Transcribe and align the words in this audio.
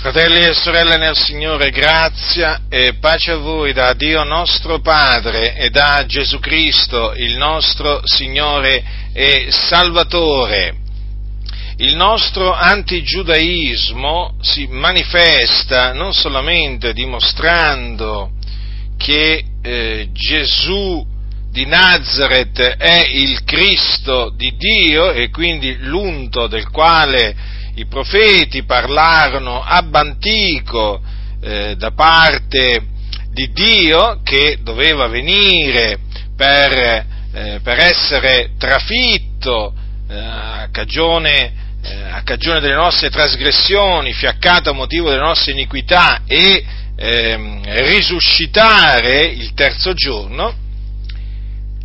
Fratelli 0.00 0.40
e 0.40 0.54
sorelle 0.54 0.96
nel 0.96 1.14
Signore, 1.14 1.68
grazia 1.68 2.62
e 2.70 2.94
pace 2.94 3.32
a 3.32 3.36
voi 3.36 3.74
da 3.74 3.92
Dio 3.92 4.24
nostro 4.24 4.80
Padre 4.80 5.56
e 5.56 5.68
da 5.68 6.06
Gesù 6.06 6.38
Cristo, 6.38 7.12
il 7.14 7.36
nostro 7.36 8.00
Signore 8.04 8.82
e 9.12 9.48
Salvatore. 9.50 10.74
Il 11.76 11.96
nostro 11.96 12.50
antigiudaismo 12.50 14.38
si 14.40 14.66
manifesta 14.68 15.92
non 15.92 16.14
solamente 16.14 16.94
dimostrando 16.94 18.30
che 18.96 19.44
eh, 19.62 20.08
Gesù 20.12 21.06
di 21.50 21.66
Nazareth 21.66 22.58
è 22.58 23.06
il 23.06 23.44
Cristo 23.44 24.32
di 24.34 24.56
Dio 24.56 25.10
e 25.10 25.28
quindi 25.28 25.76
l'unto 25.80 26.46
del 26.46 26.70
quale 26.70 27.58
i 27.74 27.86
profeti 27.86 28.64
parlarono 28.64 29.62
ab 29.62 29.94
antico 29.94 31.00
eh, 31.40 31.74
da 31.76 31.92
parte 31.92 32.86
di 33.32 33.50
Dio 33.52 34.20
che 34.22 34.58
doveva 34.62 35.06
venire 35.06 35.98
per, 36.36 36.72
eh, 37.32 37.60
per 37.62 37.78
essere 37.78 38.50
trafitto 38.58 39.72
eh, 40.08 40.16
a, 40.16 40.68
cagione, 40.72 41.52
eh, 41.82 42.02
a, 42.10 42.22
cagione, 42.22 42.60
delle 42.60 42.74
nostre 42.74 43.10
trasgressioni, 43.10 44.12
fiaccato 44.12 44.70
a 44.70 44.74
motivo 44.74 45.08
delle 45.08 45.22
nostre 45.22 45.52
iniquità 45.52 46.22
e 46.26 46.64
ehm, 46.96 47.62
risuscitare 47.86 49.26
il 49.26 49.54
terzo 49.54 49.92
giorno, 49.94 50.54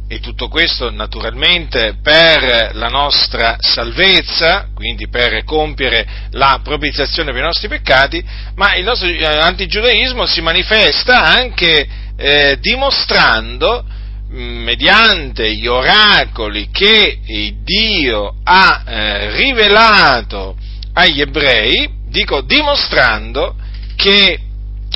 e 0.08 0.20
tutto 0.20 0.50
questo 0.50 0.92
naturalmente 0.92 1.98
per 2.02 2.76
la 2.76 2.90
nostra 2.90 3.56
salvezza, 3.60 4.68
quindi 4.76 5.08
per 5.08 5.44
compiere 5.44 6.28
la 6.32 6.60
propiziazione 6.64 7.32
per 7.32 7.42
i 7.42 7.46
nostri 7.46 7.68
peccati, 7.68 8.24
ma 8.56 8.76
il 8.76 8.84
nostro 8.84 9.08
eh, 9.08 9.26
antigiudaismo 9.26 10.26
si 10.28 10.42
manifesta 10.42 11.24
anche 11.24 11.88
eh, 12.18 12.58
dimostrando 12.62 13.84
mm, 14.32 14.64
mediante 14.64 15.52
gli 15.56 15.66
oracoli 15.66 16.70
che 16.72 17.20
Dio 17.64 18.36
ha 18.44 18.84
eh, 18.86 19.36
rivelato 19.38 20.56
agli 20.94 21.22
ebrei, 21.22 21.90
dico 22.10 22.42
dimostrando 22.42 23.56
che 23.96 24.40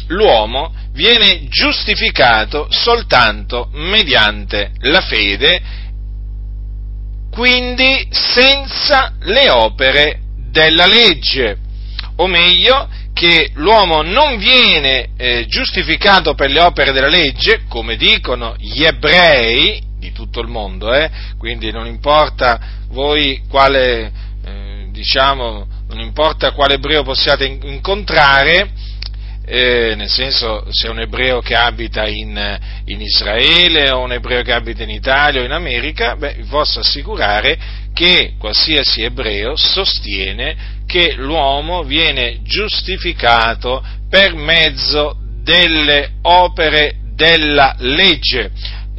l'uomo 0.07 0.73
viene 0.99 1.47
giustificato 1.47 2.67
soltanto 2.69 3.69
mediante 3.71 4.73
la 4.79 4.99
fede, 4.99 5.61
quindi 7.31 8.05
senza 8.09 9.13
le 9.21 9.49
opere 9.49 10.19
della 10.51 10.87
legge, 10.87 11.57
o 12.17 12.27
meglio 12.27 12.89
che 13.13 13.51
l'uomo 13.53 14.01
non 14.01 14.37
viene 14.37 15.11
eh, 15.15 15.45
giustificato 15.47 16.33
per 16.33 16.51
le 16.51 16.59
opere 16.59 16.91
della 16.91 17.07
legge, 17.07 17.61
come 17.69 17.95
dicono 17.95 18.55
gli 18.57 18.83
ebrei 18.83 19.81
di 19.97 20.11
tutto 20.11 20.41
il 20.41 20.49
mondo, 20.49 20.93
eh? 20.93 21.09
quindi 21.37 21.71
non 21.71 21.85
importa 21.87 22.59
voi 22.89 23.43
quale, 23.47 24.11
eh, 24.45 24.87
diciamo, 24.91 25.65
non 25.87 25.99
importa 26.01 26.51
quale 26.51 26.73
ebreo 26.73 27.03
possiate 27.03 27.45
incontrare, 27.45 28.88
eh, 29.51 29.95
nel 29.95 30.09
senso 30.09 30.67
se 30.69 30.89
un 30.89 30.99
ebreo 30.99 31.41
che 31.41 31.55
abita 31.55 32.07
in, 32.07 32.59
in, 32.85 33.01
Israele 33.01 33.89
o 33.89 34.01
un 34.01 34.11
ebreo 34.11 34.43
che 34.43 34.53
abita 34.53 34.83
in 34.83 34.91
Italia 34.91 35.41
o 35.41 35.43
in 35.43 35.51
America, 35.51 36.15
beh, 36.15 36.35
vi 36.35 36.43
posso 36.43 36.81
assicurare 36.81 37.57
che 37.91 38.33
qualsiasi 38.37 39.01
ebreo 39.01 39.55
sostiene 39.55 40.77
che 40.85 41.15
l'uomo 41.15 41.81
viene 41.81 42.41
giustificato 42.43 43.83
per 44.07 44.35
mezzo 44.35 45.17
delle 45.41 46.11
opere 46.21 46.97
della 47.15 47.75
legge. 47.79 48.51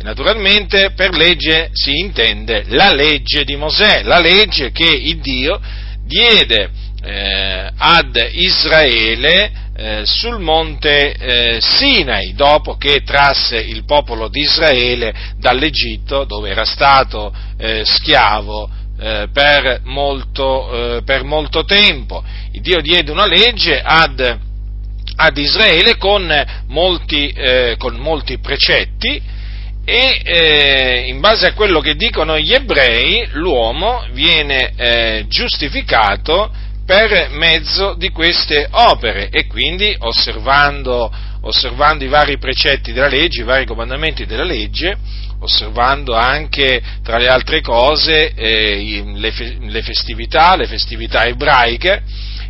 Naturalmente 0.02 0.94
per 0.96 1.14
legge 1.14 1.68
si 1.72 1.96
intende 1.96 2.64
la 2.68 2.92
legge 2.92 3.44
di 3.44 3.54
Mosè, 3.54 4.02
la 4.02 4.18
legge 4.18 4.72
che 4.72 4.90
il 4.90 5.20
Dio 5.20 5.60
diede 6.04 6.70
eh, 7.02 7.70
ad 7.76 8.30
Israele 8.32 9.59
eh, 9.80 10.02
sul 10.04 10.40
monte 10.40 11.14
eh, 11.14 11.58
Sinai, 11.58 12.34
dopo 12.34 12.76
che 12.76 13.00
trasse 13.02 13.56
il 13.56 13.84
popolo 13.86 14.28
di 14.28 14.40
Israele 14.40 15.14
dall'Egitto, 15.38 16.24
dove 16.24 16.50
era 16.50 16.66
stato 16.66 17.32
eh, 17.56 17.80
schiavo 17.86 18.68
eh, 19.00 19.28
per 19.32 19.80
molto, 19.84 20.96
eh, 20.98 21.02
per, 21.02 21.24
molto, 21.24 21.64
tempo. 21.64 22.22
Il 22.52 22.60
Dio 22.60 22.82
diede 22.82 23.10
una 23.10 23.24
legge 23.24 23.80
ad, 23.82 24.20
ad 25.16 25.38
Israele 25.38 25.96
con 25.96 26.30
molti, 26.66 27.34
con 27.78 27.94
molti 27.96 28.38
precetti, 28.38 29.38
e 29.82 30.20
eh, 30.22 31.04
in 31.06 31.20
base 31.20 31.46
a 31.46 31.54
quello 31.54 31.80
che 31.80 31.94
dicono 31.94 32.38
gli 32.38 32.52
ebrei 32.52 33.26
l'uomo 33.32 34.04
viene 34.12 34.72
eh, 34.76 35.24
giustificato 35.26 36.52
per 36.90 37.28
mezzo 37.30 37.94
di 37.94 38.08
queste 38.08 38.66
opere 38.68 39.28
e 39.28 39.46
quindi 39.46 39.94
osservando, 39.96 41.08
osservando, 41.42 42.02
i 42.02 42.08
vari 42.08 42.36
precetti 42.36 42.92
della 42.92 43.06
legge, 43.06 43.42
i 43.42 43.44
vari 43.44 43.64
comandamenti 43.64 44.26
della 44.26 44.42
legge, 44.42 44.96
osservando 45.38 46.16
anche 46.16 46.82
tra 47.04 47.16
le 47.16 47.28
altre 47.28 47.60
cose 47.60 48.34
eh, 48.34 49.04
le, 49.06 49.32
le, 49.60 49.82
festività, 49.82 50.56
le 50.56 50.66
festività 50.66 51.26
ebraiche, 51.26 52.02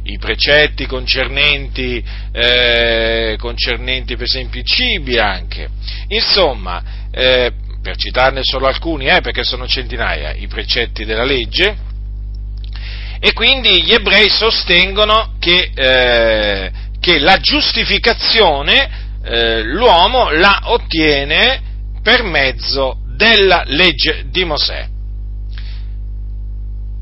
i 0.04 0.16
precetti 0.16 0.86
concernenti, 0.86 2.02
eh, 2.32 3.36
concernenti 3.38 4.16
per 4.16 4.24
esempio 4.24 4.60
i 4.60 4.64
cibi 4.64 5.18
anche. 5.18 5.68
Insomma, 6.08 6.82
eh, 7.12 7.52
per 7.82 7.96
citarne 7.96 8.40
solo 8.42 8.68
alcuni, 8.68 9.04
eh, 9.04 9.20
perché 9.20 9.44
sono 9.44 9.66
centinaia, 9.68 10.32
i 10.32 10.46
precetti 10.46 11.04
della 11.04 11.24
legge, 11.24 11.88
e 13.20 13.32
quindi 13.34 13.82
gli 13.82 13.92
ebrei 13.92 14.30
sostengono 14.30 15.34
che, 15.38 15.70
eh, 15.74 16.70
che 16.98 17.18
la 17.18 17.36
giustificazione 17.36 19.08
eh, 19.22 19.62
l'uomo 19.62 20.30
la 20.30 20.60
ottiene 20.64 21.60
per 22.02 22.22
mezzo 22.22 23.00
della 23.14 23.62
legge 23.66 24.24
di 24.30 24.44
Mosè. 24.44 24.88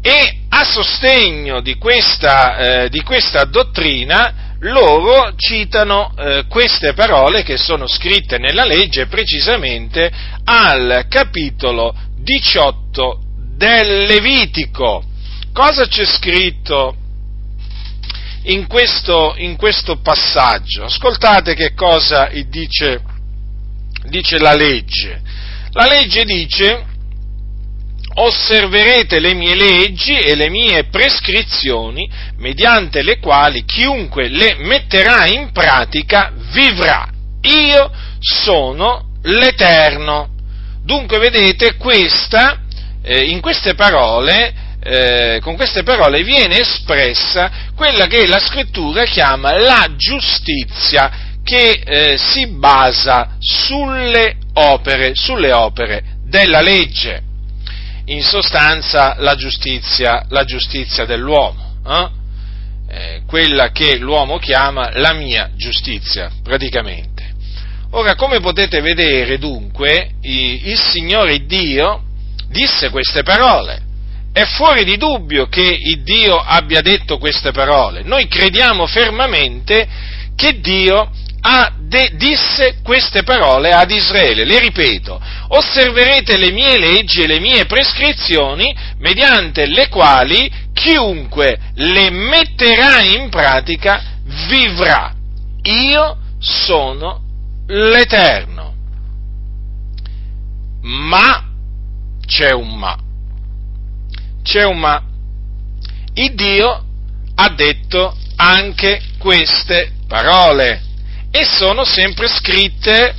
E 0.02 0.38
a 0.48 0.64
sostegno 0.64 1.60
di 1.60 1.76
questa, 1.76 2.56
eh, 2.56 2.88
di 2.88 3.02
questa 3.02 3.44
dottrina 3.44 4.46
loro 4.60 5.34
citano 5.36 6.12
eh, 6.16 6.44
queste 6.48 6.94
parole 6.94 7.44
che 7.44 7.56
sono 7.56 7.86
scritte 7.86 8.38
nella 8.38 8.64
legge 8.64 9.06
precisamente 9.06 10.10
al 10.44 11.06
capitolo 11.08 11.94
18 12.16 13.20
del 13.56 14.06
Levitico 14.06 15.04
cosa 15.58 15.88
c'è 15.88 16.04
scritto 16.04 16.94
in 18.44 18.68
questo, 18.68 19.34
in 19.38 19.56
questo 19.56 19.96
passaggio? 19.96 20.84
Ascoltate 20.84 21.54
che 21.54 21.74
cosa 21.74 22.30
dice, 22.46 23.02
dice 24.04 24.38
la 24.38 24.54
legge. 24.54 25.20
La 25.72 25.88
legge 25.88 26.24
dice 26.24 26.86
osserverete 28.14 29.18
le 29.18 29.34
mie 29.34 29.56
leggi 29.56 30.16
e 30.16 30.36
le 30.36 30.48
mie 30.48 30.84
prescrizioni, 30.84 32.08
mediante 32.36 33.02
le 33.02 33.18
quali 33.18 33.64
chiunque 33.64 34.28
le 34.28 34.54
metterà 34.58 35.26
in 35.26 35.50
pratica 35.50 36.32
vivrà. 36.52 37.08
Io 37.42 37.90
sono 38.20 39.16
l'Eterno. 39.22 40.28
Dunque, 40.84 41.18
vedete, 41.18 41.74
questa, 41.74 42.60
eh, 43.02 43.24
in 43.24 43.40
queste 43.40 43.74
parole 43.74 44.66
eh, 44.80 45.40
con 45.42 45.56
queste 45.56 45.82
parole 45.82 46.22
viene 46.22 46.60
espressa 46.60 47.50
quella 47.74 48.06
che 48.06 48.26
la 48.26 48.38
scrittura 48.38 49.04
chiama 49.04 49.58
la 49.58 49.94
giustizia 49.96 51.26
che 51.42 51.80
eh, 51.84 52.18
si 52.18 52.46
basa 52.46 53.36
sulle 53.38 54.36
opere, 54.54 55.12
sulle 55.14 55.52
opere 55.52 56.02
della 56.24 56.60
legge. 56.60 57.22
In 58.06 58.22
sostanza 58.22 59.16
la 59.18 59.34
giustizia, 59.34 60.24
la 60.28 60.44
giustizia 60.44 61.04
dell'uomo, 61.04 61.76
eh? 61.86 62.16
Eh, 62.90 63.22
quella 63.26 63.70
che 63.70 63.98
l'uomo 63.98 64.38
chiama 64.38 64.90
la 64.94 65.12
mia 65.12 65.50
giustizia, 65.56 66.30
praticamente. 66.42 67.34
Ora, 67.90 68.14
come 68.14 68.40
potete 68.40 68.80
vedere, 68.80 69.38
dunque, 69.38 70.12
il 70.22 70.78
Signore 70.78 71.44
Dio 71.44 72.02
disse 72.48 72.88
queste 72.88 73.22
parole 73.22 73.87
è 74.32 74.44
fuori 74.44 74.84
di 74.84 74.96
dubbio 74.96 75.48
che 75.48 75.78
Dio 76.02 76.36
abbia 76.36 76.80
detto 76.80 77.18
queste 77.18 77.50
parole. 77.50 78.02
Noi 78.02 78.28
crediamo 78.28 78.86
fermamente 78.86 79.86
che 80.36 80.60
Dio 80.60 81.10
de- 81.88 82.12
disse 82.14 82.76
queste 82.82 83.22
parole 83.22 83.72
ad 83.72 83.90
Israele. 83.90 84.44
Le 84.44 84.58
ripeto, 84.58 85.20
osserverete 85.48 86.36
le 86.36 86.52
mie 86.52 86.78
leggi 86.78 87.22
e 87.22 87.26
le 87.26 87.40
mie 87.40 87.64
prescrizioni 87.66 88.74
mediante 88.98 89.66
le 89.66 89.88
quali 89.88 90.50
chiunque 90.74 91.58
le 91.74 92.10
metterà 92.10 93.00
in 93.02 93.28
pratica 93.30 94.02
vivrà. 94.48 95.12
Io 95.62 96.18
sono 96.38 97.22
l'Eterno. 97.66 98.74
Ma 100.82 101.44
c'è 102.26 102.52
un 102.52 102.76
ma. 102.76 103.07
C'è 104.48 104.64
un 104.64 104.78
ma. 104.78 105.02
Il 106.14 106.34
Dio 106.34 106.84
ha 107.34 107.48
detto 107.50 108.16
anche 108.36 108.98
queste 109.18 109.92
parole 110.08 110.80
e 111.30 111.44
sono 111.44 111.84
sempre 111.84 112.28
scritte 112.28 113.14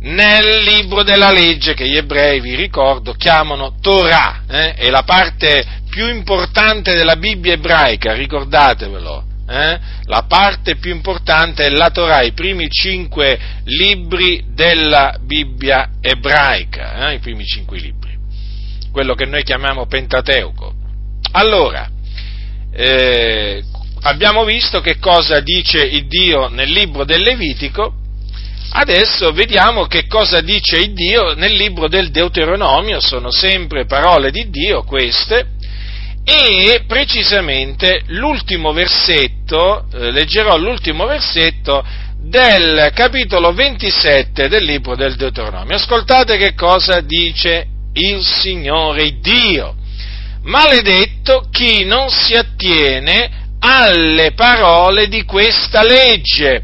nel 0.00 0.62
libro 0.62 1.02
della 1.02 1.30
legge 1.30 1.74
che 1.74 1.86
gli 1.86 1.98
ebrei, 1.98 2.40
vi 2.40 2.54
ricordo, 2.54 3.12
chiamano 3.12 3.76
Torah, 3.78 4.44
eh? 4.48 4.72
è 4.72 4.88
la 4.88 5.02
parte 5.02 5.62
più 5.90 6.08
importante 6.08 6.94
della 6.94 7.16
Bibbia 7.16 7.52
ebraica, 7.52 8.14
ricordatevelo. 8.14 9.24
Eh? 9.48 9.78
La 10.04 10.24
parte 10.26 10.76
più 10.76 10.92
importante 10.92 11.66
è 11.66 11.68
la 11.68 11.90
Torah, 11.90 12.22
i 12.22 12.32
primi 12.32 12.68
cinque 12.70 13.38
libri 13.64 14.46
della 14.54 15.18
Bibbia 15.20 15.90
ebraica, 16.00 17.10
eh? 17.10 17.16
i 17.16 17.18
primi 17.18 17.44
cinque 17.44 17.78
libri, 17.78 18.05
quello 18.96 19.14
che 19.14 19.26
noi 19.26 19.42
chiamiamo 19.42 19.84
Pentateuco. 19.84 20.72
Allora, 21.32 21.86
eh, 22.72 23.62
abbiamo 24.00 24.42
visto 24.44 24.80
che 24.80 24.98
cosa 24.98 25.40
dice 25.40 25.84
il 25.84 26.06
Dio 26.06 26.48
nel 26.48 26.70
libro 26.70 27.04
del 27.04 27.20
Levitico, 27.20 27.92
adesso 28.70 29.32
vediamo 29.32 29.84
che 29.84 30.06
cosa 30.06 30.40
dice 30.40 30.76
il 30.76 30.94
Dio 30.94 31.34
nel 31.34 31.52
libro 31.52 31.88
del 31.88 32.10
Deuteronomio, 32.10 32.98
sono 32.98 33.30
sempre 33.30 33.84
parole 33.84 34.30
di 34.30 34.48
Dio 34.48 34.82
queste, 34.84 35.48
e 36.24 36.84
precisamente 36.86 38.00
l'ultimo 38.06 38.72
versetto, 38.72 39.88
eh, 39.92 40.10
leggerò 40.10 40.56
l'ultimo 40.56 41.04
versetto 41.04 41.84
del 42.18 42.92
capitolo 42.94 43.52
27 43.52 44.48
del 44.48 44.64
libro 44.64 44.96
del 44.96 45.16
Deuteronomio. 45.16 45.76
Ascoltate 45.76 46.38
che 46.38 46.54
cosa 46.54 47.00
dice 47.02 47.74
il 47.96 48.24
Signore 48.24 49.18
Dio. 49.20 49.74
Maledetto 50.42 51.48
chi 51.50 51.84
non 51.84 52.08
si 52.08 52.34
attiene 52.34 53.44
alle 53.58 54.32
parole 54.32 55.08
di 55.08 55.24
questa 55.24 55.82
legge 55.82 56.62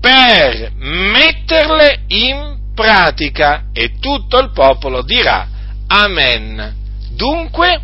per 0.00 0.72
metterle 0.76 2.02
in 2.08 2.58
pratica 2.74 3.66
e 3.72 3.98
tutto 3.98 4.38
il 4.38 4.50
popolo 4.52 5.02
dirà 5.02 5.48
Amen. 5.86 6.74
Dunque, 7.10 7.80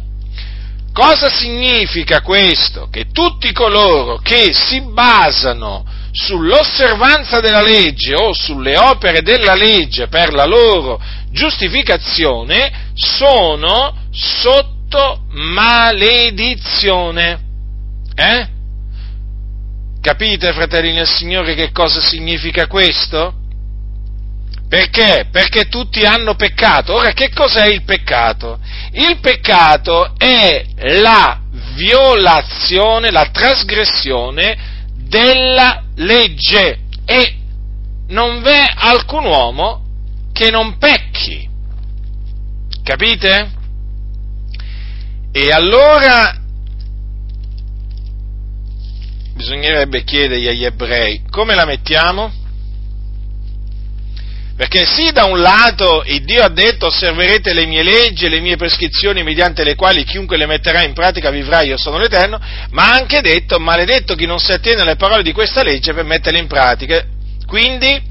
cosa 0.92 1.28
significa 1.30 2.20
questo? 2.20 2.88
Che 2.90 3.06
tutti 3.12 3.52
coloro 3.52 4.18
che 4.18 4.52
si 4.52 4.80
basano 4.80 5.84
sull'osservanza 6.12 7.40
della 7.40 7.62
legge 7.62 8.14
o 8.14 8.32
sulle 8.32 8.76
opere 8.76 9.22
della 9.22 9.54
legge 9.54 10.08
per 10.08 10.32
la 10.32 10.44
loro 10.44 11.00
giustificazione 11.30 12.90
sono 12.94 14.08
sotto 14.12 15.24
maledizione. 15.30 16.68
Eh? 18.14 18.48
Capite, 20.00 20.52
fratelli 20.52 20.92
nel 20.92 21.06
Signore, 21.06 21.54
che 21.54 21.70
cosa 21.72 22.00
significa 22.00 22.66
questo? 22.66 23.34
Perché? 24.68 25.26
Perché 25.30 25.68
tutti 25.68 26.04
hanno 26.04 26.34
peccato. 26.36 26.94
Ora, 26.94 27.12
che 27.12 27.30
cos'è 27.30 27.66
il 27.66 27.82
peccato? 27.82 28.58
Il 28.92 29.18
peccato 29.20 30.14
è 30.16 30.64
la 31.00 31.40
violazione, 31.74 33.10
la 33.10 33.28
trasgressione 33.32 34.78
della 35.10 35.82
legge 35.96 36.78
e 37.04 37.36
non 38.06 38.40
v'è 38.42 38.72
alcun 38.76 39.24
uomo 39.24 39.84
che 40.32 40.50
non 40.50 40.78
pecchi. 40.78 41.48
Capite? 42.84 43.50
E 45.32 45.50
allora 45.50 46.38
bisognerebbe 49.34 50.04
chiedergli 50.04 50.46
agli 50.46 50.64
ebrei 50.64 51.22
come 51.28 51.54
la 51.54 51.64
mettiamo? 51.64 52.32
Perché 54.60 54.84
sì, 54.84 55.10
da 55.10 55.24
un 55.24 55.40
lato 55.40 56.02
il 56.04 56.22
Dio 56.22 56.42
ha 56.42 56.50
detto 56.50 56.88
osserverete 56.88 57.54
le 57.54 57.64
mie 57.64 57.82
leggi 57.82 58.26
e 58.26 58.28
le 58.28 58.40
mie 58.40 58.56
prescrizioni 58.56 59.22
mediante 59.22 59.64
le 59.64 59.74
quali 59.74 60.04
chiunque 60.04 60.36
le 60.36 60.44
metterà 60.44 60.84
in 60.84 60.92
pratica 60.92 61.30
vivrà, 61.30 61.62
io 61.62 61.78
sono 61.78 61.96
l'Eterno, 61.96 62.38
ma 62.68 62.90
ha 62.90 62.92
anche 62.92 63.22
detto 63.22 63.58
maledetto 63.58 64.14
chi 64.14 64.26
non 64.26 64.38
si 64.38 64.52
attiene 64.52 64.82
alle 64.82 64.96
parole 64.96 65.22
di 65.22 65.32
questa 65.32 65.62
legge 65.62 65.94
per 65.94 66.04
metterle 66.04 66.40
in 66.40 66.46
pratica. 66.46 67.02
Quindi, 67.46 68.02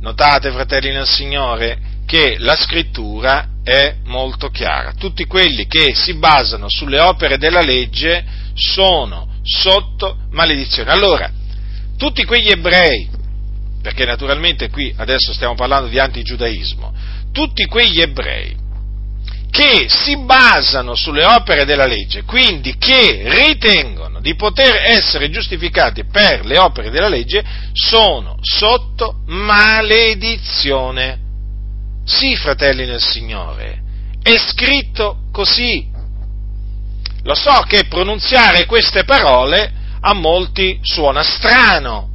notate 0.00 0.50
fratelli 0.50 0.90
nel 0.90 1.06
Signore, 1.06 1.78
che 2.06 2.36
la 2.38 2.56
scrittura 2.56 3.48
è 3.62 3.96
molto 4.04 4.48
chiara. 4.48 4.94
Tutti 4.98 5.26
quelli 5.26 5.66
che 5.66 5.92
si 5.94 6.14
basano 6.14 6.70
sulle 6.70 6.98
opere 6.98 7.36
della 7.36 7.60
legge 7.60 8.24
sono 8.54 9.34
sotto 9.42 10.16
maledizione. 10.30 10.90
Allora, 10.90 11.30
tutti 11.98 12.24
quegli 12.24 12.48
ebrei, 12.48 13.20
perché 13.82 14.04
naturalmente 14.04 14.70
qui 14.70 14.94
adesso 14.96 15.32
stiamo 15.32 15.54
parlando 15.54 15.88
di 15.88 15.98
antigiudaismo, 15.98 16.94
tutti 17.32 17.66
quegli 17.66 18.00
ebrei 18.00 18.60
che 19.50 19.86
si 19.86 20.16
basano 20.16 20.94
sulle 20.94 21.26
opere 21.26 21.66
della 21.66 21.84
legge, 21.84 22.22
quindi 22.22 22.78
che 22.78 23.22
ritengono 23.26 24.20
di 24.20 24.34
poter 24.34 24.76
essere 24.76 25.28
giustificati 25.28 26.06
per 26.06 26.46
le 26.46 26.58
opere 26.58 26.88
della 26.88 27.08
legge, 27.08 27.44
sono 27.74 28.38
sotto 28.40 29.16
maledizione. 29.26 31.18
Sì, 32.06 32.34
fratelli 32.34 32.86
nel 32.86 33.02
Signore, 33.02 33.82
è 34.22 34.38
scritto 34.38 35.24
così. 35.30 35.86
Lo 37.24 37.34
so 37.34 37.62
che 37.68 37.84
pronunziare 37.84 38.64
queste 38.64 39.04
parole 39.04 39.70
a 40.00 40.14
molti 40.14 40.78
suona 40.80 41.22
strano, 41.22 42.11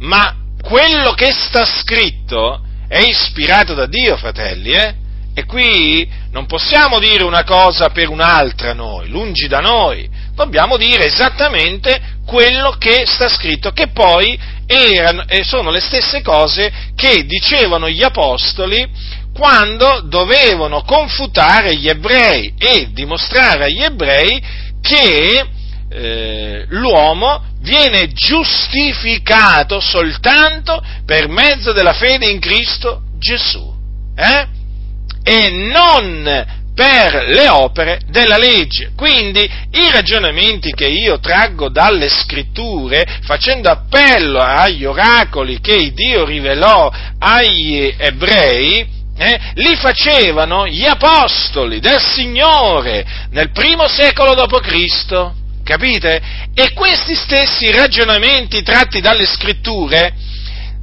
ma 0.00 0.34
quello 0.62 1.12
che 1.12 1.32
sta 1.32 1.64
scritto 1.64 2.62
è 2.88 2.98
ispirato 2.98 3.74
da 3.74 3.86
Dio, 3.86 4.16
fratelli, 4.16 4.72
eh? 4.72 4.94
E 5.32 5.44
qui 5.44 6.08
non 6.32 6.46
possiamo 6.46 6.98
dire 6.98 7.22
una 7.24 7.44
cosa 7.44 7.90
per 7.90 8.08
un'altra 8.08 8.74
noi, 8.74 9.08
lungi 9.08 9.46
da 9.46 9.60
noi, 9.60 10.08
dobbiamo 10.34 10.76
dire 10.76 11.06
esattamente 11.06 12.18
quello 12.26 12.72
che 12.78 13.04
sta 13.06 13.28
scritto, 13.28 13.70
che 13.70 13.88
poi 13.88 14.38
erano, 14.66 15.24
sono 15.42 15.70
le 15.70 15.80
stesse 15.80 16.20
cose 16.22 16.70
che 16.94 17.24
dicevano 17.24 17.88
gli 17.88 18.02
apostoli 18.02 18.88
quando 19.32 20.02
dovevano 20.04 20.82
confutare 20.82 21.76
gli 21.76 21.88
ebrei 21.88 22.54
e 22.58 22.88
dimostrare 22.92 23.64
agli 23.64 23.82
ebrei 23.82 24.42
che 24.82 25.46
eh, 25.90 26.64
l'uomo 26.68 27.42
viene 27.60 28.12
giustificato 28.12 29.80
soltanto 29.80 30.82
per 31.04 31.28
mezzo 31.28 31.72
della 31.72 31.92
fede 31.92 32.28
in 32.28 32.38
Cristo 32.38 33.02
Gesù 33.18 33.74
eh? 34.14 34.46
e 35.22 35.50
non 35.50 36.58
per 36.74 37.24
le 37.28 37.48
opere 37.48 38.00
della 38.08 38.38
legge. 38.38 38.92
Quindi 38.96 39.40
i 39.40 39.90
ragionamenti 39.90 40.72
che 40.72 40.86
io 40.86 41.18
traggo 41.18 41.68
dalle 41.68 42.08
scritture, 42.08 43.06
facendo 43.22 43.68
appello 43.68 44.38
agli 44.38 44.86
oracoli 44.86 45.60
che 45.60 45.92
Dio 45.92 46.24
rivelò 46.24 46.90
agli 47.18 47.94
ebrei, 47.98 48.98
eh, 49.18 49.40
li 49.56 49.76
facevano 49.76 50.66
gli 50.66 50.86
apostoli 50.86 51.80
del 51.80 52.00
Signore 52.00 53.04
nel 53.30 53.50
primo 53.50 53.86
secolo 53.86 54.34
d.C., 54.34 55.39
capite? 55.70 56.20
E 56.52 56.72
questi 56.72 57.14
stessi 57.14 57.70
ragionamenti 57.70 58.62
tratti 58.62 59.00
dalle 59.00 59.24
scritture 59.24 60.12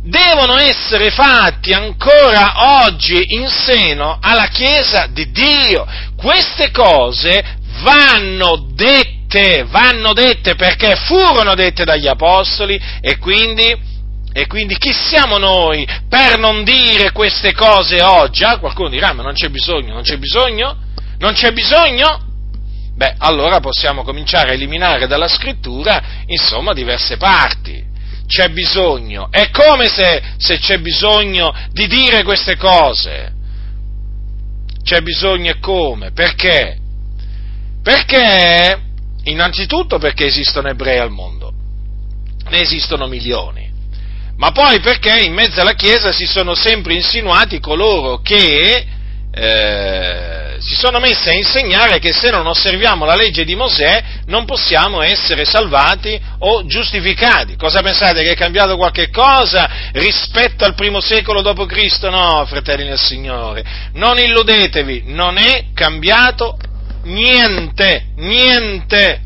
devono 0.01 0.57
essere 0.57 1.09
fatti 1.09 1.73
ancora 1.73 2.85
oggi 2.85 3.35
in 3.35 3.49
seno 3.49 4.17
alla 4.21 4.47
Chiesa 4.47 5.07
di 5.07 5.29
Dio. 5.31 5.85
Queste 6.15 6.71
cose 6.71 7.43
vanno 7.81 8.69
dette, 8.73 9.65
vanno 9.67 10.13
dette 10.13 10.55
perché 10.55 10.95
furono 10.95 11.53
dette 11.53 11.83
dagli 11.83 12.07
apostoli 12.07 12.79
e 13.01 13.17
quindi 13.17 13.95
e 14.31 14.45
quindi 14.45 14.77
chi 14.77 14.93
siamo 14.93 15.39
noi 15.39 15.87
per 16.07 16.37
non 16.37 16.63
dire 16.63 17.11
queste 17.11 17.53
cose 17.53 18.03
oggi? 18.03 18.43
Ah, 18.43 18.59
qualcuno 18.59 18.87
dirà, 18.87 19.11
ma 19.13 19.23
non 19.23 19.33
c'è 19.33 19.49
bisogno, 19.49 19.93
non 19.93 20.03
c'è 20.03 20.17
bisogno? 20.17 20.77
Non 21.17 21.33
c'è 21.33 21.51
bisogno? 21.51 22.26
Beh, 22.97 23.13
allora 23.19 23.59
possiamo 23.59 24.03
cominciare 24.03 24.49
a 24.49 24.53
eliminare 24.53 25.07
dalla 25.07 25.27
scrittura, 25.27 26.03
insomma, 26.25 26.73
diverse 26.73 27.15
parti. 27.15 27.85
C'è 28.25 28.49
bisogno. 28.49 29.29
È 29.31 29.49
come 29.51 29.87
se, 29.87 30.21
se 30.37 30.57
c'è 30.57 30.79
bisogno 30.79 31.53
di 31.71 31.87
dire 31.87 32.23
queste 32.23 32.57
cose. 32.57 33.33
C'è 34.83 35.01
bisogno 35.01 35.51
e 35.51 35.59
come? 35.59 36.11
Perché? 36.11 36.79
Perché 37.81 38.81
Innanzitutto 39.27 39.97
perché 39.97 40.25
esistono 40.25 40.69
ebrei 40.69 40.99
al 40.99 41.11
mondo, 41.11 41.51
ne 42.49 42.61
esistono 42.61 43.07
milioni, 43.07 43.69
ma 44.37 44.51
poi 44.51 44.79
perché 44.79 45.21
in 45.25 45.33
mezzo 45.33 45.59
alla 45.59 45.73
Chiesa 45.73 46.13
si 46.13 46.25
sono 46.25 46.55
sempre 46.55 46.93
insinuati 46.93 47.59
coloro 47.59 48.21
che 48.21 48.87
eh, 49.29 50.46
si 50.59 50.75
sono 50.75 50.99
messi 50.99 51.29
a 51.29 51.33
insegnare 51.33 51.99
che 51.99 52.13
se 52.13 52.29
non 52.29 52.47
osserviamo 52.47 53.05
la 53.05 53.15
legge 53.15 53.45
di 53.45 53.55
Mosè 53.55 54.03
non 54.25 54.45
possiamo 54.45 55.01
essere 55.01 55.45
salvati 55.45 56.19
o 56.39 56.65
giustificati. 56.65 57.55
Cosa 57.55 57.81
pensate 57.81 58.23
che 58.23 58.31
è 58.31 58.35
cambiato 58.35 58.77
qualche 58.77 59.09
cosa 59.09 59.69
rispetto 59.93 60.65
al 60.65 60.75
primo 60.75 60.99
secolo 60.99 61.41
d.C.? 61.41 62.03
No, 62.03 62.45
fratelli 62.47 62.87
del 62.87 62.99
Signore, 62.99 63.63
non 63.93 64.17
illudetevi, 64.17 65.03
non 65.07 65.37
è 65.37 65.65
cambiato 65.73 66.57
niente, 67.03 68.07
niente. 68.15 69.21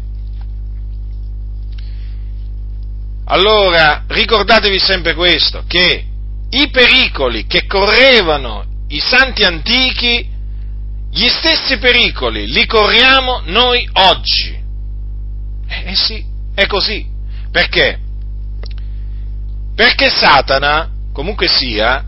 Allora, 3.25 4.03
ricordatevi 4.07 4.77
sempre 4.79 5.13
questo, 5.13 5.63
che 5.67 6.05
i 6.49 6.69
pericoli 6.69 7.45
che 7.47 7.65
correvano 7.65 8.65
i 8.89 8.99
santi 8.99 9.43
antichi, 9.43 10.30
gli 11.11 11.27
stessi 11.27 11.77
pericoli 11.77 12.47
li 12.47 12.65
corriamo 12.65 13.41
noi 13.45 13.87
oggi. 13.93 14.59
Eh, 15.67 15.91
eh 15.91 15.95
sì, 15.95 16.23
è 16.55 16.65
così. 16.67 17.05
Perché? 17.51 17.99
Perché 19.75 20.09
Satana, 20.09 20.89
comunque 21.13 21.47
sia, 21.47 22.05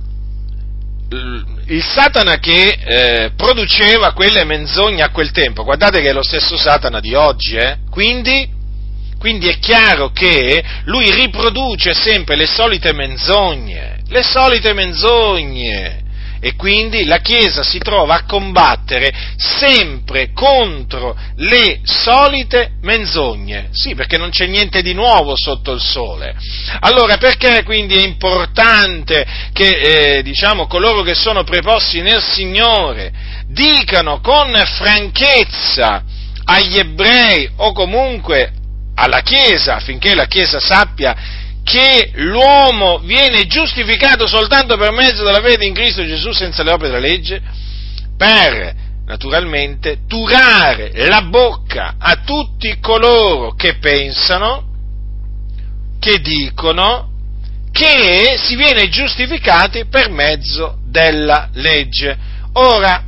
il 1.67 1.83
Satana 1.83 2.37
che 2.37 2.77
eh, 2.79 3.31
produceva 3.35 4.13
quelle 4.13 4.45
menzogne 4.45 5.03
a 5.03 5.09
quel 5.09 5.31
tempo, 5.31 5.63
guardate 5.63 6.01
che 6.01 6.09
è 6.09 6.13
lo 6.13 6.23
stesso 6.23 6.57
Satana 6.57 6.99
di 6.99 7.13
oggi, 7.13 7.55
eh? 7.55 7.79
quindi, 7.89 8.49
quindi 9.19 9.47
è 9.49 9.59
chiaro 9.59 10.11
che 10.11 10.63
lui 10.85 11.11
riproduce 11.11 11.93
sempre 11.93 12.35
le 12.35 12.47
solite 12.47 12.93
menzogne, 12.93 14.01
le 14.07 14.23
solite 14.23 14.73
menzogne 14.73 16.02
e 16.43 16.57
quindi 16.57 17.05
la 17.05 17.19
Chiesa 17.19 17.63
si 17.63 17.77
trova 17.77 18.15
a 18.15 18.25
combattere 18.25 19.13
sempre 19.37 20.33
contro 20.33 21.17
le 21.37 21.79
solite 21.83 22.71
menzogne. 22.81 23.69
Sì, 23.71 23.95
perché 23.95 24.17
non 24.17 24.29
c'è 24.29 24.45
niente 24.47 24.81
di 24.81 24.93
nuovo 24.93 25.37
sotto 25.37 25.71
il 25.71 25.79
sole. 25.79 26.35
Allora, 26.81 27.15
perché 27.15 27.63
quindi 27.63 27.95
è 27.95 28.03
importante 28.03 29.25
che, 29.53 30.17
eh, 30.17 30.21
diciamo, 30.23 30.67
coloro 30.67 31.01
che 31.01 31.15
sono 31.15 31.45
preposti 31.45 32.01
nel 32.01 32.21
Signore 32.21 33.13
dicano 33.47 34.19
con 34.19 34.51
franchezza 34.65 36.03
agli 36.43 36.77
ebrei 36.77 37.51
o 37.55 37.71
comunque 37.71 38.51
alla 38.95 39.21
Chiesa, 39.21 39.75
affinché 39.75 40.13
la 40.13 40.25
Chiesa 40.25 40.59
sappia 40.59 41.15
che 41.63 42.11
l'uomo 42.15 42.99
viene 42.99 43.45
giustificato 43.45 44.27
soltanto 44.27 44.75
per 44.77 44.91
mezzo 44.91 45.23
della 45.23 45.41
fede 45.41 45.65
in 45.65 45.73
Cristo 45.73 46.05
Gesù 46.05 46.31
senza 46.31 46.61
le 46.63 46.71
opere 46.71 46.91
della 46.91 47.07
legge, 47.07 47.41
per 48.17 48.75
naturalmente 49.05 49.99
turare 50.07 50.91
la 51.07 51.23
bocca 51.23 51.95
a 51.97 52.21
tutti 52.25 52.77
coloro 52.79 53.53
che 53.53 53.75
pensano, 53.75 54.71
che 55.99 56.19
dicono 56.19 57.11
che 57.71 58.35
si 58.37 58.55
viene 58.55 58.87
giustificati 58.89 59.85
per 59.85 60.09
mezzo 60.09 60.77
della 60.85 61.49
legge. 61.53 62.15
Ora, 62.53 63.03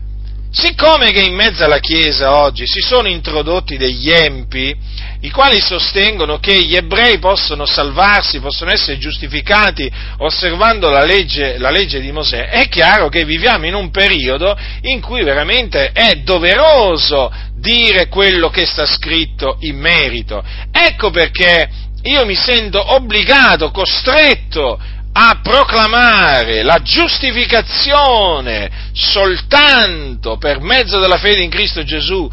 siccome 0.49 1.11
che 1.11 1.21
in 1.21 1.35
mezzo 1.35 1.63
alla 1.63 1.79
Chiesa 1.79 2.41
oggi 2.41 2.65
si 2.65 2.79
sono 2.79 3.07
introdotti 3.07 3.77
degli 3.77 4.09
empi, 4.09 4.75
i 5.25 5.31
quali 5.31 5.59
sostengono 5.59 6.37
che 6.37 6.63
gli 6.63 6.75
ebrei 6.75 7.17
possono 7.17 7.65
salvarsi, 7.65 8.39
possono 8.39 8.71
essere 8.71 8.99
giustificati 8.99 9.91
osservando 10.17 10.89
la 10.89 11.03
legge, 11.03 11.57
la 11.57 11.71
legge, 11.71 11.99
di 11.99 12.11
Mosè, 12.11 12.49
è 12.49 12.67
chiaro 12.67 13.09
che 13.09 13.25
viviamo 13.25 13.65
in 13.65 13.73
un 13.73 13.89
periodo 13.89 14.55
in 14.81 15.01
cui 15.01 15.23
veramente 15.23 15.91
è 15.91 16.17
doveroso 16.17 17.33
dire 17.57 18.07
quello 18.07 18.49
che 18.49 18.65
sta 18.67 18.85
scritto 18.85 19.57
in 19.61 19.79
merito. 19.79 20.43
Ecco 20.71 21.09
perché 21.09 21.69
io 22.03 22.23
mi 22.25 22.35
sento 22.35 22.93
obbligato, 22.93 23.71
costretto 23.71 24.79
a 25.17 25.39
proclamare 25.41 26.61
la 26.61 26.81
giustificazione 26.83 28.69
soltanto 28.91 30.37
per 30.37 30.59
mezzo 30.59 30.99
della 30.99 31.17
fede 31.17 31.41
in 31.41 31.49
Cristo 31.49 31.83
Gesù 31.83 32.29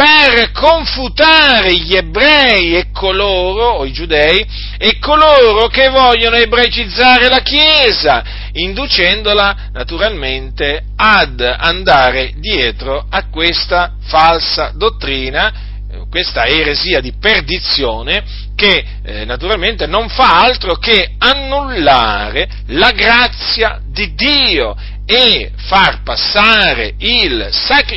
per 0.00 0.50
confutare 0.52 1.76
gli 1.76 1.94
ebrei 1.94 2.74
e 2.74 2.86
coloro, 2.90 3.80
o 3.80 3.84
i 3.84 3.92
giudei, 3.92 4.46
e 4.78 4.98
coloro 4.98 5.66
che 5.66 5.90
vogliono 5.90 6.36
ebraicizzare 6.36 7.28
la 7.28 7.40
Chiesa, 7.40 8.24
inducendola 8.52 9.68
naturalmente 9.74 10.84
ad 10.96 11.40
andare 11.40 12.32
dietro 12.36 13.04
a 13.10 13.28
questa 13.28 13.96
falsa 14.06 14.72
dottrina, 14.74 15.68
questa 16.08 16.46
eresia 16.46 17.00
di 17.00 17.12
perdizione 17.20 18.24
che 18.56 18.84
eh, 19.04 19.24
naturalmente 19.26 19.86
non 19.86 20.08
fa 20.08 20.40
altro 20.40 20.76
che 20.76 21.14
annullare 21.18 22.48
la 22.68 22.90
grazia 22.92 23.80
di 23.84 24.14
Dio 24.14 24.74
e 25.04 25.50
far 25.56 26.02
passare 26.02 26.94
il, 26.98 27.50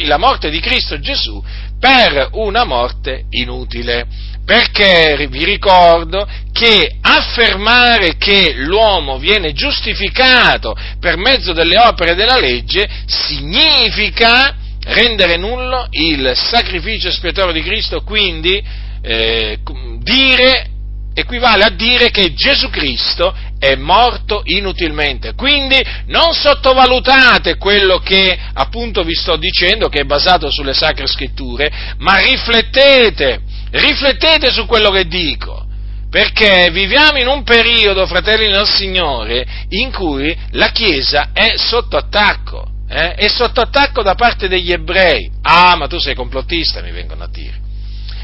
la 0.05 0.17
morte 0.17 0.49
di 0.49 0.59
Cristo 0.59 0.99
Gesù 0.99 1.41
per 1.83 2.29
una 2.31 2.63
morte 2.63 3.25
inutile. 3.31 4.07
Perché 4.45 5.27
vi 5.29 5.43
ricordo 5.43 6.25
che 6.53 6.95
affermare 7.01 8.15
che 8.17 8.53
l'uomo 8.55 9.17
viene 9.17 9.51
giustificato 9.51 10.73
per 11.01 11.17
mezzo 11.17 11.51
delle 11.51 11.77
opere 11.77 12.15
della 12.15 12.39
legge 12.39 12.87
significa 13.05 14.55
rendere 14.85 15.35
nullo 15.35 15.87
il 15.89 16.31
sacrificio 16.35 17.09
espiatorio 17.09 17.51
di 17.51 17.61
Cristo, 17.61 18.01
quindi 18.01 18.63
eh, 19.01 19.59
dire, 19.99 20.67
equivale 21.13 21.63
a 21.63 21.69
dire 21.69 22.09
che 22.09 22.33
Gesù 22.33 22.69
Cristo 22.69 23.33
è 23.59 23.75
morto 23.75 24.41
inutilmente. 24.45 25.33
Quindi 25.35 25.81
non 26.07 26.33
sottovalutate 26.33 27.57
quello 27.57 27.99
che 27.99 28.37
appunto 28.53 29.03
vi 29.03 29.13
sto 29.13 29.37
dicendo, 29.37 29.89
che 29.89 30.01
è 30.01 30.05
basato 30.05 30.51
sulle 30.51 30.73
sacre 30.73 31.07
scritture, 31.07 31.71
ma 31.99 32.17
riflettete, 32.17 33.41
riflettete 33.71 34.51
su 34.51 34.65
quello 34.65 34.89
che 34.89 35.07
dico. 35.07 35.65
Perché 36.09 36.69
viviamo 36.71 37.17
in 37.17 37.27
un 37.27 37.43
periodo, 37.43 38.05
fratelli 38.05 38.47
del 38.47 38.67
Signore, 38.67 39.47
in 39.69 39.91
cui 39.91 40.37
la 40.51 40.69
Chiesa 40.69 41.29
è 41.33 41.53
sotto 41.55 41.97
attacco, 41.97 42.67
eh? 42.87 43.13
è 43.13 43.27
sotto 43.27 43.61
attacco 43.61 44.03
da 44.03 44.13
parte 44.13 44.47
degli 44.47 44.71
ebrei. 44.71 45.31
Ah, 45.41 45.75
ma 45.75 45.87
tu 45.87 45.97
sei 45.97 46.13
complottista, 46.13 46.81
mi 46.81 46.91
vengono 46.91 47.23
a 47.23 47.29
dire. 47.31 47.59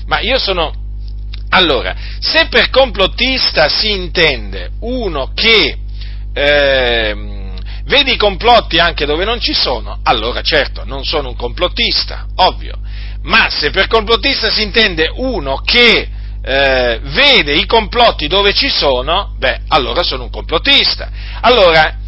Ma 0.05 0.19
io 0.19 0.37
sono, 0.37 0.71
allora, 1.49 1.95
se 2.19 2.47
per 2.47 2.69
complottista 2.69 3.67
si 3.69 3.91
intende 3.91 4.71
uno 4.81 5.31
che 5.33 5.77
eh, 6.33 7.15
vede 7.85 8.11
i 8.11 8.17
complotti 8.17 8.77
anche 8.77 9.05
dove 9.05 9.25
non 9.25 9.39
ci 9.39 9.53
sono, 9.53 9.99
allora 10.03 10.41
certo, 10.41 10.83
non 10.85 11.03
sono 11.03 11.29
un 11.29 11.35
complottista, 11.35 12.27
ovvio. 12.35 12.77
Ma 13.23 13.49
se 13.49 13.71
per 13.71 13.87
complottista 13.87 14.49
si 14.49 14.61
intende 14.61 15.11
uno 15.13 15.57
che 15.57 16.07
eh, 16.41 16.99
vede 17.03 17.55
i 17.55 17.65
complotti 17.65 18.27
dove 18.27 18.53
ci 18.53 18.69
sono, 18.69 19.35
beh, 19.37 19.61
allora 19.69 20.03
sono 20.03 20.23
un 20.23 20.29
complottista. 20.29 21.09
Allora, 21.41 21.98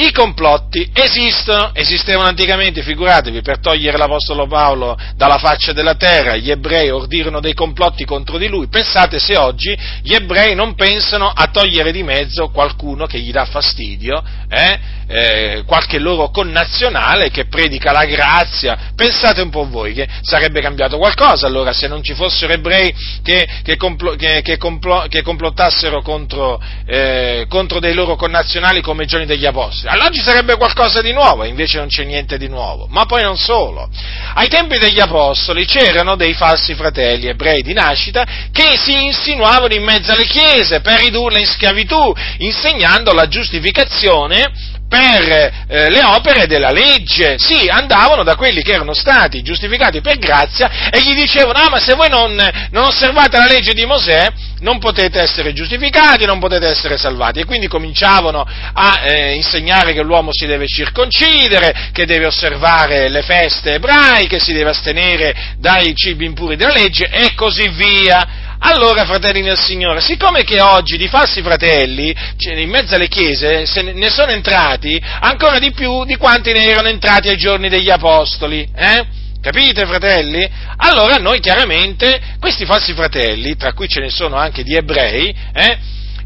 i 0.00 0.12
complotti 0.12 0.88
esistono, 0.92 1.74
esistevano 1.74 2.28
anticamente, 2.28 2.82
figuratevi, 2.82 3.42
per 3.42 3.58
togliere 3.58 3.98
l'Apostolo 3.98 4.46
Paolo 4.46 4.96
dalla 5.16 5.38
faccia 5.38 5.72
della 5.72 5.96
terra, 5.96 6.36
gli 6.36 6.52
ebrei 6.52 6.90
ordirono 6.90 7.40
dei 7.40 7.52
complotti 7.52 8.04
contro 8.04 8.38
di 8.38 8.46
lui. 8.46 8.68
Pensate 8.68 9.18
se 9.18 9.36
oggi 9.36 9.76
gli 10.02 10.14
ebrei 10.14 10.54
non 10.54 10.76
pensano 10.76 11.28
a 11.28 11.48
togliere 11.48 11.90
di 11.90 12.04
mezzo 12.04 12.48
qualcuno 12.50 13.06
che 13.06 13.18
gli 13.18 13.32
dà 13.32 13.44
fastidio, 13.44 14.22
eh? 14.48 14.78
Eh, 15.10 15.62
qualche 15.66 15.98
loro 15.98 16.28
connazionale 16.30 17.30
che 17.30 17.46
predica 17.46 17.92
la 17.92 18.04
grazia. 18.04 18.92
Pensate 18.94 19.40
un 19.40 19.50
po' 19.50 19.66
voi 19.68 19.94
che 19.94 20.06
sarebbe 20.20 20.60
cambiato 20.60 20.98
qualcosa 20.98 21.46
allora 21.46 21.72
se 21.72 21.88
non 21.88 22.02
ci 22.02 22.14
fossero 22.14 22.52
ebrei 22.52 22.94
che, 23.22 23.48
che, 23.62 23.76
complo, 23.76 24.16
che, 24.16 24.42
che 24.42 24.58
complo, 24.58 25.06
complottassero 25.22 26.02
contro, 26.02 26.60
eh, 26.86 27.46
contro 27.48 27.80
dei 27.80 27.94
loro 27.94 28.16
connazionali 28.16 28.80
come 28.80 29.04
i 29.04 29.06
giorni 29.06 29.26
degli 29.26 29.46
Apostoli 29.46 29.92
allora 29.92 30.10
ci 30.10 30.20
sarebbe 30.20 30.56
qualcosa 30.56 31.00
di 31.00 31.12
nuovo, 31.12 31.44
invece 31.44 31.78
non 31.78 31.88
c'è 31.88 32.04
niente 32.04 32.38
di 32.38 32.48
nuovo. 32.48 32.86
Ma 32.88 33.06
poi 33.06 33.22
non 33.22 33.36
solo. 33.36 33.88
Ai 34.34 34.48
tempi 34.48 34.78
degli 34.78 35.00
Apostoli 35.00 35.64
c'erano 35.64 36.16
dei 36.16 36.34
falsi 36.34 36.74
fratelli 36.74 37.26
ebrei 37.26 37.62
di 37.62 37.72
nascita 37.72 38.26
che 38.52 38.76
si 38.76 39.04
insinuavano 39.04 39.74
in 39.74 39.82
mezzo 39.82 40.12
alle 40.12 40.26
chiese 40.26 40.80
per 40.80 41.00
ridurle 41.00 41.40
in 41.40 41.46
schiavitù, 41.46 42.12
insegnando 42.38 43.12
la 43.12 43.28
giustificazione 43.28 44.76
per 44.88 45.66
eh, 45.68 45.90
le 45.90 46.02
opere 46.02 46.46
della 46.46 46.70
legge. 46.70 47.36
Sì, 47.38 47.68
andavano 47.68 48.24
da 48.24 48.34
quelli 48.34 48.62
che 48.62 48.72
erano 48.72 48.94
stati 48.94 49.42
giustificati 49.42 50.00
per 50.00 50.18
grazia 50.18 50.90
e 50.90 51.02
gli 51.02 51.14
dicevano, 51.14 51.58
ah 51.58 51.70
ma 51.70 51.78
se 51.78 51.94
voi 51.94 52.08
non, 52.08 52.34
non 52.70 52.86
osservate 52.86 53.36
la 53.36 53.46
legge 53.46 53.74
di 53.74 53.84
Mosè 53.84 54.26
non 54.60 54.78
potete 54.78 55.20
essere 55.20 55.52
giustificati, 55.52 56.24
non 56.24 56.40
potete 56.40 56.66
essere 56.66 56.96
salvati. 56.96 57.40
E 57.40 57.44
quindi 57.44 57.68
cominciavano 57.68 58.46
a 58.72 59.00
eh, 59.04 59.34
insegnare 59.34 59.92
che 59.92 60.02
l'uomo 60.02 60.30
si 60.32 60.46
deve 60.46 60.66
circoncidere, 60.66 61.90
che 61.92 62.06
deve 62.06 62.26
osservare 62.26 63.08
le 63.08 63.22
feste 63.22 63.74
ebraiche, 63.74 64.40
si 64.40 64.52
deve 64.52 64.70
astenere 64.70 65.54
dai 65.58 65.94
cibi 65.94 66.24
impuri 66.24 66.56
della 66.56 66.72
legge 66.72 67.08
e 67.08 67.34
così 67.34 67.68
via. 67.68 68.46
Allora, 68.60 69.04
fratelli 69.04 69.40
nel 69.40 69.56
Signore, 69.56 70.00
siccome 70.00 70.42
che 70.42 70.60
oggi 70.60 70.96
di 70.96 71.06
falsi 71.06 71.42
fratelli 71.42 72.14
cioè, 72.36 72.54
in 72.54 72.68
mezzo 72.68 72.96
alle 72.96 73.08
chiese 73.08 73.64
ne 73.92 74.10
sono 74.10 74.32
entrati 74.32 75.00
ancora 75.20 75.58
di 75.58 75.70
più 75.70 76.04
di 76.04 76.16
quanti 76.16 76.52
ne 76.52 76.64
erano 76.64 76.88
entrati 76.88 77.28
ai 77.28 77.36
giorni 77.36 77.68
degli 77.68 77.90
apostoli, 77.90 78.68
eh? 78.74 79.06
Capite, 79.40 79.86
fratelli? 79.86 80.46
Allora 80.78 81.14
noi 81.16 81.38
chiaramente, 81.38 82.20
questi 82.40 82.64
falsi 82.64 82.92
fratelli, 82.92 83.56
tra 83.56 83.72
cui 83.72 83.88
ce 83.88 84.00
ne 84.00 84.10
sono 84.10 84.34
anche 84.34 84.64
di 84.64 84.74
ebrei, 84.74 85.34
eh, 85.54 85.78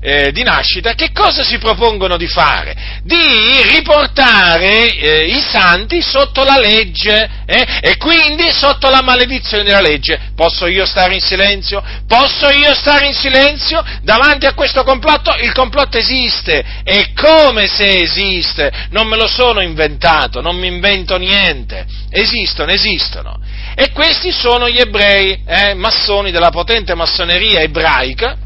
eh, 0.04 0.32
di 0.32 0.42
nascita, 0.42 0.94
che 0.94 1.12
cosa 1.12 1.44
si 1.44 1.58
propongono 1.58 2.16
di 2.16 2.26
fare? 2.26 3.00
Di 3.04 3.62
riportare 3.72 4.92
eh, 4.96 5.26
i 5.28 5.40
santi 5.40 6.02
sotto 6.02 6.42
la 6.42 6.58
legge 6.58 7.30
eh, 7.46 7.66
e 7.80 7.96
quindi 7.98 8.50
sotto 8.50 8.90
la 8.90 9.02
maledizione 9.02 9.62
della 9.62 9.80
legge. 9.80 10.32
Posso 10.34 10.66
io 10.66 10.84
stare 10.86 11.14
in 11.14 11.20
silenzio? 11.20 11.80
Posso 12.08 12.50
io 12.50 12.74
stare 12.74 13.06
in 13.06 13.14
silenzio 13.14 13.82
davanti 14.02 14.46
a 14.46 14.54
questo 14.54 14.82
complotto? 14.82 15.36
Il 15.36 15.52
complotto 15.52 15.98
esiste 15.98 16.64
e 16.82 17.12
come 17.14 17.68
se 17.68 18.00
esiste, 18.00 18.72
non 18.90 19.06
me 19.06 19.16
lo 19.16 19.28
sono 19.28 19.62
inventato, 19.62 20.40
non 20.40 20.56
mi 20.56 20.66
invento 20.66 21.16
niente, 21.16 21.86
esistono, 22.10 22.72
esistono. 22.72 23.38
E 23.76 23.92
questi 23.92 24.32
sono 24.32 24.68
gli 24.68 24.78
ebrei, 24.78 25.42
eh, 25.46 25.74
massoni 25.74 26.32
della 26.32 26.50
potente 26.50 26.94
massoneria 26.96 27.60
ebraica, 27.60 28.41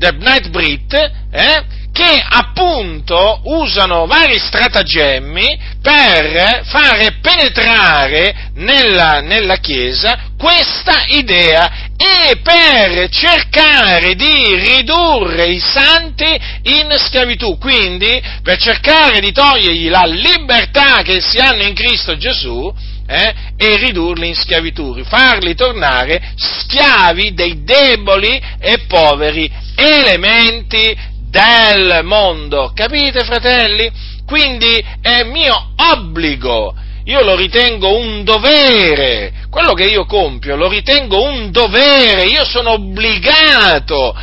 del 0.00 0.16
Night 0.16 0.48
Brit, 0.48 0.94
eh, 0.94 1.64
che 1.92 2.24
appunto 2.26 3.40
usano 3.44 4.06
vari 4.06 4.38
stratagemmi 4.38 5.58
per 5.82 6.62
fare 6.64 7.18
penetrare 7.20 8.50
nella, 8.54 9.20
nella 9.20 9.56
Chiesa 9.56 10.30
questa 10.38 11.04
idea 11.08 11.88
e 11.98 12.38
per 12.42 13.10
cercare 13.10 14.14
di 14.14 14.54
ridurre 14.54 15.48
i 15.48 15.60
santi 15.60 16.40
in 16.62 16.94
schiavitù, 16.96 17.58
quindi 17.58 18.22
per 18.42 18.56
cercare 18.56 19.20
di 19.20 19.32
togliergli 19.32 19.90
la 19.90 20.06
libertà 20.06 21.02
che 21.02 21.20
si 21.20 21.36
hanno 21.38 21.64
in 21.64 21.74
Cristo 21.74 22.16
Gesù, 22.16 22.72
eh, 23.06 23.34
e 23.56 23.76
ridurli 23.76 24.28
in 24.28 24.36
schiavitù, 24.36 25.02
farli 25.02 25.56
tornare 25.56 26.32
schiavi 26.36 27.34
dei 27.34 27.64
deboli 27.64 28.40
e 28.60 28.84
poveri 28.86 29.50
elementi 29.80 30.96
del 31.30 32.00
mondo. 32.04 32.72
Capite, 32.74 33.24
fratelli? 33.24 33.90
Quindi 34.26 34.84
è 35.00 35.24
mio 35.24 35.72
obbligo, 35.76 36.74
io 37.04 37.24
lo 37.24 37.34
ritengo 37.34 37.96
un 37.96 38.22
dovere, 38.22 39.32
quello 39.50 39.72
che 39.72 39.88
io 39.88 40.04
compio 40.04 40.54
lo 40.54 40.68
ritengo 40.68 41.22
un 41.22 41.50
dovere, 41.50 42.24
io 42.24 42.44
sono 42.44 42.72
obbligato 42.72 44.14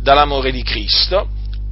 dall'amore 0.00 0.52
di 0.52 0.62
Cristo 0.62 1.28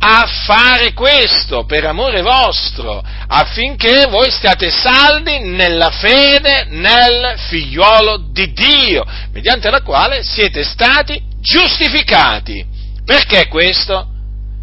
a 0.07 0.27
fare 0.27 0.93
questo 0.93 1.65
per 1.65 1.87
amore 1.87 2.21
vostro, 2.21 3.03
affinché 3.27 4.07
voi 4.11 4.31
stiate 4.31 4.69
saldi 4.71 5.39
nella 5.39 5.91
fede 5.91 6.67
nel 6.69 7.35
figliuolo 7.49 8.19
di 8.31 8.53
Dio, 8.53 9.03
mediante 9.33 9.71
la 9.71 9.81
quale 9.81 10.23
siete 10.23 10.63
stati 10.63 11.19
giustificati. 11.41 12.74
Perché 13.05 13.49
questo? 13.49 14.09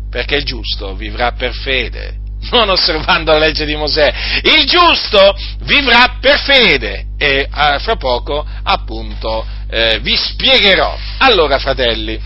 Perché 0.09 0.35
il 0.35 0.43
giusto 0.43 0.95
vivrà 0.95 1.31
per 1.31 1.53
fede, 1.53 2.17
non 2.51 2.69
osservando 2.69 3.31
la 3.31 3.37
legge 3.37 3.65
di 3.65 3.75
Mosè. 3.75 4.13
Il 4.43 4.65
giusto 4.65 5.35
vivrà 5.61 6.17
per 6.19 6.39
fede 6.39 7.05
e 7.17 7.47
eh, 7.53 7.79
fra 7.79 7.95
poco 7.97 8.45
appunto 8.63 9.45
eh, 9.69 9.99
vi 9.99 10.15
spiegherò. 10.15 10.97
Allora, 11.19 11.59
fratelli, 11.59 12.19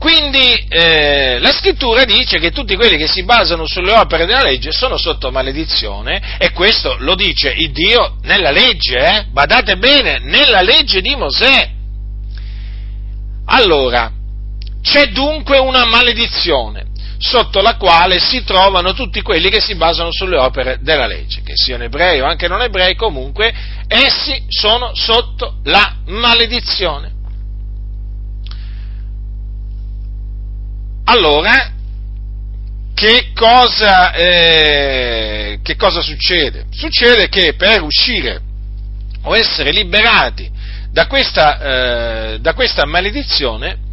quindi 0.00 0.64
eh, 0.68 1.38
la 1.40 1.52
scrittura 1.52 2.04
dice 2.04 2.38
che 2.38 2.52
tutti 2.52 2.74
quelli 2.74 2.96
che 2.96 3.06
si 3.06 3.22
basano 3.22 3.66
sulle 3.66 3.92
opere 3.92 4.24
della 4.24 4.42
legge 4.42 4.72
sono 4.72 4.96
sotto 4.96 5.30
maledizione 5.30 6.38
e 6.38 6.52
questo 6.52 6.96
lo 7.00 7.14
dice 7.14 7.52
il 7.54 7.70
Dio 7.70 8.16
nella 8.22 8.50
legge, 8.50 8.96
eh? 8.96 9.24
badate 9.30 9.76
bene, 9.76 10.20
nella 10.22 10.62
legge 10.62 11.02
di 11.02 11.14
Mosè. 11.16 11.70
Allora, 13.44 14.10
c'è 14.82 15.06
dunque 15.06 15.58
una 15.58 15.84
maledizione 15.84 16.88
sotto 17.18 17.60
la 17.60 17.76
quale 17.76 18.18
si 18.18 18.42
trovano 18.44 18.94
tutti 18.94 19.20
quelli 19.20 19.50
che 19.50 19.60
si 19.60 19.74
basano 19.74 20.10
sulle 20.10 20.38
opere 20.38 20.78
della 20.80 21.06
legge, 21.06 21.42
che 21.42 21.52
siano 21.54 21.84
ebrei 21.84 22.20
o 22.20 22.24
anche 22.24 22.48
non 22.48 22.62
ebrei, 22.62 22.94
comunque 22.96 23.52
essi 23.86 24.44
sono 24.48 24.94
sotto 24.94 25.58
la 25.64 25.96
maledizione. 26.06 27.12
Allora, 31.04 31.72
che 32.94 33.32
cosa, 33.34 34.12
eh, 34.12 35.58
che 35.62 35.76
cosa 35.76 36.00
succede? 36.00 36.66
Succede 36.70 37.28
che 37.28 37.54
per 37.54 37.82
uscire 37.82 38.40
o 39.24 39.36
essere 39.36 39.72
liberati 39.72 40.50
da 40.90 41.06
questa, 41.06 41.58
eh, 42.32 42.38
da 42.40 42.54
questa 42.54 42.86
maledizione 42.86 43.88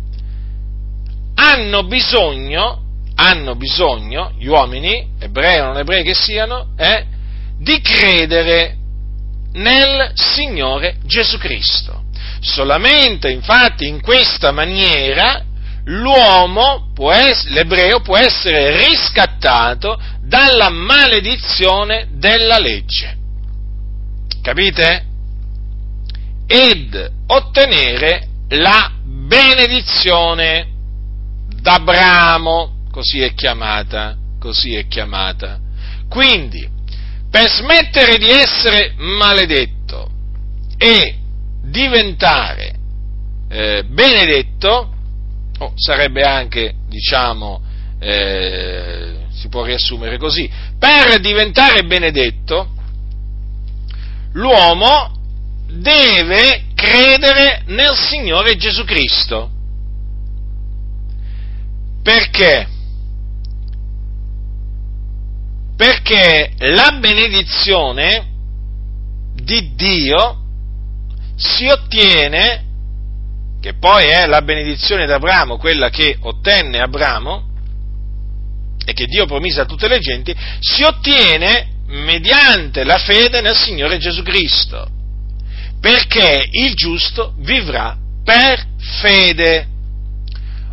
hanno 1.47 1.83
bisogno, 1.83 2.81
hanno 3.15 3.55
bisogno, 3.55 4.33
gli 4.37 4.47
uomini, 4.47 5.15
ebrei 5.19 5.59
o 5.59 5.65
non 5.65 5.77
ebrei 5.77 6.03
che 6.03 6.13
siano, 6.13 6.73
eh, 6.77 7.05
di 7.57 7.79
credere 7.81 8.75
nel 9.53 10.11
Signore 10.13 10.97
Gesù 11.05 11.37
Cristo. 11.37 12.03
Solamente 12.41 13.31
infatti 13.31 13.87
in 13.87 14.01
questa 14.01 14.51
maniera 14.51 15.43
l'uomo, 15.85 16.91
può 16.93 17.11
essere, 17.11 17.53
l'ebreo 17.53 18.01
può 18.01 18.17
essere 18.17 18.85
riscattato 18.85 19.99
dalla 20.21 20.69
maledizione 20.69 22.09
della 22.11 22.59
legge. 22.59 23.15
Capite? 24.41 25.05
Ed 26.45 27.11
ottenere 27.27 28.27
la 28.49 28.91
benedizione 29.03 30.75
d'Abramo, 31.61 32.85
così 32.91 33.21
è 33.21 33.33
chiamata, 33.33 34.15
così 34.39 34.75
è 34.75 34.87
chiamata. 34.87 35.59
Quindi, 36.09 36.67
per 37.29 37.49
smettere 37.49 38.17
di 38.17 38.29
essere 38.29 38.93
maledetto 38.97 40.09
e 40.77 41.17
diventare 41.63 42.75
eh, 43.49 43.83
benedetto, 43.87 44.93
oh, 45.59 45.73
sarebbe 45.75 46.23
anche, 46.23 46.75
diciamo, 46.87 47.61
eh, 47.99 49.25
si 49.31 49.49
può 49.49 49.63
riassumere 49.63 50.17
così, 50.17 50.49
per 50.79 51.19
diventare 51.19 51.83
benedetto, 51.83 52.69
l'uomo 54.33 55.15
deve 55.69 56.65
credere 56.73 57.63
nel 57.67 57.95
Signore 57.95 58.55
Gesù 58.55 58.83
Cristo. 58.83 59.51
Perché? 62.07 62.65
Perché 65.75 66.53
la 66.59 66.97
benedizione 67.01 68.27
di 69.33 69.75
Dio 69.75 70.37
si 71.35 71.67
ottiene 71.67 72.63
che 73.59 73.73
poi 73.73 74.05
è 74.05 74.25
la 74.25 74.41
benedizione 74.41 75.05
d'Abramo, 75.05 75.57
quella 75.57 75.89
che 75.89 76.17
ottenne 76.21 76.79
Abramo 76.79 77.49
e 78.85 78.93
che 78.93 79.05
Dio 79.07 79.25
promise 79.25 79.59
a 79.59 79.65
tutte 79.65 79.89
le 79.89 79.99
genti, 79.99 80.33
si 80.61 80.83
ottiene 80.83 81.71
mediante 81.87 82.85
la 82.85 82.99
fede 82.99 83.41
nel 83.41 83.57
Signore 83.57 83.97
Gesù 83.97 84.23
Cristo, 84.23 84.87
perché 85.81 86.47
il 86.51 86.73
giusto 86.73 87.33
vivrà 87.39 87.97
per 88.23 88.65
fede. 89.01 89.67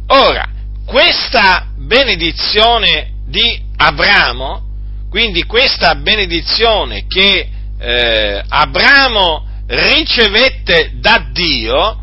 Ora, 0.07 0.53
questa 0.85 1.68
benedizione 1.77 3.12
di 3.27 3.61
Abramo, 3.77 4.62
quindi 5.11 5.44
questa 5.44 5.94
benedizione 5.94 7.07
che 7.07 7.49
eh, 7.79 8.42
Abramo 8.49 9.47
ricevette 9.66 10.92
da 10.94 11.29
Dio, 11.33 11.99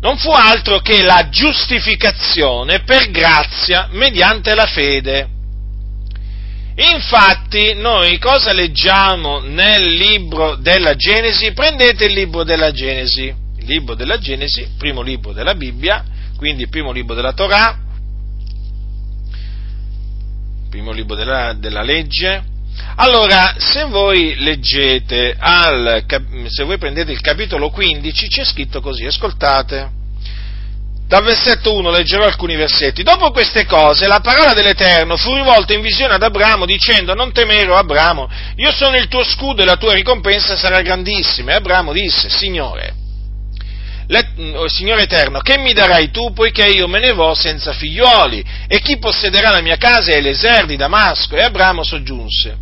non 0.00 0.18
fu 0.18 0.30
altro 0.30 0.78
che 0.80 1.02
la 1.02 1.28
giustificazione 1.30 2.80
per 2.80 3.10
grazia 3.10 3.88
mediante 3.90 4.54
la 4.54 4.66
fede. 4.66 5.28
Infatti, 6.76 7.72
noi 7.74 8.18
cosa 8.18 8.52
leggiamo 8.52 9.40
nel 9.40 9.94
libro 9.94 10.56
della 10.56 10.94
Genesi? 10.94 11.52
Prendete 11.52 12.04
il 12.04 12.12
libro 12.12 12.44
della 12.44 12.70
Genesi, 12.70 13.34
libro 13.66 13.94
della 13.94 14.18
Genesi, 14.18 14.68
primo 14.78 15.02
libro 15.02 15.32
della 15.32 15.54
Bibbia, 15.54 16.04
quindi 16.36 16.68
primo 16.68 16.92
libro 16.92 17.14
della 17.14 17.32
Torah, 17.32 17.78
primo 20.70 20.92
libro 20.92 21.16
della, 21.16 21.54
della 21.54 21.82
legge. 21.82 22.54
Allora, 22.96 23.54
se 23.58 23.84
voi 23.84 24.34
leggete, 24.36 25.34
al, 25.38 26.04
se 26.48 26.64
voi 26.64 26.78
prendete 26.78 27.12
il 27.12 27.20
capitolo 27.20 27.70
15, 27.70 28.28
c'è 28.28 28.44
scritto 28.44 28.80
così, 28.80 29.04
ascoltate. 29.06 29.90
Dal 31.08 31.22
versetto 31.22 31.72
1 31.72 31.90
leggerò 31.90 32.24
alcuni 32.24 32.56
versetti. 32.56 33.04
Dopo 33.04 33.30
queste 33.30 33.64
cose 33.64 34.08
la 34.08 34.18
parola 34.20 34.52
dell'Eterno 34.54 35.16
fu 35.16 35.34
rivolta 35.34 35.72
in 35.72 35.80
visione 35.80 36.14
ad 36.14 36.22
Abramo 36.22 36.66
dicendo 36.66 37.14
non 37.14 37.32
temere, 37.32 37.72
Abramo, 37.72 38.28
io 38.56 38.72
sono 38.72 38.96
il 38.96 39.06
tuo 39.06 39.22
scudo 39.22 39.62
e 39.62 39.64
la 39.64 39.76
tua 39.76 39.94
ricompensa 39.94 40.56
sarà 40.56 40.82
grandissima. 40.82 41.52
E 41.52 41.54
Abramo 41.54 41.92
disse, 41.92 42.28
Signore, 42.28 42.95
Signore 44.68 45.02
Eterno, 45.02 45.40
che 45.40 45.58
mi 45.58 45.72
darai 45.72 46.10
tu 46.10 46.32
poiché 46.32 46.66
io 46.68 46.86
me 46.86 47.00
ne 47.00 47.12
vo 47.12 47.34
senza 47.34 47.72
figlioli? 47.72 48.44
E 48.68 48.80
chi 48.80 48.98
possederà 48.98 49.50
la 49.50 49.60
mia 49.60 49.76
casa 49.76 50.12
è 50.12 50.20
l'eser 50.20 50.66
di 50.66 50.76
Damasco? 50.76 51.36
E 51.36 51.42
Abramo 51.42 51.82
soggiunse, 51.82 52.56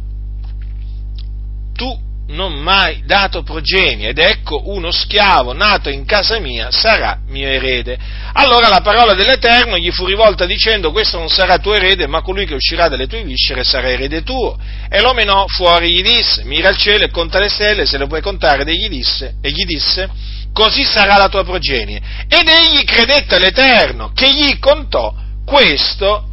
tu 1.75 2.03
non 2.27 2.55
mai 2.55 3.03
dato 3.05 3.43
progenie, 3.43 4.09
ed 4.09 4.19
ecco 4.19 4.63
uno 4.71 4.91
schiavo 4.91 5.53
nato 5.53 5.91
in 5.91 6.07
casa 6.07 6.39
mia 6.39 6.71
sarà 6.71 7.19
mio 7.29 7.47
erede. 7.47 7.99
Allora 8.33 8.69
la 8.69 8.81
parola 8.81 9.13
dell'Eterno 9.13 9.77
gli 9.77 9.91
fu 9.91 10.07
rivolta 10.07 10.47
dicendo, 10.47 10.91
questo 10.91 11.19
non 11.19 11.29
sarà 11.29 11.59
tuo 11.59 11.75
erede, 11.75 12.07
ma 12.07 12.23
colui 12.23 12.47
che 12.47 12.55
uscirà 12.55 12.89
dalle 12.89 13.07
tue 13.07 13.23
viscere 13.25 13.63
sarà 13.63 13.91
erede 13.91 14.23
tuo. 14.23 14.59
E 14.89 15.03
lo 15.03 15.13
menò 15.13 15.45
fuori, 15.49 15.93
gli 15.93 16.03
disse, 16.03 16.45
mira 16.45 16.71
al 16.71 16.79
cielo 16.79 17.05
e 17.05 17.11
conta 17.11 17.39
le 17.39 17.51
stelle, 17.51 17.85
se 17.85 17.99
le 17.99 18.07
puoi 18.07 18.23
contare, 18.23 18.63
ed 18.63 18.69
egli 18.69 18.89
disse, 18.89 19.35
e 19.43 19.51
gli 19.51 19.65
disse, 19.67 20.09
così 20.55 20.85
sarà 20.85 21.19
la 21.19 21.29
tua 21.29 21.45
progenie. 21.45 22.01
Ed 22.29 22.49
egli 22.49 22.85
credette 22.85 23.35
all'Eterno, 23.35 24.13
che 24.15 24.33
gli 24.33 24.59
contò 24.59 25.13
questo 25.45 26.29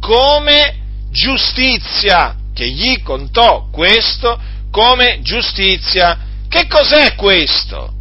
come 0.00 0.76
giustizia, 1.10 2.36
che 2.54 2.70
gli 2.70 3.02
contò 3.02 3.68
questo 3.70 4.40
come 4.70 5.18
giustizia. 5.20 6.18
Che 6.48 6.66
cos'è 6.68 7.16
questo? 7.16 7.92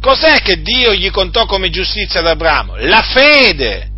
Cos'è 0.00 0.40
che 0.40 0.62
Dio 0.62 0.94
gli 0.94 1.10
contò 1.10 1.44
come 1.44 1.68
giustizia 1.68 2.20
ad 2.20 2.26
Abramo? 2.26 2.76
La 2.76 3.02
fede. 3.02 3.88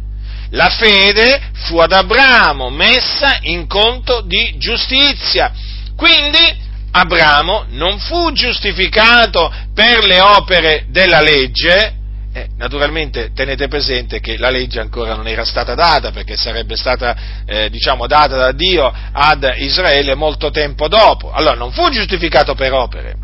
La 0.51 0.69
fede 0.69 1.41
fu 1.65 1.79
ad 1.79 1.93
Abramo 1.93 2.69
messa 2.69 3.39
in 3.43 3.69
conto 3.69 4.23
di 4.23 4.57
giustizia. 4.59 5.53
Quindi 5.97 6.71
Abramo 6.93 7.65
non 7.71 7.99
fu 7.99 8.33
giustificato 8.33 9.53
per 9.75 10.05
le 10.05 10.21
opere 10.21 10.85
della 10.89 11.21
legge, 11.21 11.95
eh, 12.35 12.49
naturalmente 12.57 13.33
tenete 13.35 13.69
presente 13.69 14.21
che 14.21 14.37
la 14.39 14.51
legge 14.51 14.81
ancora 14.81 15.15
non 15.15 15.27
era 15.27 15.45
stata 15.45 15.75
data 15.75 16.11
perché 16.13 16.37
sarebbe 16.37 16.77
stata 16.77 17.17
eh, 17.47 17.71
diciamo, 17.71 18.07
data 18.07 18.37
da 18.37 18.53
Dio 18.53 18.93
ad 19.13 19.55
Israele 19.57 20.15
molto 20.15 20.51
tempo 20.51 20.89
dopo. 20.89 21.31
Allora 21.33 21.57
non 21.57 21.73
fu 21.73 21.89
giustificato 21.91 22.55
per 22.55 22.73
opere 22.73 23.17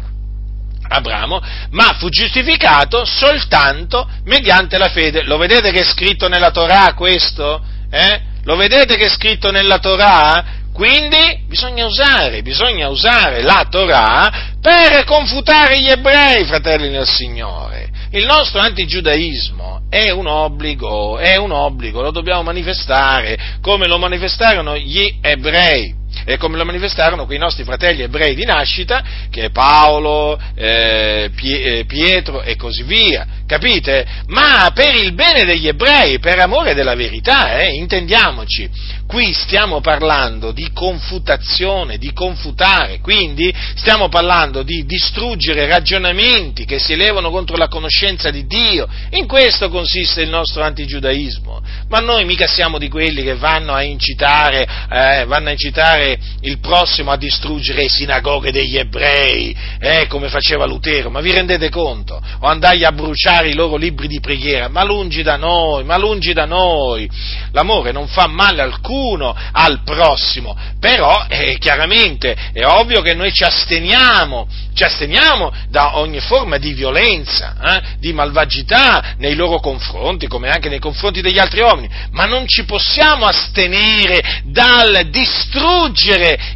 Abramo, 0.88 1.40
ma 1.70 1.96
fu 1.98 2.09
giustificato 2.09 3.04
soltanto 3.04 4.09
mediante 4.24 4.78
la 4.78 4.88
fede. 4.88 5.22
Lo 5.22 5.37
vedete 5.37 5.70
che 5.70 5.81
è 5.81 5.85
scritto 5.85 6.28
nella 6.28 6.50
Torah 6.50 6.94
questo? 6.94 7.62
Eh? 7.90 8.20
Lo 8.44 8.57
vedete 8.57 8.96
che 8.96 9.04
è 9.04 9.11
scritto 9.11 9.50
nella 9.50 9.78
Torah? 9.78 10.57
Quindi 10.79 11.41
bisogna 11.49 11.87
usare, 11.87 12.41
bisogna 12.43 12.87
usare 12.87 13.43
la 13.43 13.67
Torah 13.69 14.55
per 14.61 15.03
confutare 15.07 15.81
gli 15.81 15.88
ebrei, 15.88 16.45
fratelli 16.45 16.88
del 16.88 17.05
Signore. 17.05 17.91
Il 18.12 18.25
nostro 18.25 18.61
antigiudaismo 18.61 19.87
è 19.91 20.11
un 20.11 20.29
obbligo, 20.29 21.19
è 21.19 21.35
un 21.35 21.51
obbligo, 21.51 22.01
lo 22.01 22.12
dobbiamo 22.12 22.45
manifestare 22.45 23.57
come 23.61 23.88
lo 23.88 23.99
manifestarono 23.99 24.77
gli 24.77 25.19
ebrei 25.21 25.97
e 26.25 26.37
come 26.37 26.57
lo 26.57 26.64
manifestarono 26.64 27.27
quei 27.27 27.38
nostri 27.38 27.64
fratelli 27.64 28.03
ebrei 28.03 28.35
di 28.35 28.44
nascita, 28.44 29.03
che 29.31 29.51
Paolo, 29.51 30.38
eh, 30.55 31.31
eh, 31.40 31.85
Pietro 31.87 32.42
e 32.42 32.57
così 32.57 32.83
via, 32.83 33.27
capite? 33.47 34.07
Ma 34.27 34.71
per 34.75 34.94
il 34.94 35.14
bene 35.14 35.44
degli 35.44 35.68
ebrei, 35.68 36.18
per 36.18 36.38
amore 36.38 36.75
della 36.75 36.94
verità, 36.94 37.59
eh, 37.59 37.75
intendiamoci, 37.75 38.68
qui 39.07 39.33
stiamo 39.33 39.81
parlando 39.81 40.53
di 40.53 40.71
confutazione, 40.73 41.97
di 41.97 42.12
confutare, 42.12 43.01
quindi 43.01 43.53
stiamo 43.75 44.09
parlando 44.09 44.62
di 44.62 44.85
distruggere 44.85 45.66
ragionamenti 45.66 46.64
che 46.66 46.79
si 46.79 46.92
elevano 46.92 47.31
contro 47.31 47.57
la 47.57 47.68
conoscenza 47.68 48.31
di 48.31 48.47
Dio, 48.47 48.87
in 49.11 49.27
questo 49.27 49.71
consiste 49.71 50.21
il 50.21 50.29
nostro 50.29 50.62
antigiudaismo, 50.62 51.62
ma 51.88 52.01
noi 52.01 52.25
mica 52.25 52.47
siamo 52.47 52.79
di 52.79 52.88
quelli 52.88 53.23
che 53.23 53.35
vanno 53.35 53.73
a 53.73 53.83
incitare, 53.83 54.68
eh, 54.90 55.25
vanno 55.27 55.49
a 55.49 55.53
incitare 55.53 55.97
il 56.40 56.58
prossimo 56.58 57.11
a 57.11 57.16
distruggere 57.16 57.82
le 57.82 57.88
sinagoghe 57.88 58.50
degli 58.50 58.76
ebrei, 58.76 59.54
eh, 59.78 60.06
come 60.06 60.28
faceva 60.28 60.66
Lutero, 60.66 61.11
ma 61.11 61.20
vi 61.20 61.32
rendete 61.32 61.68
conto? 61.70 62.20
O 62.40 62.46
andai 62.46 62.84
a 62.84 62.92
bruciare 62.92 63.48
i 63.48 63.54
loro 63.54 63.76
libri 63.76 64.06
di 64.06 64.20
preghiera, 64.20 64.68
ma 64.68 64.84
lungi 64.84 65.22
da 65.22 65.37
noi, 65.37 65.84
ma 65.84 65.96
lungi 65.96 66.32
da 66.32 66.44
noi, 66.44 67.08
l'amore 67.52 67.92
non 67.92 68.06
fa 68.06 68.26
male 68.26 68.62
alcuno, 68.62 69.37
al 69.52 69.82
prossimo, 69.84 70.56
però 70.80 71.26
eh, 71.28 71.56
chiaramente 71.58 72.37
è 72.52 72.64
ovvio 72.64 73.00
che 73.00 73.14
noi 73.14 73.32
ci 73.32 73.44
asteniamo, 73.44 74.48
ci 74.74 74.84
asteniamo 74.84 75.52
da 75.68 75.98
ogni 75.98 76.20
forma 76.20 76.58
di 76.58 76.72
violenza, 76.72 77.56
eh, 77.61 77.82
di 77.98 78.12
malvagità 78.12 79.14
nei 79.18 79.34
loro 79.34 79.61
confronti, 79.61 80.26
come 80.26 80.50
anche 80.50 80.68
nei 80.68 80.78
confronti 80.78 81.20
degli 81.20 81.38
altri 81.38 81.61
uomini, 81.61 81.88
ma 82.12 82.26
non 82.26 82.46
ci 82.46 82.64
possiamo 82.64 83.26
astenere 83.26 84.42
dal 84.44 85.08
distruggere 85.11 85.88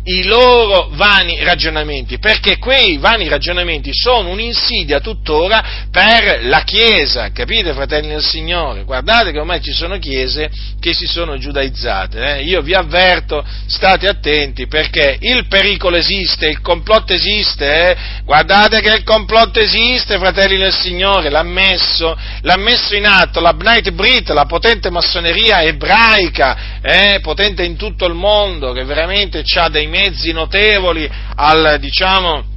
i 0.04 0.24
loro 0.24 0.88
vani 0.92 1.42
ragionamenti, 1.42 2.18
perché 2.18 2.58
quei 2.58 2.98
vani 2.98 3.28
ragionamenti 3.28 3.90
sono 3.92 4.28
un'insidia 4.28 5.00
tuttora 5.00 5.86
per 5.90 6.40
la 6.44 6.62
Chiesa, 6.62 7.30
capite 7.32 7.72
fratelli 7.72 8.08
del 8.08 8.22
Signore? 8.22 8.84
Guardate 8.84 9.32
che 9.32 9.38
ormai 9.38 9.60
ci 9.60 9.72
sono 9.72 9.98
chiese 9.98 10.50
che 10.80 10.92
si 10.92 11.06
sono 11.06 11.38
giudaizzate, 11.38 12.36
eh? 12.36 12.42
io 12.42 12.60
vi 12.62 12.74
avverto, 12.74 13.44
state 13.66 14.08
attenti 14.08 14.66
perché 14.66 15.16
il 15.20 15.46
pericolo 15.46 15.96
esiste, 15.96 16.48
il 16.48 16.60
complotto 16.60 17.12
esiste, 17.12 17.90
eh? 17.90 17.96
guardate 18.24 18.80
che 18.80 18.92
il 18.92 19.04
complotto 19.04 19.60
esiste, 19.60 20.18
fratelli 20.18 20.58
del 20.58 20.72
Signore, 20.72 21.30
l'ha 21.30 21.42
messo, 21.42 22.16
l'ha 22.40 22.56
messo 22.56 22.94
in 22.94 23.06
atto 23.06 23.40
la 23.40 23.52
Bnight 23.52 23.90
Brit, 23.90 24.30
la 24.30 24.46
potente 24.46 24.90
massoneria 24.90 25.62
ebraica, 25.62 26.80
eh? 26.82 27.20
potente 27.22 27.64
in 27.64 27.76
tutto 27.76 28.06
il 28.06 28.14
mondo, 28.14 28.72
che 28.72 28.84
veramente 28.84 29.21
ha 29.56 29.68
dei 29.68 29.86
mezzi 29.86 30.32
notevoli 30.32 31.08
al, 31.36 31.76
diciamo, 31.78 32.50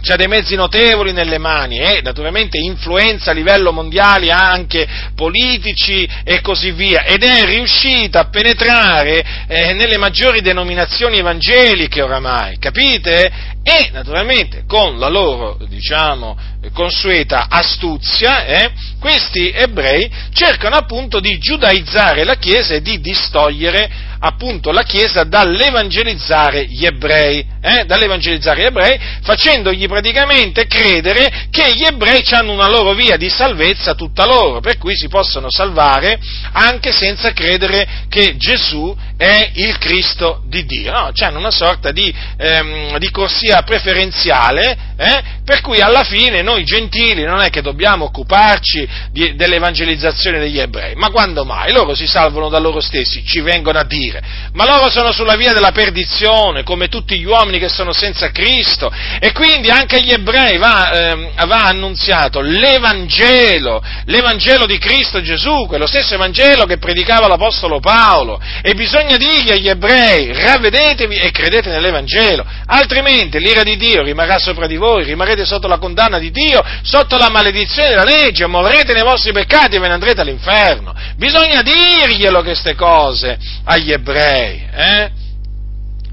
c'ha 0.00 0.16
dei 0.16 0.28
mezzi 0.28 0.54
notevoli 0.54 1.12
nelle 1.12 1.38
mani 1.38 1.78
e 1.78 2.00
naturalmente 2.02 2.58
influenza 2.58 3.30
a 3.30 3.34
livello 3.34 3.72
mondiale 3.72 4.30
anche 4.30 4.86
politici 5.14 6.08
e 6.24 6.40
così 6.40 6.70
via 6.70 7.04
ed 7.04 7.22
è 7.22 7.44
riuscita 7.44 8.20
a 8.20 8.28
penetrare 8.28 9.46
eh, 9.48 9.72
nelle 9.72 9.98
maggiori 9.98 10.40
denominazioni 10.40 11.18
evangeliche 11.18 12.00
oramai, 12.00 12.58
capite? 12.58 13.56
E 13.62 13.90
naturalmente 13.92 14.64
con 14.66 14.98
la 14.98 15.08
loro, 15.08 15.58
diciamo, 15.68 16.36
consueta 16.72 17.46
astuzia, 17.48 18.46
eh, 18.46 18.70
questi 18.98 19.50
ebrei 19.50 20.10
cercano 20.32 20.76
appunto 20.76 21.20
di 21.20 21.38
giudaizzare 21.38 22.24
la 22.24 22.36
Chiesa 22.36 22.74
e 22.74 22.80
di 22.80 23.00
distogliere 23.00 24.06
appunto 24.20 24.72
la 24.72 24.82
Chiesa 24.82 25.24
dall'evangelizzare 25.24 26.66
gli 26.66 26.84
ebrei, 26.84 27.44
eh, 27.60 27.84
dall'evangelizzare 27.84 28.62
gli 28.62 28.66
ebrei, 28.66 28.98
facendogli 29.22 29.86
praticamente 29.86 30.66
credere 30.66 31.46
che 31.50 31.72
gli 31.74 31.84
ebrei 31.84 32.22
hanno 32.30 32.52
una 32.52 32.68
loro 32.68 32.94
via 32.94 33.16
di 33.16 33.28
salvezza 33.28 33.94
tutta 33.94 34.24
loro, 34.24 34.60
per 34.60 34.78
cui 34.78 34.96
si 34.96 35.08
possono 35.08 35.50
salvare 35.50 36.18
anche 36.52 36.90
senza 36.90 37.32
credere 37.32 38.06
che 38.08 38.36
Gesù 38.36 38.96
è 39.18 39.50
il 39.54 39.76
Cristo 39.78 40.42
di 40.46 40.64
Dio, 40.64 40.92
no? 40.92 41.10
hanno 41.12 41.38
una 41.38 41.50
sorta 41.50 41.90
di, 41.90 42.14
ehm, 42.36 42.98
di 42.98 43.10
corsia 43.10 43.62
preferenziale, 43.62 44.94
eh, 44.96 45.22
per 45.48 45.62
cui 45.62 45.80
alla 45.80 46.04
fine 46.04 46.42
noi 46.42 46.62
gentili 46.62 47.24
non 47.24 47.40
è 47.40 47.48
che 47.48 47.62
dobbiamo 47.62 48.04
occuparci 48.04 48.86
di, 49.10 49.34
dell'evangelizzazione 49.34 50.38
degli 50.38 50.60
ebrei, 50.60 50.94
ma 50.94 51.08
quando 51.08 51.46
mai? 51.46 51.72
Loro 51.72 51.94
si 51.94 52.06
salvano 52.06 52.50
da 52.50 52.58
loro 52.58 52.80
stessi, 52.80 53.24
ci 53.24 53.40
vengono 53.40 53.78
a 53.78 53.84
dire. 53.84 54.20
Ma 54.52 54.66
loro 54.66 54.90
sono 54.90 55.10
sulla 55.10 55.36
via 55.36 55.54
della 55.54 55.72
perdizione, 55.72 56.64
come 56.64 56.88
tutti 56.88 57.18
gli 57.18 57.24
uomini 57.24 57.58
che 57.58 57.70
sono 57.70 57.94
senza 57.94 58.30
Cristo, 58.30 58.92
e 59.18 59.32
quindi 59.32 59.70
anche 59.70 59.96
agli 59.96 60.10
ebrei 60.10 60.58
va, 60.58 60.90
eh, 60.90 61.30
va 61.46 61.62
annunziato 61.62 62.42
l'Evangelo, 62.42 63.82
l'Evangelo 64.04 64.66
di 64.66 64.76
Cristo 64.76 65.22
Gesù, 65.22 65.64
quello 65.66 65.86
stesso 65.86 66.12
Evangelo 66.12 66.66
che 66.66 66.76
predicava 66.76 67.26
l'Apostolo 67.26 67.80
Paolo, 67.80 68.38
e 68.60 68.74
bisogna 68.74 69.16
dirgli 69.16 69.50
agli 69.50 69.68
ebrei, 69.70 70.30
ravvedetevi 70.30 71.16
e 71.16 71.30
credete 71.30 71.70
nell'Evangelo, 71.70 72.44
altrimenti 72.66 73.38
l'ira 73.38 73.62
di 73.62 73.78
Dio 73.78 74.02
rimarrà 74.02 74.38
sopra 74.38 74.66
di 74.66 74.76
voi, 74.76 75.04
rimarrete 75.04 75.36
sotto 75.44 75.68
la 75.68 75.78
condanna 75.78 76.18
di 76.18 76.30
Dio, 76.30 76.62
sotto 76.82 77.16
la 77.16 77.28
maledizione 77.30 77.90
della 77.90 78.04
legge, 78.04 78.46
morrete 78.46 78.92
nei 78.92 79.02
vostri 79.02 79.32
peccati 79.32 79.76
e 79.76 79.78
ve 79.78 79.88
ne 79.88 79.94
andrete 79.94 80.20
all'inferno. 80.20 80.94
Bisogna 81.16 81.62
dirglielo 81.62 82.42
queste 82.42 82.74
cose 82.74 83.38
agli 83.64 83.92
ebrei, 83.92 84.66
eh? 84.72 85.10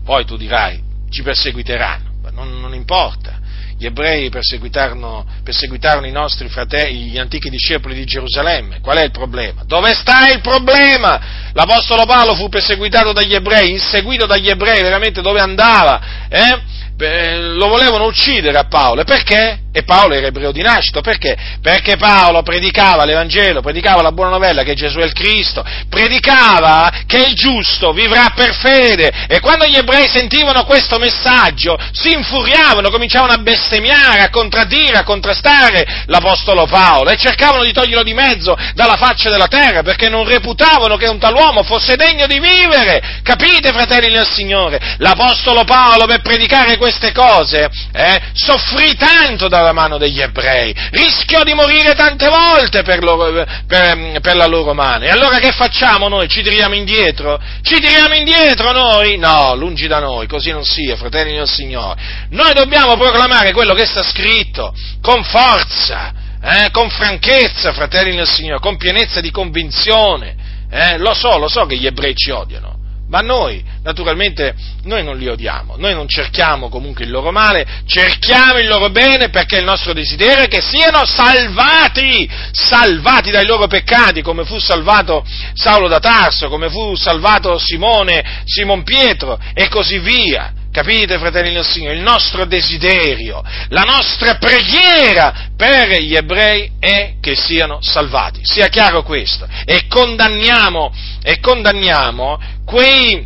Poi 0.03 0.25
tu 0.25 0.37
dirai, 0.37 0.81
ci 1.09 1.23
perseguiteranno, 1.23 2.11
non, 2.31 2.59
non 2.59 2.73
importa 2.73 3.43
gli 3.77 3.85
ebrei 3.85 4.29
perseguitarono, 4.29 5.25
perseguitarono, 5.43 6.07
i 6.07 6.11
nostri 6.11 6.47
fratelli, 6.47 7.09
gli 7.09 7.17
antichi 7.17 7.49
discepoli 7.49 7.93
di 7.93 8.05
Gerusalemme. 8.05 8.79
Qual 8.79 8.97
è 8.97 9.03
il 9.03 9.11
problema? 9.11 9.63
Dove 9.65 9.93
sta 9.93 10.31
il 10.31 10.39
problema? 10.39 11.49
L'Apostolo 11.51 12.05
Paolo 12.05 12.35
fu 12.35 12.47
perseguitato 12.47 13.11
dagli 13.11 13.35
ebrei, 13.35 13.71
inseguito 13.71 14.25
dagli 14.25 14.49
ebrei, 14.49 14.81
veramente 14.81 15.21
dove 15.21 15.41
andava? 15.41 16.27
Eh? 16.29 16.61
Lo 16.97 17.67
volevano 17.67 18.05
uccidere 18.05 18.57
a 18.57 18.65
Paolo. 18.65 19.03
Perché? 19.03 19.64
E 19.75 19.83
Paolo 19.83 20.13
era 20.13 20.27
ebreo 20.27 20.53
di 20.53 20.61
nascita, 20.61 21.01
perché? 21.01 21.35
Perché 21.61 21.97
Paolo 21.97 22.43
predicava 22.43 23.03
l'Evangelo, 23.03 23.59
predicava 23.59 24.01
la 24.01 24.13
buona 24.13 24.29
novella 24.29 24.63
che 24.63 24.73
Gesù 24.73 24.99
è 24.99 25.03
il 25.03 25.11
Cristo, 25.11 25.65
predicava 25.89 26.89
che 27.05 27.17
il 27.27 27.35
giusto 27.35 27.91
vivrà 27.91 28.31
per 28.33 28.55
fede 28.55 29.11
e 29.27 29.41
quando 29.41 29.65
gli 29.65 29.75
ebrei 29.75 30.07
sentivano 30.07 30.63
questo 30.63 30.97
messaggio 30.97 31.77
si 31.91 32.13
infuriavano, 32.13 32.89
cominciavano 32.89 33.33
a 33.33 33.37
bestemmiare, 33.39 34.21
a 34.21 34.29
contraddire, 34.29 34.95
a 34.95 35.03
contrastare 35.03 36.03
l'Apostolo 36.05 36.67
Paolo 36.67 37.09
e 37.09 37.17
cercavano 37.17 37.65
di 37.65 37.73
toglierlo 37.73 38.03
di 38.03 38.13
mezzo 38.13 38.55
dalla 38.75 38.95
faccia 38.95 39.29
della 39.29 39.47
terra 39.47 39.83
perché 39.83 40.07
non 40.07 40.25
reputavano 40.25 40.95
che 40.95 41.07
un 41.07 41.19
tal 41.19 41.33
uomo 41.33 41.63
fosse 41.63 41.97
degno 41.97 42.27
di 42.27 42.39
vivere. 42.39 43.19
Capite, 43.23 43.73
fratelli 43.73 44.13
del 44.13 44.25
Signore? 44.25 44.95
L'Apostolo 44.99 45.65
Paolo 45.65 46.05
per 46.05 46.21
predicare 46.21 46.77
queste 46.77 47.11
cose 47.11 47.69
eh, 47.91 48.21
soffrì 48.31 48.95
tanto 48.95 49.49
dalla 49.65 49.73
mano 49.73 49.97
degli 49.97 50.21
ebrei, 50.21 50.73
rischiò 50.91 51.43
di 51.43 51.53
morire 51.53 51.95
tante 51.95 52.27
volte 52.29 52.83
per, 52.83 53.03
loro, 53.03 53.45
per, 53.67 54.19
per, 54.21 54.35
la 54.35 54.45
loro 54.45 54.73
mano. 54.73 55.05
E 55.05 55.09
allora 55.09 55.39
che 55.39 55.51
facciamo 55.51 56.07
noi? 56.07 56.27
Ci 56.27 56.43
tiriamo 56.43 56.75
indietro? 56.75 57.39
Ci 57.61 57.79
tiriamo 57.79 58.13
indietro 58.13 58.71
noi? 58.71 59.17
No, 59.17 59.55
lungi 59.55 59.87
da 59.87 59.99
noi, 59.99 60.27
così 60.27 60.51
non 60.51 60.63
sia, 60.63 60.95
fratelli 60.95 61.35
del 61.35 61.49
Signore. 61.49 61.99
Noi 62.29 62.53
dobbiamo 62.53 62.95
proclamare 62.95 63.51
quello 63.51 63.73
che 63.73 63.85
sta 63.85 64.03
scritto 64.03 64.73
con 65.01 65.23
forza, 65.23 66.13
eh, 66.41 66.69
con 66.71 66.89
franchezza, 66.89 67.73
fratelli 67.73 68.15
del 68.15 68.27
Signore, 68.27 68.59
con 68.59 68.77
pienezza 68.77 69.19
di 69.19 69.31
convinzione. 69.31 70.43
Eh, 70.69 70.97
lo 70.97 71.13
so, 71.13 71.37
lo 71.37 71.47
so 71.47 71.65
che 71.65 71.77
gli 71.77 71.85
ebrei 71.85 72.15
ci 72.15 72.31
odiano, 72.31 72.77
ma 73.07 73.19
noi, 73.19 73.63
naturalmente, 73.83 74.55
noi 74.83 75.03
non 75.03 75.17
li 75.17 75.27
odiamo, 75.27 75.75
noi 75.77 75.93
non 75.93 76.07
cerchiamo 76.07 76.69
comunque 76.69 77.05
il 77.05 77.11
loro 77.11 77.31
male, 77.31 77.83
cerchiamo 77.85 78.57
il 78.57 78.67
loro 78.67 78.89
bene 78.89 79.29
perché 79.29 79.57
il 79.57 79.63
nostro 79.63 79.93
desiderio 79.93 80.45
è 80.45 80.47
che 80.47 80.61
siano 80.61 81.05
salvati, 81.05 82.27
salvati 82.51 83.29
dai 83.29 83.45
loro 83.45 83.67
peccati, 83.67 84.21
come 84.21 84.43
fu 84.43 84.57
salvato 84.57 85.23
Saulo 85.53 85.87
da 85.87 85.99
Tarso, 85.99 86.49
come 86.49 86.69
fu 86.69 86.95
salvato 86.95 87.59
Simone, 87.59 88.43
Simon 88.45 88.83
Pietro 88.83 89.39
e 89.53 89.67
così 89.67 89.99
via. 89.99 90.51
Capite, 90.75 91.17
fratelli 91.19 91.53
del 91.53 91.63
Signore? 91.63 91.95
Il 91.95 92.01
nostro 92.01 92.43
desiderio, 92.43 93.41
la 93.69 93.83
nostra 93.83 94.35
preghiera 94.35 95.51
per 95.55 96.01
gli 96.01 96.13
ebrei 96.13 96.69
è 96.77 97.13
che 97.21 97.33
siano 97.33 97.79
salvati. 97.81 98.41
Sia 98.43 98.67
chiaro 98.67 99.01
questo. 99.01 99.47
E 99.63 99.87
condanniamo, 99.87 100.93
e 101.23 101.39
condanniamo 101.39 102.37
quei, 102.65 103.25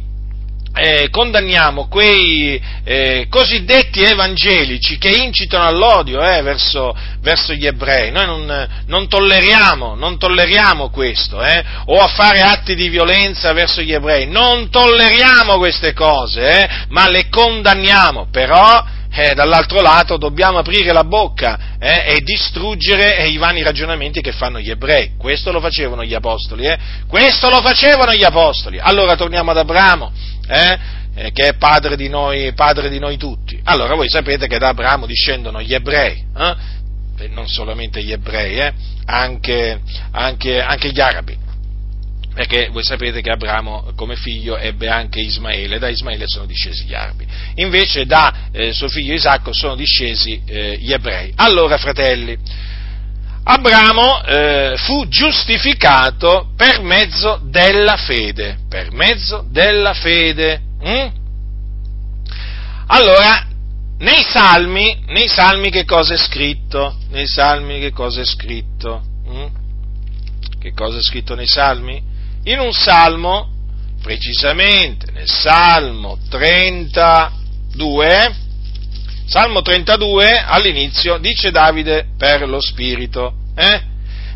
eh, 0.80 1.10
condanniamo 1.10 1.88
quei 1.88 2.62
eh, 2.84 3.28
cosiddetti 3.30 4.02
evangelici 4.02 4.98
che 4.98 5.10
incitano 5.10 5.66
all'odio 5.66 6.22
eh, 6.22 6.42
verso, 6.42 6.96
verso, 7.22 7.54
gli 7.54 7.66
ebrei. 7.66 8.12
Noi 8.12 8.26
non, 8.26 8.70
non, 8.88 9.08
tolleriamo, 9.08 9.96
non 9.96 10.18
tolleriamo 10.18 10.90
questo, 10.90 11.44
eh, 11.44 11.64
o 11.86 12.00
a 12.00 12.08
fare 12.08 12.42
atti 12.42 12.76
di 12.76 12.90
violenza 12.90 13.52
verso 13.54 13.82
gli 13.82 13.94
ebrei. 13.94 14.28
Non 14.28 14.70
tolleriamo 14.70 15.58
queste 15.58 15.94
cose, 15.94 16.42
eh, 16.42 16.70
ma 16.90 17.10
le 17.10 17.28
condanniamo. 17.30 18.28
Però 18.32 18.84
eh, 19.12 19.34
dall'altro 19.34 19.82
lato 19.82 20.18
dobbiamo 20.18 20.60
aprire 20.60 20.94
la 20.94 21.04
bocca 21.04 21.78
e 21.80 22.20
distruggere 22.24 23.26
i 23.28 23.38
vani 23.38 23.64
ragionamenti 23.64 24.22
che 24.22 24.32
fanno 24.32 24.60
gli 24.60 24.70
ebrei. 24.70 25.12
Questo 25.18 25.52
lo 25.52 25.60
facevano 25.60 26.04
gli 26.04 26.14
apostoli, 26.14 26.68
questo 27.08 27.50
lo 27.50 27.62
facevano 27.62 28.14
gli 28.14 28.24
apostoli. 28.24 28.80
Allora 28.80 29.16
torniamo 29.16 29.52
ad 29.52 29.58
Abramo, 29.58 30.12
eh, 30.50 30.80
eh, 31.14 31.32
che 31.32 31.50
è 31.50 31.54
padre 31.56 31.96
di, 31.96 32.10
noi, 32.10 32.52
padre 32.54 32.90
di 32.90 33.00
noi 33.00 33.18
tutti. 33.18 33.60
Allora 33.64 33.96
voi 33.96 34.10
sapete 34.10 34.48
che 34.48 34.58
da 34.58 34.70
Abramo 34.70 35.06
discendono 35.06 35.62
gli 35.62 35.74
ebrei, 35.74 36.26
e 37.20 37.28
non 37.28 37.48
solamente 37.48 38.04
gli 38.04 38.12
ebrei, 38.12 38.72
anche, 39.06 39.80
anche, 40.12 40.62
anche 40.62 40.92
gli 40.92 41.00
arabi. 41.00 41.38
Perché 42.34 42.70
voi 42.70 42.84
sapete 42.84 43.22
che 43.22 43.32
Abramo 43.32 43.92
come 43.96 44.16
figlio 44.16 44.58
ebbe 44.58 44.88
anche 44.88 45.20
Ismaele, 45.20 45.78
da 45.78 45.90
Ismaele 45.90 46.24
sono 46.26 46.46
discesi 46.46 46.86
gli 46.86 46.94
arabi, 46.94 47.28
invece 47.56 48.06
da 48.06 48.50
eh, 48.52 48.72
suo 48.72 48.88
figlio 48.88 49.14
Isacco 49.14 49.52
sono 49.52 49.76
discesi 49.76 50.42
eh, 50.46 50.78
gli 50.80 50.94
ebrei. 50.94 51.34
Allora, 51.36 51.78
fratelli, 51.78 52.38
Abramo 53.52 54.24
eh, 54.26 54.76
fu 54.78 55.08
giustificato 55.08 56.52
per 56.56 56.82
mezzo 56.82 57.40
della 57.44 57.98
fede, 57.98 58.60
per 58.70 58.92
mezzo 58.92 59.46
della 59.50 59.94
fede. 59.94 60.62
Mm? 60.86 61.08
Allora, 62.88 63.48
nei 63.98 64.24
salmi, 64.24 65.04
nei 65.08 65.28
salmi 65.28 65.72
che 65.72 65.86
cosa 65.86 66.14
è 66.14 66.18
scritto? 66.18 66.96
Nei 67.10 67.28
salmi 67.28 67.80
che 67.80 67.92
cosa 67.92 68.22
è 68.22 68.26
scritto? 68.26 69.02
Mm? 69.28 69.46
Che 70.60 70.74
cosa 70.74 70.98
è 70.98 71.02
scritto 71.02 71.34
nei 71.34 71.48
salmi? 71.48 72.10
in 72.44 72.60
un 72.60 72.72
salmo, 72.72 73.50
precisamente 74.02 75.12
nel 75.12 75.28
Salmo 75.28 76.18
32, 76.30 78.36
Salmo 79.26 79.62
32 79.62 80.40
all'inizio 80.40 81.18
dice 81.18 81.52
Davide 81.52 82.08
per 82.18 82.48
lo 82.48 82.62
Spirito, 82.62 83.34
eh? 83.60 83.82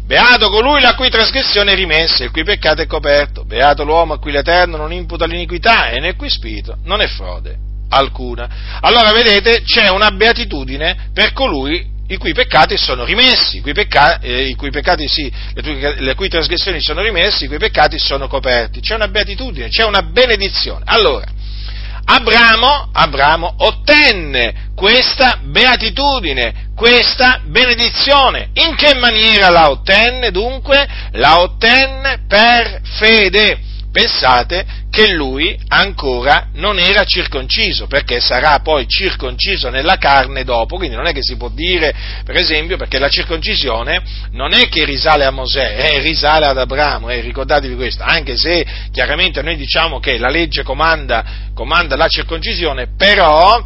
Beato 0.05 0.49
colui 0.49 0.81
la 0.81 0.95
cui 0.95 1.09
trasgressione 1.09 1.71
è 1.71 1.75
rimessa, 1.75 2.25
il 2.25 2.31
cui 2.31 2.43
peccato 2.43 2.81
è 2.81 2.87
coperto. 2.87 3.45
Beato 3.45 3.85
l'uomo 3.85 4.13
a 4.13 4.19
cui 4.19 4.31
l'Eterno 4.31 4.75
non 4.75 4.91
imputa 4.91 5.25
l'iniquità 5.25 5.89
e 5.89 5.99
nel 5.99 6.15
cui 6.15 6.29
spirito 6.29 6.77
non 6.83 6.99
è 6.99 7.07
frode 7.07 7.57
alcuna. 7.89 8.49
Allora 8.81 9.11
vedete, 9.13 9.61
c'è 9.61 9.89
una 9.89 10.11
beatitudine 10.11 11.09
per 11.13 11.31
colui 11.31 11.91
i 12.07 12.17
cui 12.17 12.33
peccati 12.33 12.75
sono 12.77 13.05
rimessi, 13.05 13.57
i 13.57 13.61
cui, 13.61 13.73
pecca- 13.73 14.19
eh, 14.19 14.47
i 14.47 14.55
cui 14.55 14.71
peccati 14.71 15.07
sì, 15.07 15.31
le, 15.53 15.61
tue, 15.61 15.95
le 16.01 16.15
cui 16.15 16.27
trasgressioni 16.27 16.81
sono 16.81 17.01
rimessi, 17.01 17.45
i 17.45 17.47
cui 17.47 17.57
peccati 17.57 17.97
sono 17.97 18.27
coperti. 18.27 18.81
C'è 18.81 18.95
una 18.95 19.07
beatitudine, 19.07 19.69
c'è 19.69 19.85
una 19.85 20.01
benedizione. 20.01 20.83
Allora, 20.85 21.25
Abramo, 22.05 22.89
Abramo 22.91 23.53
ottenne 23.57 24.71
questa 24.75 25.39
beatitudine, 25.41 26.71
questa 26.75 27.41
benedizione. 27.45 28.49
In 28.53 28.75
che 28.75 28.95
maniera 28.95 29.49
la 29.49 29.69
ottenne? 29.69 30.31
Dunque, 30.31 30.87
la 31.11 31.39
ottenne 31.39 32.25
per 32.27 32.81
fede. 32.83 33.71
Pensate 33.93 34.65
che 34.89 35.11
lui 35.11 35.55
ancora 35.67 36.47
non 36.53 36.79
era 36.79 37.03
circonciso, 37.03 37.85
perché 37.85 38.19
sarà 38.19 38.57
poi 38.57 38.87
circonciso 38.87 39.69
nella 39.69 39.97
carne 39.97 40.43
dopo, 40.43 40.77
quindi 40.77 40.95
non 40.95 41.05
è 41.05 41.13
che 41.13 41.21
si 41.21 41.37
può 41.37 41.47
dire, 41.49 41.93
per 42.25 42.35
esempio, 42.35 42.75
perché 42.75 42.97
la 42.97 43.07
circoncisione 43.07 44.01
non 44.31 44.51
è 44.51 44.67
che 44.67 44.83
risale 44.83 45.25
a 45.25 45.29
Mosè, 45.29 45.75
eh, 45.77 45.99
risale 45.99 46.47
ad 46.47 46.57
Abramo, 46.57 47.11
eh, 47.11 47.19
ricordatevi 47.19 47.75
questo, 47.75 48.01
anche 48.01 48.35
se 48.35 48.65
chiaramente 48.91 49.43
noi 49.43 49.57
diciamo 49.57 49.99
che 49.99 50.17
la 50.17 50.29
legge 50.29 50.63
comanda, 50.63 51.23
comanda 51.53 51.95
la 51.95 52.07
circoncisione, 52.07 52.95
però 52.97 53.63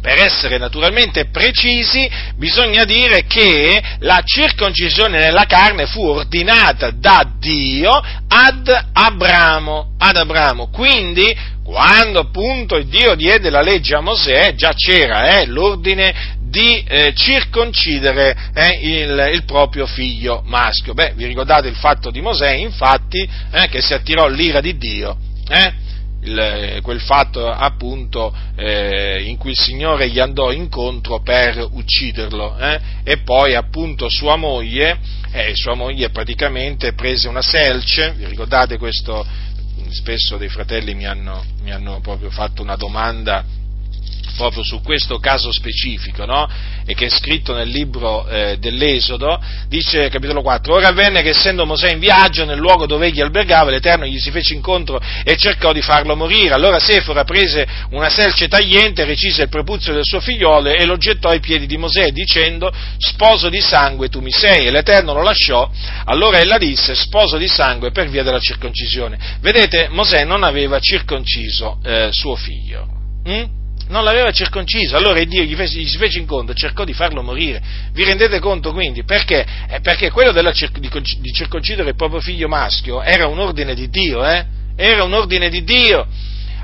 per 0.00 0.18
essere 0.20 0.58
naturalmente 0.58 1.26
precisi, 1.26 2.08
bisogna 2.36 2.84
dire 2.84 3.24
che 3.26 3.82
la 4.00 4.20
circoncisione 4.24 5.18
nella 5.18 5.44
carne 5.44 5.86
fu 5.86 6.02
ordinata 6.04 6.90
da 6.90 7.28
Dio 7.38 7.90
ad 8.28 8.86
Abramo, 8.92 9.94
ad 9.98 10.16
Abramo. 10.16 10.68
Quindi, 10.68 11.36
quando 11.64 12.20
appunto 12.20 12.80
Dio 12.82 13.14
diede 13.14 13.50
la 13.50 13.60
legge 13.60 13.94
a 13.94 14.00
Mosè, 14.00 14.54
già 14.54 14.72
c'era 14.72 15.38
eh, 15.38 15.46
l'ordine 15.46 16.36
di 16.48 16.82
eh, 16.88 17.12
circoncidere 17.14 18.34
eh, 18.54 18.78
il, 18.80 19.30
il, 19.34 19.44
proprio 19.44 19.86
figlio 19.86 20.42
maschio. 20.46 20.94
Beh, 20.94 21.12
vi 21.14 21.26
ricordate 21.26 21.68
il 21.68 21.76
fatto 21.76 22.10
di 22.10 22.22
Mosè, 22.22 22.52
infatti, 22.52 23.28
eh, 23.52 23.68
che 23.68 23.82
si 23.82 23.92
attirò 23.92 24.26
l'ira 24.28 24.60
di 24.60 24.76
Dio 24.78 25.16
Eh? 25.48 25.86
Il, 26.20 26.80
quel 26.82 27.00
fatto 27.00 27.48
appunto 27.48 28.34
eh, 28.56 29.22
in 29.22 29.36
cui 29.36 29.50
il 29.50 29.56
Signore 29.58 30.08
gli 30.10 30.18
andò 30.18 30.50
incontro 30.50 31.20
per 31.20 31.64
ucciderlo 31.70 32.58
eh? 32.58 32.80
e 33.04 33.18
poi 33.18 33.54
appunto 33.54 34.08
sua 34.08 34.34
moglie, 34.34 34.98
eh, 35.30 35.54
sua 35.54 35.74
moglie 35.74 36.10
praticamente 36.10 36.92
prese 36.94 37.28
una 37.28 37.42
selce, 37.42 38.14
vi 38.16 38.24
ricordate 38.24 38.78
questo? 38.78 39.24
Spesso 39.90 40.36
dei 40.36 40.48
fratelli 40.48 40.92
mi 40.94 41.06
hanno, 41.06 41.44
mi 41.62 41.70
hanno 41.70 42.00
proprio 42.00 42.30
fatto 42.30 42.62
una 42.62 42.76
domanda 42.76 43.44
proprio 44.38 44.62
su 44.62 44.80
questo 44.80 45.18
caso 45.18 45.52
specifico, 45.52 46.24
no? 46.24 46.48
e 46.86 46.94
che 46.94 47.06
è 47.06 47.08
scritto 47.10 47.52
nel 47.52 47.68
libro 47.68 48.26
eh, 48.28 48.56
dell'Esodo, 48.58 49.38
dice 49.68 50.08
capitolo 50.08 50.40
4, 50.40 50.72
ora 50.72 50.88
avvenne 50.88 51.22
che 51.22 51.30
essendo 51.30 51.66
Mosè 51.66 51.90
in 51.90 51.98
viaggio 51.98 52.44
nel 52.44 52.56
luogo 52.56 52.86
dove 52.86 53.08
egli 53.08 53.20
albergava, 53.20 53.70
l'Eterno 53.70 54.06
gli 54.06 54.18
si 54.18 54.30
fece 54.30 54.54
incontro 54.54 54.98
e 55.24 55.36
cercò 55.36 55.72
di 55.72 55.82
farlo 55.82 56.14
morire, 56.14 56.54
allora 56.54 56.78
Sefora 56.78 57.24
prese 57.24 57.66
una 57.90 58.08
selce 58.08 58.46
tagliente, 58.46 59.04
recise 59.04 59.42
il 59.42 59.48
prepuzio 59.48 59.92
del 59.92 60.04
suo 60.04 60.20
figliolo 60.20 60.70
e 60.70 60.86
lo 60.86 60.96
gettò 60.96 61.30
ai 61.30 61.40
piedi 61.40 61.66
di 61.66 61.76
Mosè 61.76 62.10
dicendo, 62.12 62.72
sposo 62.96 63.50
di 63.50 63.60
sangue 63.60 64.08
tu 64.08 64.20
mi 64.20 64.30
sei, 64.30 64.68
e 64.68 64.70
l'Eterno 64.70 65.12
lo 65.12 65.22
lasciò, 65.22 65.68
allora 66.04 66.38
ella 66.38 66.58
disse, 66.58 66.94
sposo 66.94 67.36
di 67.36 67.48
sangue 67.48 67.90
per 67.90 68.08
via 68.08 68.22
della 68.22 68.40
circoncisione. 68.40 69.18
Vedete, 69.40 69.88
Mosè 69.90 70.24
non 70.24 70.44
aveva 70.44 70.78
circonciso 70.78 71.80
eh, 71.84 72.08
suo 72.12 72.36
figlio. 72.36 72.86
Mm? 73.28 73.58
Non 73.88 74.04
l'aveva 74.04 74.30
circonciso, 74.30 74.96
allora 74.96 75.22
Dio 75.24 75.42
gli, 75.42 75.54
fece, 75.54 75.78
gli 75.78 75.96
fece 75.96 76.18
incontro 76.18 76.54
e 76.54 76.56
cercò 76.56 76.84
di 76.84 76.92
farlo 76.92 77.22
morire. 77.22 77.60
Vi 77.92 78.04
rendete 78.04 78.38
conto 78.38 78.72
quindi? 78.72 79.04
Perché? 79.04 79.46
Perché 79.82 80.10
quello 80.10 80.32
della, 80.32 80.52
di, 80.52 81.32
circoncidere 81.32 81.90
il 81.90 81.96
proprio 81.96 82.20
figlio 82.20 82.48
maschio 82.48 83.02
era 83.02 83.26
un 83.26 83.38
ordine 83.38 83.74
di 83.74 83.88
Dio, 83.88 84.24
eh? 84.24 84.44
Era 84.76 85.04
un 85.04 85.12
ordine 85.12 85.48
di 85.50 85.64
Dio. 85.64 86.06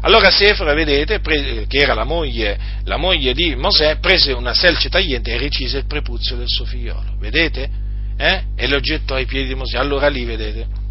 Allora 0.02 0.30
Sefora, 0.30 0.74
vedete, 0.74 1.20
pre, 1.20 1.64
che 1.66 1.78
era 1.78 1.94
la 1.94 2.04
moglie, 2.04 2.58
la 2.84 2.98
moglie, 2.98 3.32
di 3.32 3.56
Mosè, 3.56 3.96
prese 3.96 4.32
una 4.32 4.52
selce 4.52 4.90
tagliente 4.90 5.32
e 5.32 5.38
recise 5.38 5.78
il 5.78 5.86
prepuzio 5.86 6.36
del 6.36 6.48
suo 6.48 6.66
figliolo, 6.66 7.16
vedete? 7.18 7.68
Eh? 8.16 8.42
E 8.54 8.68
lo 8.68 8.80
gettò 8.80 9.14
ai 9.14 9.24
piedi 9.24 9.48
di 9.48 9.54
Mosè. 9.54 9.78
Allora 9.78 10.08
lì, 10.08 10.24
vedete? 10.24 10.83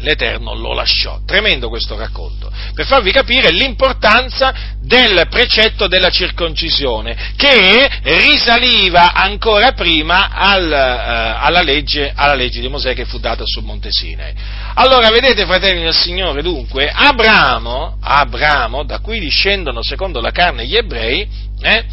l'Eterno 0.00 0.54
lo 0.54 0.72
lasciò. 0.72 1.20
Tremendo 1.26 1.68
questo 1.68 1.96
racconto, 1.96 2.50
per 2.74 2.86
farvi 2.86 3.10
capire 3.12 3.50
l'importanza 3.50 4.52
del 4.80 5.26
precetto 5.28 5.86
della 5.86 6.10
circoncisione, 6.10 7.32
che 7.36 7.88
risaliva 8.02 9.12
ancora 9.12 9.72
prima 9.72 10.30
al, 10.30 10.66
uh, 10.68 11.44
alla, 11.44 11.62
legge, 11.62 12.12
alla, 12.14 12.34
legge, 12.34 12.60
di 12.60 12.68
Mosè 12.68 12.94
che 12.94 13.04
fu 13.04 13.18
data 13.18 13.44
sul 13.46 13.64
Monte 13.64 13.90
Sinai. 13.90 14.34
Allora, 14.74 15.10
vedete, 15.10 15.44
fratelli 15.44 15.82
del 15.82 15.94
Signore, 15.94 16.42
dunque, 16.42 16.90
Abramo, 16.92 17.98
Abramo, 18.00 18.84
da 18.84 18.98
cui 18.98 19.20
discendono 19.20 19.82
secondo 19.82 20.20
la 20.20 20.30
carne 20.30 20.66
gli 20.66 20.76
ebrei, 20.76 21.28
eh, 21.62 21.84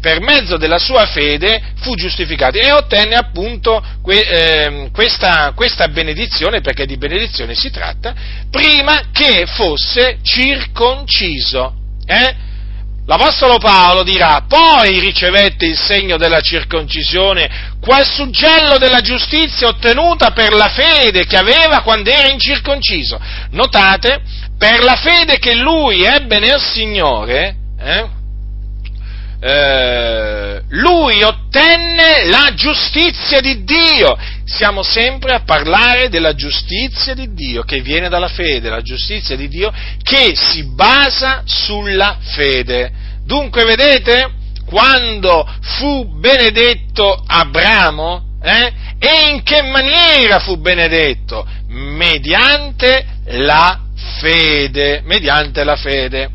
per 0.00 0.20
mezzo 0.20 0.56
della 0.56 0.78
sua 0.78 1.06
fede 1.06 1.60
fu 1.80 1.94
giustificato 1.96 2.56
e 2.56 2.70
ottenne 2.70 3.16
appunto 3.16 3.82
que, 4.00 4.20
eh, 4.20 4.90
questa, 4.92 5.52
questa, 5.56 5.88
benedizione, 5.88 6.60
perché 6.60 6.86
di 6.86 6.96
benedizione 6.96 7.54
si 7.54 7.70
tratta, 7.70 8.14
prima 8.48 9.10
che 9.12 9.46
fosse 9.46 10.18
circonciso. 10.22 11.74
Eh? 12.06 12.50
L'Apostolo 13.04 13.58
Paolo 13.58 14.04
dirà, 14.04 14.44
poi 14.46 15.00
ricevette 15.00 15.66
il 15.66 15.76
segno 15.76 16.16
della 16.16 16.40
circoncisione, 16.40 17.74
qual 17.80 18.06
suggello 18.06 18.78
della 18.78 19.00
giustizia 19.00 19.66
ottenuta 19.66 20.30
per 20.30 20.52
la 20.52 20.68
fede 20.68 21.26
che 21.26 21.36
aveva 21.36 21.82
quando 21.82 22.10
era 22.10 22.30
incirconciso. 22.30 23.20
Notate, 23.50 24.22
per 24.56 24.84
la 24.84 24.94
fede 24.94 25.40
che 25.40 25.54
lui 25.54 26.04
ebbe 26.04 26.38
nel 26.38 26.60
Signore, 26.60 27.56
eh, 27.80 28.20
eh, 29.44 30.62
lui 30.68 31.20
ottenne 31.24 32.26
la 32.26 32.52
giustizia 32.54 33.40
di 33.40 33.64
Dio. 33.64 34.16
Siamo 34.44 34.84
sempre 34.84 35.34
a 35.34 35.42
parlare 35.44 36.08
della 36.08 36.34
giustizia 36.34 37.12
di 37.14 37.34
Dio 37.34 37.62
che 37.62 37.80
viene 37.80 38.08
dalla 38.08 38.28
fede, 38.28 38.68
la 38.68 38.82
giustizia 38.82 39.34
di 39.34 39.48
Dio 39.48 39.72
che 40.02 40.34
si 40.36 40.64
basa 40.74 41.42
sulla 41.44 42.18
fede. 42.20 42.92
Dunque, 43.24 43.64
vedete, 43.64 44.30
quando 44.64 45.44
fu 45.60 46.18
benedetto 46.20 47.22
Abramo, 47.26 48.30
eh, 48.44 48.72
e 48.98 49.30
in 49.30 49.42
che 49.42 49.62
maniera 49.62 50.38
fu 50.38 50.56
benedetto? 50.58 51.44
Mediante 51.68 53.06
la 53.26 53.80
fede, 54.20 55.02
mediante 55.04 55.64
la 55.64 55.76
fede. 55.76 56.30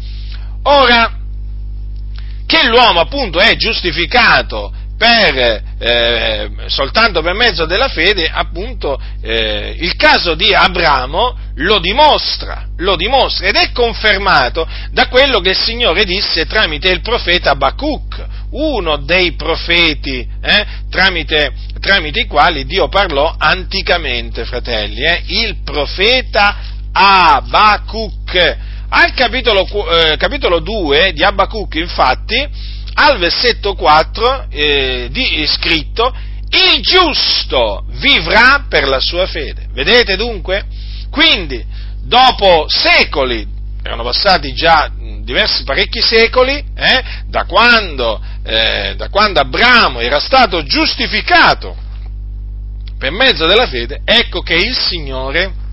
Ora, 0.64 1.17
che 2.48 2.66
l'uomo 2.66 3.02
appunto 3.02 3.40
è 3.40 3.56
giustificato 3.56 4.74
per, 4.98 5.62
eh, 5.78 6.50
soltanto 6.68 7.22
per 7.22 7.36
mezzo 7.36 7.66
della 7.66 7.88
fede, 7.88 8.28
appunto 8.28 9.00
eh, 9.22 9.76
il 9.80 9.96
caso 9.96 10.34
di 10.34 10.54
Abramo 10.56 11.38
lo 11.58 11.78
dimostra, 11.78 12.66
lo 12.78 12.96
dimostra 12.96 13.48
ed 13.48 13.56
è 13.56 13.72
confermato 13.72 14.68
da 14.92 15.08
quello 15.08 15.40
che 15.40 15.52
il 15.52 15.58
Signore 15.58 16.04
disse 16.04 16.48
tramite 16.48 16.90
il 16.90 17.02
profeta 17.02 17.52
Abacuc, 17.52 18.26
uno 18.52 18.98
dei 18.98 19.34
profeti 19.34 20.28
eh, 20.42 20.66
tramite, 20.90 21.54
tramite, 21.80 22.22
i 22.22 22.28
quali 22.28 22.66
Dio 22.66 22.88
parlò 22.88 23.36
anticamente, 23.38 24.46
fratelli, 24.46 25.04
eh, 25.04 25.22
il 25.28 25.58
profeta 25.64 26.58
Abacuc 26.92 28.58
al 28.90 29.14
capitolo, 29.14 29.66
eh, 29.90 30.18
capitolo 30.18 30.60
2 30.60 31.12
di 31.14 31.24
Abacuc, 31.24 31.76
infatti, 31.76 32.48
al 32.94 33.18
versetto 33.18 33.74
4 33.76 34.48
eh, 34.50 35.08
di, 35.12 35.42
è 35.42 35.46
scritto, 35.46 36.14
il 36.50 36.82
giusto 36.82 37.84
vivrà 38.00 38.66
per 38.70 38.88
la 38.88 39.00
sua 39.00 39.28
fede. 39.28 39.68
Vedete 39.72 40.16
dunque? 40.16 40.66
Quindi, 41.12 41.64
dopo 42.02 42.66
secoli, 42.68 43.46
erano 43.84 44.04
passati 44.04 44.54
già 44.54 44.90
diversi, 45.22 45.64
parecchi 45.64 46.02
secoli, 46.02 46.64
eh, 46.76 47.04
da, 47.28 47.44
quando, 47.46 48.22
eh, 48.44 48.96
da 48.96 49.10
quando 49.10 49.42
Abramo 49.42 50.00
era 50.00 50.20
stato 50.20 50.64
giustificato 50.64 51.76
per 52.98 53.12
mezzo 53.12 53.46
della 53.46 53.68
fede, 53.68 54.02
ecco 54.06 54.42
che 54.42 54.56
il 54.56 54.76
Signore 54.76 55.66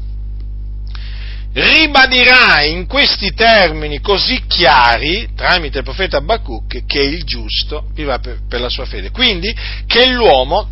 ribadirà 1.54 2.62
in 2.62 2.86
questi 2.86 3.32
termini 3.32 4.00
così 4.00 4.42
chiari, 4.46 5.28
tramite 5.36 5.78
il 5.78 5.84
profeta 5.84 6.16
Abacuc, 6.16 6.84
che 6.84 7.00
il 7.00 7.24
giusto 7.24 7.86
vivrà 7.94 8.18
per, 8.18 8.40
per 8.48 8.60
la 8.60 8.68
sua 8.68 8.84
fede. 8.84 9.10
Quindi 9.10 9.54
che 9.86 10.06
l'uomo 10.08 10.68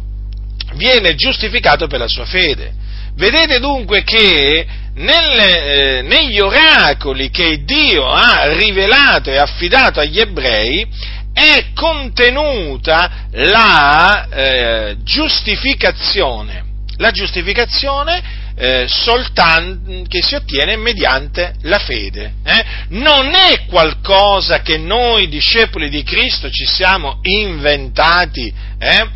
viene 0.75 1.15
giustificato 1.15 1.87
per 1.87 2.01
la 2.01 2.09
sua 2.09 2.25
fede. 2.25 2.81
Vedete 3.15 3.61
dunque 3.61 4.03
che 4.03 4.67
nelle, 4.95 5.99
eh, 5.99 6.03
negli 6.03 6.41
oracoli 6.41 7.31
che 7.31 7.63
Dio 7.65 8.11
ha 8.11 8.53
rivelato 8.55 9.31
e 9.31 9.37
affidato 9.37 10.01
agli 10.01 10.19
ebrei 10.19 10.87
è 11.33 11.67
contenuta 11.75 13.27
la 13.33 14.29
eh, 14.29 14.97
giustificazione. 15.03 16.65
La 16.97 17.11
giustificazione 17.11 18.42
eh, 18.55 18.87
soltanto, 18.89 20.03
che 20.09 20.23
si 20.23 20.35
ottiene 20.35 20.77
mediante 20.77 21.55
la 21.63 21.79
fede. 21.79 22.35
Eh? 22.45 22.65
Non 22.89 23.35
è 23.35 23.65
qualcosa 23.67 24.61
che 24.61 24.79
noi 24.79 25.29
discepoli 25.29 25.89
di 25.89 26.03
Cristo 26.03 26.51
ci 26.51 26.67
siamo 26.67 27.19
inventati 27.23 28.53
eh? 28.79 29.09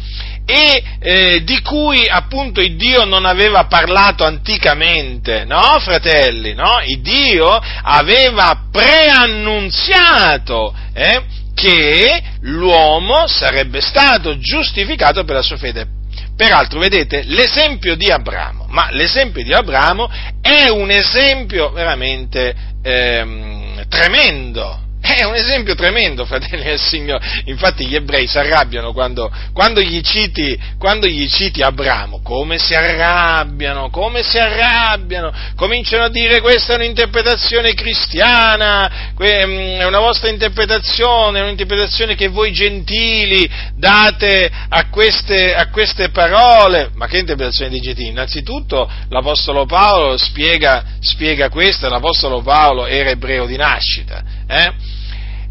e 0.46 0.82
eh, 1.00 1.44
di 1.44 1.60
cui 1.60 2.06
appunto 2.08 2.60
il 2.60 2.76
Dio 2.76 3.04
non 3.04 3.24
aveva 3.24 3.66
parlato 3.66 4.24
anticamente, 4.24 5.44
no 5.44 5.78
fratelli? 5.80 6.54
No? 6.54 6.80
Il 6.84 7.00
Dio 7.00 7.60
aveva 7.82 8.66
preannunziato 8.70 10.72
eh, 10.94 11.22
che 11.52 12.22
l'uomo 12.42 13.26
sarebbe 13.26 13.80
stato 13.80 14.38
giustificato 14.38 15.24
per 15.24 15.36
la 15.36 15.42
sua 15.42 15.56
fede. 15.56 15.95
Peraltro, 16.36 16.78
vedete, 16.78 17.22
l'esempio 17.24 17.96
di 17.96 18.10
Abramo, 18.10 18.66
ma 18.68 18.88
l'esempio 18.90 19.42
di 19.42 19.54
Abramo 19.54 20.10
è 20.42 20.68
un 20.68 20.90
esempio 20.90 21.70
veramente 21.70 22.54
ehm, 22.82 23.88
tremendo, 23.88 24.85
è 25.14 25.24
un 25.24 25.34
esempio 25.34 25.74
tremendo, 25.74 26.24
fratelli 26.24 26.64
del 26.64 26.80
Signore. 26.80 27.42
Infatti 27.44 27.86
gli 27.86 27.94
ebrei 27.94 28.26
si 28.26 28.38
arrabbiano 28.38 28.92
quando, 28.92 29.30
quando, 29.52 29.80
gli 29.80 30.00
citi, 30.00 30.58
quando 30.78 31.06
gli 31.06 31.28
citi 31.28 31.62
Abramo. 31.62 32.20
Come 32.22 32.58
si 32.58 32.74
arrabbiano, 32.74 33.90
come 33.90 34.22
si 34.22 34.38
arrabbiano. 34.38 35.32
Cominciano 35.54 36.04
a 36.04 36.08
dire 36.08 36.40
questa 36.40 36.72
è 36.72 36.76
un'interpretazione 36.76 37.74
cristiana, 37.74 39.12
mm, 39.14 39.78
è 39.78 39.84
una 39.84 40.00
vostra 40.00 40.28
interpretazione, 40.28 41.38
è 41.38 41.42
un'interpretazione 41.42 42.14
che 42.14 42.28
voi 42.28 42.52
gentili 42.52 43.48
date 43.76 44.50
a 44.68 44.88
queste, 44.88 45.54
a 45.54 45.68
queste 45.68 46.10
parole. 46.10 46.90
Ma 46.94 47.06
che 47.06 47.18
interpretazione 47.18 47.70
dei 47.70 47.80
gentili? 47.80 48.08
Innanzitutto 48.08 48.90
l'Apostolo 49.08 49.66
Paolo 49.66 50.16
spiega, 50.16 50.84
spiega 51.00 51.48
questo, 51.48 51.88
l'Apostolo 51.88 52.42
Paolo 52.42 52.86
era 52.86 53.10
ebreo 53.10 53.46
di 53.46 53.56
nascita. 53.56 54.22
Eh? 54.48 54.94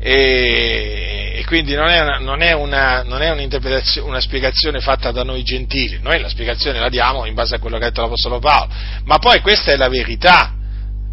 E, 0.08 1.34
e, 1.38 1.46
quindi 1.46 1.74
non 1.74 1.88
è, 1.88 2.00
una, 2.00 2.20
non 2.20 2.44
è, 2.44 2.52
una, 2.52 3.02
non 3.02 3.24
è 3.24 3.32
una 3.32 4.20
spiegazione 4.20 4.80
fatta 4.80 5.10
da 5.10 5.24
noi 5.24 5.42
gentili, 5.42 5.98
noi 6.00 6.20
la 6.20 6.30
spiegazione 6.30 6.80
la 6.80 6.90
diamo 6.90 7.26
in 7.26 7.34
base 7.34 7.56
a 7.56 7.60
quello 7.60 7.80
che 7.80 7.86
ha 7.86 7.88
detto 7.88 8.02
l'Apostolo 8.02 8.38
Paolo, 8.38 8.72
ma 9.06 9.18
poi 9.18 9.42
questa 9.42 9.72
è 9.72 9.76
la 9.76 9.90
verità, 9.90 10.54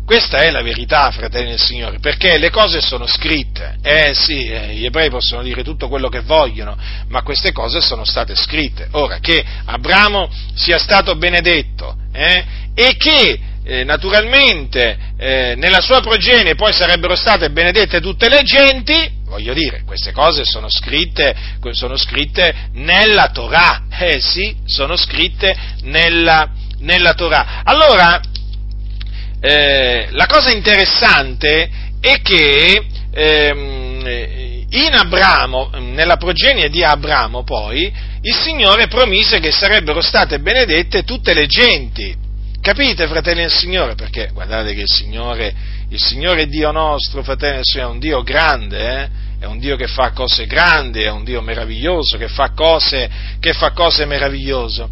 questa 0.04 0.42
è 0.42 0.50
la 0.50 0.60
verità, 0.60 1.10
fratelli 1.10 1.48
del 1.48 1.58
Signore, 1.58 2.00
perché 2.00 2.36
le 2.36 2.50
cose 2.50 2.82
sono 2.82 3.06
scritte. 3.06 3.78
Eh 3.80 4.12
sì, 4.12 4.48
eh, 4.48 4.74
gli 4.74 4.84
ebrei 4.84 5.08
possono 5.08 5.40
dire 5.40 5.64
tutto 5.64 5.88
quello 5.88 6.10
che 6.10 6.20
vogliono, 6.20 6.76
ma 7.08 7.22
queste 7.22 7.50
cose 7.52 7.80
sono 7.80 8.04
state 8.04 8.34
scritte. 8.34 8.88
Ora, 8.90 9.20
che 9.20 9.42
Abramo 9.64 10.28
sia 10.54 10.76
stato 10.76 11.16
benedetto 11.16 11.96
eh, 12.12 12.44
e 12.74 12.94
che 12.98 13.40
eh, 13.64 13.84
naturalmente 13.84 14.98
eh, 15.16 15.54
nella 15.56 15.80
sua 15.80 16.00
progenie 16.00 16.54
poi 16.54 16.72
sarebbero 16.72 17.14
state 17.14 17.50
benedette 17.50 18.00
tutte 18.00 18.28
le 18.28 18.42
genti, 18.42 19.10
voglio 19.26 19.54
dire, 19.54 19.82
queste 19.86 20.12
cose 20.12 20.44
sono 20.44 20.68
scritte, 20.68 21.34
sono 21.70 21.96
scritte 21.96 22.68
nella 22.72 23.30
Torah, 23.30 23.84
eh 23.90 24.20
sì, 24.20 24.56
sono 24.64 24.96
scritte 24.96 25.56
nella, 25.82 26.50
nella 26.78 27.14
Torah. 27.14 27.62
Allora, 27.64 28.20
eh, 29.40 30.08
la 30.10 30.26
cosa 30.26 30.50
interessante 30.50 31.70
è 32.00 32.20
che 32.20 32.84
ehm, 33.12 34.66
in 34.70 34.94
Abramo, 34.94 35.70
nella 35.78 36.16
progenie 36.16 36.68
di 36.68 36.82
Abramo 36.82 37.44
poi, 37.44 37.92
il 38.22 38.34
Signore 38.34 38.86
promise 38.86 39.38
che 39.38 39.52
sarebbero 39.52 40.00
state 40.00 40.40
benedette 40.40 41.04
tutte 41.04 41.34
le 41.34 41.46
genti. 41.46 42.21
Capite, 42.62 43.08
fratelli 43.08 43.40
del 43.40 43.50
Signore? 43.50 43.96
Perché 43.96 44.30
guardate 44.32 44.72
che 44.72 44.82
il 44.82 44.88
Signore, 44.88 45.52
il 45.88 46.00
Signore 46.00 46.46
Dio 46.46 46.70
nostro, 46.70 47.24
fratelli 47.24 47.56
del 47.56 47.64
Signore, 47.64 47.88
è 47.88 47.92
un 47.92 47.98
Dio 47.98 48.22
grande, 48.22 49.02
eh? 49.02 49.08
è 49.40 49.46
un 49.46 49.58
Dio 49.58 49.74
che 49.74 49.88
fa 49.88 50.12
cose 50.12 50.46
grandi, 50.46 51.02
è 51.02 51.10
un 51.10 51.24
Dio 51.24 51.40
meraviglioso, 51.40 52.16
che 52.16 52.28
fa 52.28 52.52
cose, 52.54 53.10
che 53.40 53.52
fa 53.52 53.72
cose 53.72 54.04
meravigliose. 54.04 54.86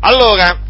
Allora, 0.00 0.60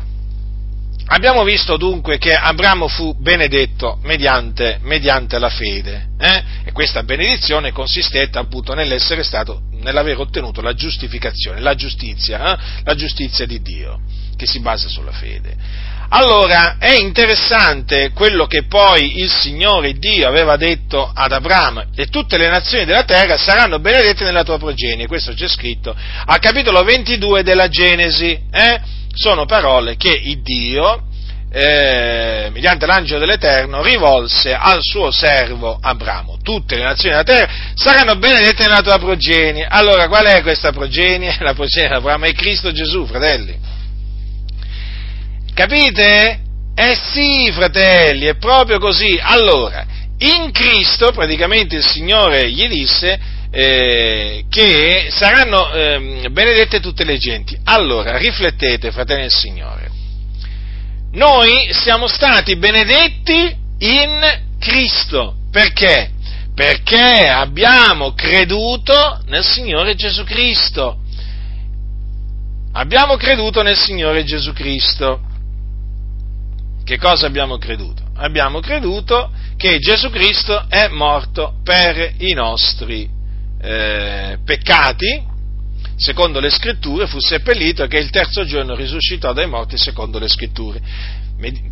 abbiamo 1.07 1.43
visto 1.43 1.77
dunque 1.77 2.17
che 2.19 2.33
Abramo 2.33 2.87
fu 2.87 3.13
benedetto 3.19 3.99
mediante, 4.03 4.79
mediante 4.83 5.41
la 5.41 5.51
fede 5.51 6.11
eh? 6.17 6.45
e 6.63 6.71
questa 6.71 7.03
benedizione 7.03 7.73
consistette 7.73 8.39
appunto 8.39 8.73
nell'essere 8.73 9.25
stato, 9.25 9.63
nell'aver 9.81 10.21
ottenuto 10.21 10.61
la 10.61 10.75
giustificazione, 10.75 11.59
la 11.59 11.75
giustizia, 11.75 12.53
eh? 12.55 12.59
la 12.85 12.95
giustizia 12.95 13.47
di 13.47 13.61
Dio 13.61 14.01
che 14.37 14.47
si 14.47 14.61
basa 14.61 14.87
sulla 14.89 15.13
fede. 15.13 15.57
Allora 16.09 16.77
è 16.79 16.95
interessante 16.99 18.11
quello 18.13 18.47
che 18.47 18.65
poi 18.67 19.21
il 19.21 19.31
Signore 19.31 19.95
Dio 19.95 20.29
aveva 20.29 20.57
detto 20.57 21.11
ad 21.13 21.33
Abramo 21.33 21.85
e 21.95 22.07
tutte 22.07 22.39
le 22.39 22.49
nazioni 22.49 22.85
della 22.85 23.05
terra 23.05 23.37
saranno 23.37 23.81
benedette 23.81 24.25
nella 24.25 24.45
tua 24.45 24.59
progenie, 24.59 25.07
questo 25.07 25.33
c'è 25.35 25.49
scritto 25.49 25.95
al 26.27 26.39
capitolo 26.39 26.83
22 26.83 27.43
della 27.43 27.69
Genesi. 27.69 28.39
Eh? 28.51 28.95
sono 29.17 29.47
parole 29.47 29.97
che 29.97 30.11
il 30.11 30.43
Dio, 30.43 31.05
eh, 31.51 32.51
mediante 32.53 32.85
l'angelo 32.85 33.21
dell'Eterno, 33.21 33.83
rivolse 33.83 34.55
al 34.55 34.79
suo 34.81 35.11
servo 35.11 35.79
Abramo. 35.81 36.39
Tutte 36.43 36.77
le 36.77 36.85
nazioni 36.85 37.11
della 37.11 37.25
terra 37.25 37.53
saranno 37.75 38.17
benedette 38.17 38.65
nella 38.65 38.83
tua 38.83 38.99
progenie. 38.99 39.67
Allora, 39.69 40.07
qual 40.07 40.27
è 40.27 40.43
questa 40.43 40.71
progenie? 40.71 41.35
La 41.41 41.55
progenie 41.55 41.89
di 41.89 41.95
Abramo 41.95 42.27
è 42.27 42.33
Cristo 42.33 42.71
Gesù, 42.73 43.07
fratelli. 43.07 43.75
Capite? 45.57 46.41
Eh 46.75 46.95
sì, 47.15 47.51
fratelli, 47.51 48.27
è 48.27 48.37
proprio 48.37 48.79
così. 48.79 49.19
Allora, 49.19 49.87
in 50.19 50.51
Cristo, 50.53 51.13
praticamente 51.13 51.77
il 51.77 51.83
Signore 51.83 52.51
gli 52.51 52.69
disse, 52.69 53.19
eh, 53.51 54.45
che 54.51 55.07
saranno 55.09 55.73
eh, 55.73 56.29
benedette 56.31 56.81
tutte 56.81 57.05
le 57.05 57.17
genti. 57.17 57.59
Allora, 57.65 58.19
riflettete, 58.19 58.91
fratelli 58.91 59.23
del 59.23 59.33
Signore. 59.33 59.91
Noi 61.13 61.73
siamo 61.73 62.07
stati 62.07 62.57
benedetti 62.57 63.57
in 63.79 64.43
Cristo. 64.61 65.37
Perché? 65.51 66.11
Perché 66.55 67.29
abbiamo 67.31 68.13
creduto 68.13 69.23
nel 69.29 69.43
Signore 69.43 69.95
Gesù 69.95 70.23
Cristo. 70.25 70.99
Abbiamo 72.75 73.17
creduto 73.17 73.63
nel 73.63 73.79
Signore 73.79 74.23
Gesù 74.23 74.53
Cristo. 74.53 75.26
Che 76.87 76.99
cosa 76.99 77.27
abbiamo 77.27 77.59
creduto? 77.59 78.05
Abbiamo 78.15 78.61
creduto 78.61 79.33
che 79.57 79.81
Gesù 79.81 80.09
Cristo 80.09 80.67
è 80.69 80.87
morto 80.87 81.55
per 81.65 82.15
i 82.19 82.33
nostri 82.33 83.11
eh, 83.61 84.39
peccati, 84.45 85.21
secondo 85.97 86.39
le 86.39 86.49
scritture, 86.49 87.09
fu 87.09 87.19
seppellito 87.19 87.83
e 87.83 87.89
che 87.89 87.99
il 87.99 88.11
terzo 88.11 88.45
giorno 88.45 88.77
risuscitò 88.77 89.33
dai 89.33 89.49
morti 89.49 89.77
secondo 89.77 90.21
le 90.21 90.29
scritture. 90.29 90.81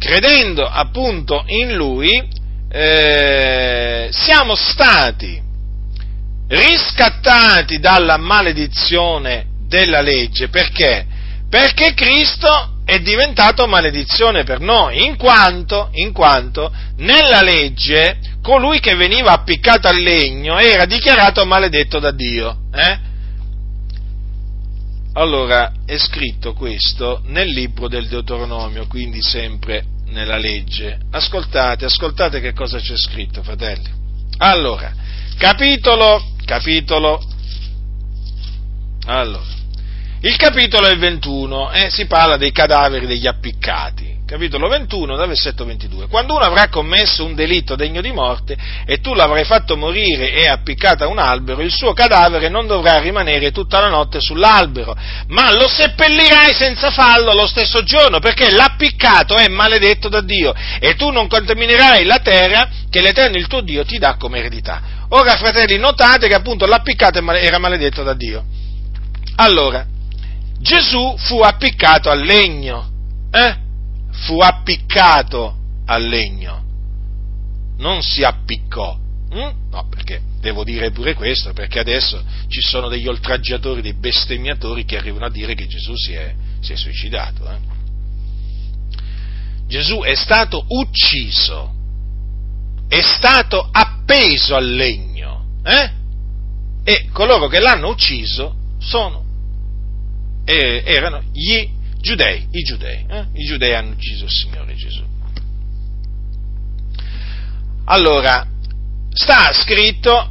Credendo 0.01 0.67
appunto 0.67 1.45
in 1.47 1.77
lui, 1.77 2.21
eh, 2.69 4.09
siamo 4.11 4.57
stati 4.57 5.41
riscattati 6.49 7.79
dalla 7.79 8.17
maledizione 8.17 9.47
della 9.69 10.01
legge, 10.01 10.49
perché? 10.49 11.07
Perché 11.49 11.95
Cristo 11.95 12.74
è 12.85 12.99
diventato 13.01 13.67
maledizione 13.67 14.45
per 14.45 14.61
noi, 14.61 15.05
in 15.05 15.17
quanto, 15.17 15.89
in 15.93 16.13
quanto 16.13 16.73
nella 16.99 17.43
legge 17.43 18.19
colui 18.43 18.79
che 18.79 18.95
veniva 18.95 19.33
appiccato 19.33 19.89
al 19.89 19.97
legno 19.97 20.59
era 20.59 20.85
dichiarato 20.85 21.47
maledetto 21.47 21.99
da 21.99 22.11
Dio. 22.11 22.59
Eh? 22.75 23.13
Allora 25.15 25.73
è 25.87 25.97
scritto 25.97 26.53
questo 26.53 27.23
nel 27.27 27.49
libro 27.49 27.89
del 27.89 28.07
Deuteronomio, 28.07 28.87
quindi 28.87 29.23
sempre 29.23 29.85
nella 30.07 30.37
legge. 30.37 30.99
Ascoltate, 31.11 31.87
ascoltate 31.87 32.41
che 32.41 32.53
cosa 32.53 32.79
c'è 32.79 32.97
scritto, 32.97 33.43
fratelli. 33.43 33.89
Allora, 34.39 34.93
capitolo, 35.39 36.23
capitolo, 36.45 37.23
allora, 39.07 39.45
il 40.25 40.37
capitolo 40.37 40.87
è 40.87 40.93
il 40.93 40.99
21 40.99 41.71
e 41.71 41.83
eh, 41.83 41.91
si 41.91 42.07
parla 42.07 42.39
dei 42.39 42.51
cadaveri 42.51 43.07
degli 43.07 43.27
appiccati 43.27 44.13
capitolo 44.27 44.69
21, 44.69 45.17
dal 45.17 45.29
versetto 45.29 45.67
22. 45.67 46.09
Quando 46.09 46.35
uno 46.35 46.45
avrà 46.45 46.69
commesso 46.69 47.27
un 47.27 47.35
delitto 47.35 47.77
degno 47.77 48.01
di 48.01 48.11
morte 48.11 48.57
e 48.87 48.99
tu 49.01 49.13
l'avrai 49.13 49.45
fatto 49.45 49.77
morire 49.77 50.33
e 50.33 50.49
appiccato 50.49 51.05
a 51.05 51.09
un 51.09 51.19
albero, 51.19 51.61
il 51.61 51.71
suo 51.71 51.93
cadavere 51.93 52.49
non 52.49 52.67
dovrà 52.67 53.01
rimanere 53.01 53.53
tutta 53.53 53.81
la 53.81 53.91
notte 53.91 54.21
sull'albero, 54.21 54.97
ma 55.29 55.53
lo 55.53 55.69
seppellirai 55.69 56.55
senza 56.55 56.91
fallo 56.91 57.35
lo 57.35 57.47
stesso 57.47 57.83
giorno, 57.83 58.19
perché 58.19 58.51
l'appiccato 58.51 59.37
è 59.37 59.47
maledetto 59.49 60.09
da 60.09 60.23
Dio 60.23 60.55
e 60.81 60.95
tu 60.97 61.11
non 61.11 61.29
contaminerai 61.29 62.05
la 62.05 62.19
terra 62.21 62.69
che 62.89 63.03
l'Eterno 63.03 63.37
il 63.37 63.47
tuo 63.47 63.61
Dio 63.61 63.85
ti 63.85 63.99
dà 63.99 64.17
come 64.17 64.39
eredità. 64.39 64.81
Ora, 65.11 65.37
fratelli, 65.37 65.77
notate 65.77 66.29
che 66.29 66.35
appunto 66.35 66.65
l'appiccato 66.65 67.23
era 67.35 67.59
maledetto 67.59 68.03
da 68.03 68.15
Dio. 68.15 68.43
Allora, 69.37 69.87
Gesù 70.65 71.15
fu 71.19 71.41
appiccato 71.41 72.09
al 72.09 72.21
legno. 72.25 72.91
Eh? 73.31 73.63
fu 74.15 74.41
appiccato 74.41 75.57
al 75.87 76.07
legno, 76.07 76.65
non 77.79 78.03
si 78.03 78.23
appiccò. 78.23 78.97
Mm? 79.35 79.71
No, 79.71 79.89
perché 79.89 80.21
devo 80.41 80.65
dire 80.65 80.91
pure 80.93 81.15
questo, 81.15 81.53
perché 81.53 81.81
adesso 81.81 82.23
ci 82.49 82.61
sono 82.61 82.89
degli 82.89 83.09
oltraggiatori, 83.09 83.83
dei 83.83 83.95
bestemmiatori 83.95 84.85
che 84.85 84.97
arrivano 84.97 85.27
a 85.27 85.31
dire 85.31 85.55
che 85.55 85.67
Gesù 85.67 85.95
si 85.97 86.13
è, 86.13 86.35
si 86.61 86.73
è 86.73 86.77
suicidato. 86.77 87.51
Eh? 87.51 87.59
Gesù 89.67 90.01
è 90.01 90.15
stato 90.15 90.65
ucciso, 90.69 91.75
è 92.89 93.01
stato 93.01 93.69
appeso 93.71 94.55
al 94.55 94.71
legno, 94.71 95.45
eh? 95.65 95.91
e 96.85 97.09
coloro 97.13 97.49
che 97.49 97.59
l'hanno 97.59 97.89
ucciso 97.89 98.55
sono, 98.79 99.24
erano 100.45 101.23
gli 101.33 101.69
giudei, 102.01 102.47
i 102.51 102.63
giudei, 102.63 103.07
eh? 103.09 103.27
i 103.33 103.45
giudei 103.45 103.75
hanno 103.75 103.93
ucciso 103.93 104.25
il 104.25 104.31
Signore 104.31 104.75
Gesù. 104.75 105.03
Allora, 107.87 108.47
sta 109.11 109.53
scritto 109.53 110.31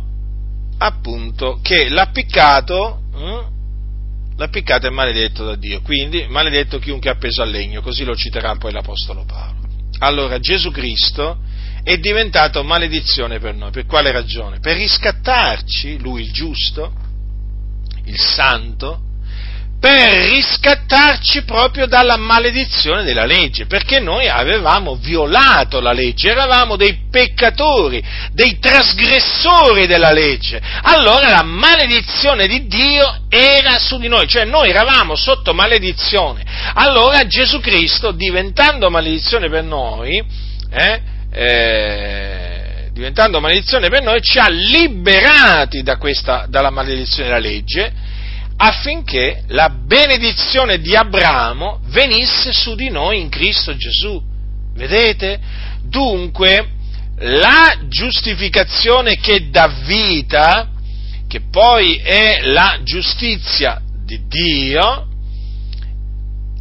appunto 0.77 1.59
che 1.61 1.89
l'appiccato, 1.89 3.01
hm, 3.13 4.35
l'appiccato 4.37 4.87
è 4.87 4.89
maledetto 4.89 5.45
da 5.45 5.55
Dio, 5.55 5.81
quindi 5.81 6.25
maledetto 6.27 6.79
chiunque 6.79 7.09
è 7.09 7.13
appeso 7.13 7.41
al 7.41 7.49
legno, 7.49 7.81
così 7.81 8.03
lo 8.03 8.15
citerà 8.15 8.55
poi 8.55 8.71
l'Apostolo 8.71 9.23
Paolo. 9.25 9.61
Allora 9.99 10.39
Gesù 10.39 10.71
Cristo 10.71 11.39
è 11.83 11.97
diventato 11.97 12.63
maledizione 12.63 13.39
per 13.39 13.55
noi, 13.55 13.71
per 13.71 13.85
quale 13.85 14.11
ragione? 14.11 14.59
Per 14.59 14.75
riscattarci, 14.75 15.99
lui 15.99 16.23
il 16.23 16.31
giusto, 16.31 16.93
il 18.05 18.19
santo, 18.19 19.01
per 19.83 20.29
riscattarci 20.29 21.43
proprio 21.43 21.87
dalla 21.87 22.15
maledizione 22.15 23.03
della 23.03 23.25
legge, 23.25 23.65
perché 23.65 23.99
noi 23.99 24.29
avevamo 24.29 24.95
violato 24.95 25.81
la 25.81 25.91
legge, 25.91 26.29
eravamo 26.29 26.77
dei 26.77 26.99
peccatori, 27.11 28.01
dei 28.31 28.59
trasgressori 28.59 29.85
della 29.85 30.13
legge. 30.13 30.61
Allora 30.83 31.31
la 31.31 31.43
maledizione 31.43 32.47
di 32.47 32.65
Dio 32.65 33.23
era 33.27 33.77
su 33.77 33.97
di 33.99 34.07
noi, 34.07 34.25
cioè 34.25 34.45
noi 34.45 34.69
eravamo 34.69 35.15
sotto 35.15 35.53
maledizione. 35.53 36.45
Allora 36.75 37.27
Gesù 37.27 37.59
Cristo, 37.59 38.11
diventando 38.11 38.89
maledizione 38.89 39.49
per 39.49 39.65
noi, 39.65 40.23
eh, 40.71 41.01
eh, 41.29 42.89
diventando 42.93 43.41
maledizione 43.41 43.89
per 43.89 44.01
noi, 44.01 44.21
ci 44.21 44.39
ha 44.39 44.47
liberati 44.47 45.83
da 45.83 45.97
questa, 45.97 46.45
dalla 46.47 46.69
maledizione 46.69 47.27
della 47.27 47.41
legge, 47.41 48.12
affinché 48.57 49.43
la 49.47 49.69
benedizione 49.69 50.79
di 50.79 50.95
Abramo 50.95 51.79
venisse 51.85 52.53
su 52.53 52.75
di 52.75 52.89
noi 52.89 53.19
in 53.19 53.29
Cristo 53.29 53.75
Gesù. 53.75 54.21
Vedete? 54.75 55.39
Dunque, 55.83 56.69
la 57.17 57.77
giustificazione 57.87 59.17
che 59.17 59.49
dà 59.49 59.67
vita, 59.85 60.69
che 61.27 61.41
poi 61.49 61.97
è 61.97 62.41
la 62.43 62.79
giustizia 62.83 63.81
di 64.05 64.21
Dio, 64.27 65.07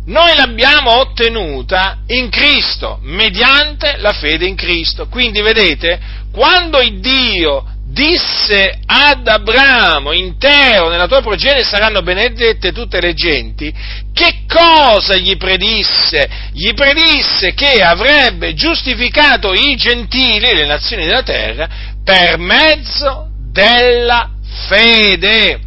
noi 0.05 0.34
l'abbiamo 0.34 0.99
ottenuta 0.99 1.99
in 2.09 2.28
Cristo, 2.28 2.99
mediante 3.03 3.97
la 3.99 4.12
fede 4.12 4.47
in 4.47 4.57
Cristo. 4.57 5.07
Quindi 5.07 5.40
vedete, 5.40 6.01
quando 6.32 6.80
Dio 6.99 7.64
disse 7.93 8.78
ad 8.86 9.28
Abramo, 9.28 10.12
intero 10.12 10.88
nella 10.88 11.07
tua 11.07 11.20
progenie 11.20 11.62
saranno 11.62 12.03
benedette 12.03 12.72
tutte 12.72 13.01
le 13.01 13.12
genti, 13.12 13.72
che 14.14 14.45
cosa 14.49 15.16
gli 15.16 15.36
predisse? 15.36 16.28
Gli 16.53 16.72
predisse 16.72 17.53
che 17.53 17.82
avrebbe 17.82 18.55
giustificato 18.55 19.53
i 19.53 19.76
gentili, 19.76 20.55
le 20.55 20.66
nazioni 20.66 21.05
della 21.05 21.22
terra, 21.22 21.68
per 22.03 22.38
mezzo 22.38 23.28
della 23.53 24.30
fede. 24.68 25.61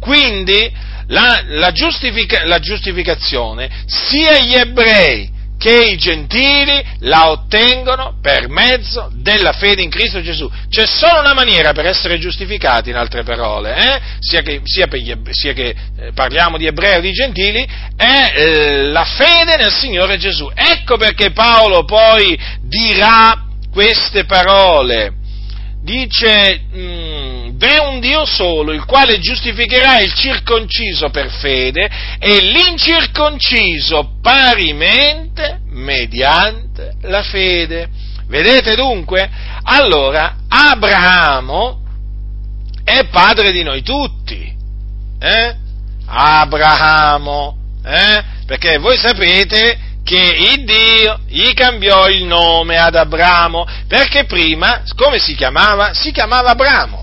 Quindi 0.00 0.70
la, 1.08 1.42
la, 1.46 1.72
giustifica, 1.72 2.44
la 2.46 2.60
giustificazione 2.60 3.68
sia 3.86 4.38
gli 4.38 4.54
ebrei 4.54 5.31
che 5.62 5.90
i 5.92 5.96
gentili 5.96 6.82
la 7.02 7.30
ottengono 7.30 8.16
per 8.20 8.48
mezzo 8.48 9.08
della 9.14 9.52
fede 9.52 9.80
in 9.80 9.90
Cristo 9.90 10.20
Gesù. 10.20 10.50
C'è 10.68 10.84
solo 10.86 11.20
una 11.20 11.34
maniera 11.34 11.72
per 11.72 11.86
essere 11.86 12.18
giustificati, 12.18 12.90
in 12.90 12.96
altre 12.96 13.22
parole, 13.22 13.76
eh? 13.76 14.00
sia, 14.18 14.40
che, 14.40 14.60
sia, 14.64 14.86
gli, 14.86 15.14
sia, 15.30 15.52
che, 15.52 15.68
eh, 15.68 16.12
parliamo 16.14 16.58
di 16.58 16.66
ebrei 16.66 16.98
o 16.98 17.00
di 17.00 17.12
gentili, 17.12 17.64
è 17.96 18.32
eh, 18.34 18.82
la 18.86 19.04
fede 19.04 19.54
nel 19.56 19.70
Signore 19.70 20.18
Gesù. 20.18 20.50
Ecco 20.52 20.96
perché 20.96 21.30
Paolo 21.30 21.84
poi 21.84 22.36
dirà 22.62 23.44
queste 23.70 24.24
parole 24.24 25.12
dice, 25.80 26.62
mm, 26.74 27.31
v'è 27.62 27.78
un 27.78 28.00
Dio 28.00 28.24
solo, 28.24 28.72
il 28.72 28.84
quale 28.84 29.20
giustificherà 29.20 30.00
il 30.00 30.12
circonciso 30.12 31.10
per 31.10 31.30
fede 31.30 31.88
e 32.18 32.40
l'incirconciso 32.40 34.14
parimente 34.20 35.60
mediante 35.68 36.94
la 37.02 37.22
fede. 37.22 37.88
Vedete 38.26 38.74
dunque? 38.74 39.30
Allora, 39.62 40.38
Abramo 40.48 41.78
è 42.82 43.04
padre 43.04 43.52
di 43.52 43.62
noi 43.62 43.82
tutti. 43.82 44.52
Eh? 45.20 45.54
Abramo, 46.04 47.56
eh? 47.84 48.24
Perché 48.44 48.78
voi 48.78 48.96
sapete 48.96 49.78
che 50.02 50.18
il 50.50 50.64
Dio 50.64 51.20
gli 51.28 51.52
cambiò 51.54 52.08
il 52.08 52.24
nome 52.24 52.76
ad 52.76 52.96
Abramo, 52.96 53.64
perché 53.86 54.24
prima, 54.24 54.82
come 54.96 55.20
si 55.20 55.36
chiamava? 55.36 55.94
Si 55.94 56.10
chiamava 56.10 56.50
Abramo. 56.50 57.01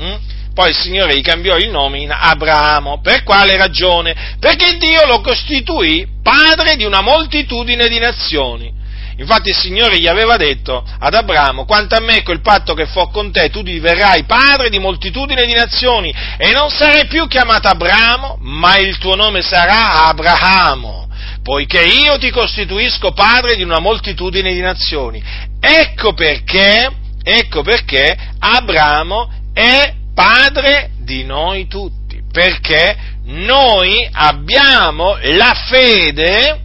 Mm? 0.00 0.14
Poi 0.54 0.70
il 0.70 0.76
Signore 0.76 1.16
gli 1.16 1.22
cambiò 1.22 1.56
il 1.56 1.70
nome 1.70 1.98
in 1.98 2.10
Abramo. 2.10 3.00
Per 3.00 3.22
quale 3.22 3.56
ragione? 3.56 4.36
Perché 4.40 4.76
Dio 4.76 5.06
lo 5.06 5.20
costituì 5.20 6.06
padre 6.22 6.76
di 6.76 6.84
una 6.84 7.00
moltitudine 7.00 7.88
di 7.88 7.98
nazioni. 7.98 8.72
Infatti 9.18 9.48
il 9.50 9.56
Signore 9.56 9.98
gli 9.98 10.06
aveva 10.06 10.36
detto 10.36 10.84
ad 10.98 11.12
Abramo, 11.14 11.64
quanto 11.64 11.96
a 11.96 12.00
me 12.00 12.22
quel 12.22 12.40
patto 12.40 12.74
che 12.74 12.86
fo 12.86 13.08
con 13.08 13.32
te, 13.32 13.50
tu 13.50 13.62
diverrai 13.62 14.24
padre 14.24 14.68
di 14.68 14.78
moltitudine 14.78 15.44
di 15.44 15.54
nazioni 15.54 16.14
e 16.36 16.52
non 16.52 16.70
sarai 16.70 17.06
più 17.06 17.26
chiamato 17.26 17.66
Abramo, 17.66 18.38
ma 18.40 18.78
il 18.78 18.96
tuo 18.98 19.16
nome 19.16 19.42
sarà 19.42 20.06
Abramo 20.06 21.06
poiché 21.42 21.82
io 21.82 22.18
ti 22.18 22.30
costituisco 22.30 23.12
padre 23.12 23.56
di 23.56 23.62
una 23.62 23.78
moltitudine 23.78 24.52
di 24.52 24.60
nazioni. 24.60 25.22
Ecco 25.58 26.12
perché, 26.12 26.90
ecco 27.22 27.62
perché 27.62 28.14
Abramo 28.38 29.32
è 29.58 29.92
padre 30.14 30.90
di 31.00 31.24
noi 31.24 31.66
tutti, 31.66 32.22
perché 32.30 32.96
noi 33.24 34.08
abbiamo 34.12 35.16
la 35.20 35.52
fede 35.52 36.60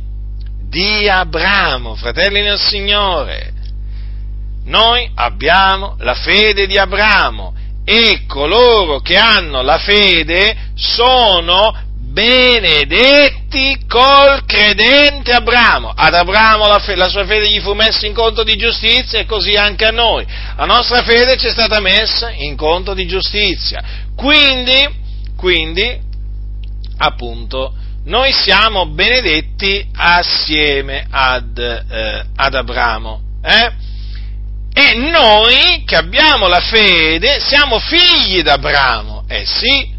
di 0.69 1.09
Abramo, 1.09 1.95
fratelli 1.95 2.43
nel 2.43 2.59
Signore. 2.59 3.51
Noi 4.65 5.09
abbiamo 5.15 5.95
la 5.99 6.13
fede 6.13 6.67
di 6.67 6.77
Abramo 6.77 7.55
e 7.83 8.25
coloro 8.27 8.99
che 8.99 9.17
hanno 9.17 9.63
la 9.63 9.79
fede 9.79 10.55
sono 10.75 11.75
benedetti 12.13 13.75
col 13.87 14.45
credente 14.45 15.31
Abramo. 15.31 15.91
Ad 15.93 16.13
Abramo 16.13 16.67
la, 16.67 16.77
fe- 16.79 16.95
la, 16.95 17.09
sua 17.09 17.25
fede 17.25 17.49
gli 17.49 17.59
fu 17.59 17.73
messa 17.73 18.05
in 18.05 18.13
conto 18.13 18.43
di 18.43 18.55
giustizia 18.55 19.19
e 19.19 19.25
così 19.25 19.55
anche 19.55 19.85
a 19.85 19.91
noi. 19.91 20.25
La 20.55 20.65
nostra 20.65 21.01
fede 21.01 21.37
ci 21.37 21.47
è 21.47 21.51
stata 21.51 21.79
messa 21.79 22.29
in 22.29 22.55
conto 22.55 22.93
di 22.93 23.07
giustizia. 23.07 23.81
Quindi, 24.15 24.87
quindi 25.35 25.99
appunto, 26.97 27.73
noi 28.05 28.31
siamo 28.31 28.85
benedetti 28.85 29.89
assieme 29.95 31.07
ad, 31.09 31.57
eh, 31.57 32.25
ad 32.35 32.53
Abramo. 32.53 33.21
Eh? 33.43 33.71
E 34.75 34.95
noi 34.95 35.83
che 35.85 35.95
abbiamo 35.95 36.47
la 36.47 36.61
fede 36.61 37.39
siamo 37.39 37.79
figli 37.79 38.41
d'Abramo. 38.43 39.25
Eh 39.27 39.45
sì, 39.45 39.92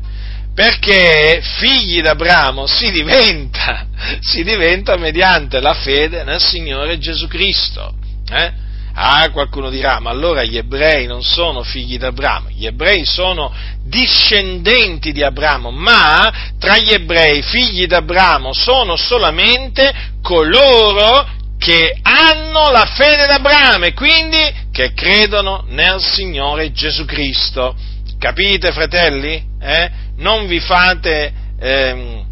perché 0.55 1.41
figli 1.59 2.01
d'Abramo 2.01 2.67
si 2.67 2.91
diventa, 2.93 3.87
si 4.21 4.45
diventa 4.45 4.97
mediante 4.97 5.61
la 5.61 5.75
fede 5.75 6.23
nel 6.23 6.41
Signore 6.41 6.99
Gesù 6.99 7.27
Cristo. 7.27 7.93
Eh? 8.31 8.63
Ah, 8.97 9.29
qualcuno 9.33 9.71
dirà, 9.71 9.99
ma 9.99 10.11
allora 10.11 10.45
gli 10.45 10.57
ebrei 10.57 11.07
non 11.07 11.25
sono 11.25 11.65
figli 11.65 11.99
d'Abramo, 11.99 12.51
gli 12.51 12.65
ebrei 12.65 13.05
sono 13.05 13.53
discendenti 13.85 15.11
di 15.11 15.25
Abramo, 15.25 15.73
ma 15.73 16.33
tra 16.61 16.79
gli 16.79 16.93
ebrei 16.93 17.43
figli 17.43 17.87
d'Abramo 17.87 18.53
sono 18.53 18.95
solamente 18.95 19.93
coloro 20.23 21.29
che 21.59 21.99
hanno 22.03 22.71
la 22.71 22.85
fede 22.85 23.27
d'Abramo 23.27 23.87
e 23.87 23.95
quindi 23.95 24.55
che 24.71 24.93
credono 24.93 25.65
nel 25.69 26.01
Signore 26.01 26.71
Gesù 26.71 27.05
Cristo. 27.05 27.75
Capite, 28.17 28.71
fratelli? 28.71 29.43
Eh? 29.61 29.91
Non 30.17 30.47
vi 30.47 30.61
fate 30.61 31.33
ehm, 31.59 32.25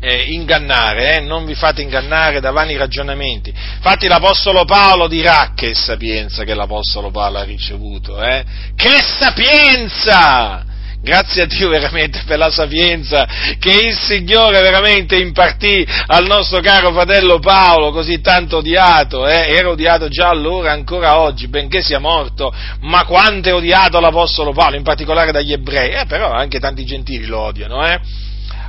eh, 0.00 0.32
ingannare, 0.32 1.16
eh? 1.16 1.20
non 1.20 1.44
vi 1.44 1.54
fate 1.54 1.82
ingannare 1.82 2.40
da 2.40 2.50
vani 2.50 2.76
ragionamenti. 2.76 3.50
Infatti 3.50 4.06
l'Apostolo 4.06 4.64
Paolo 4.64 5.08
dirà 5.08 5.52
che 5.54 5.74
sapienza 5.74 6.44
che 6.44 6.54
l'Apostolo 6.54 7.10
Paolo 7.10 7.38
ha 7.38 7.44
ricevuto, 7.44 8.22
eh? 8.22 8.44
Che 8.76 9.02
sapienza! 9.18 10.67
Grazie 11.00 11.42
a 11.42 11.46
Dio 11.46 11.68
veramente 11.68 12.22
per 12.26 12.38
la 12.38 12.50
sapienza 12.50 13.26
che 13.58 13.70
il 13.70 13.96
Signore 13.96 14.60
veramente 14.60 15.16
impartì 15.16 15.86
al 16.06 16.26
nostro 16.26 16.60
caro 16.60 16.92
fratello 16.92 17.38
Paolo, 17.38 17.92
così 17.92 18.20
tanto 18.20 18.58
odiato, 18.58 19.26
eh? 19.26 19.54
era 19.54 19.70
odiato 19.70 20.08
già 20.08 20.28
allora, 20.28 20.72
ancora 20.72 21.20
oggi, 21.20 21.46
benché 21.46 21.82
sia 21.82 22.00
morto, 22.00 22.52
ma 22.80 23.04
quanto 23.04 23.48
è 23.48 23.54
odiato 23.54 24.00
l'Apostolo 24.00 24.52
Paolo, 24.52 24.76
in 24.76 24.82
particolare 24.82 25.30
dagli 25.30 25.52
ebrei, 25.52 25.92
eh, 25.92 26.06
però 26.06 26.32
anche 26.32 26.58
tanti 26.58 26.84
gentili 26.84 27.26
lo 27.26 27.38
odiano, 27.40 27.86
eh? 27.86 28.00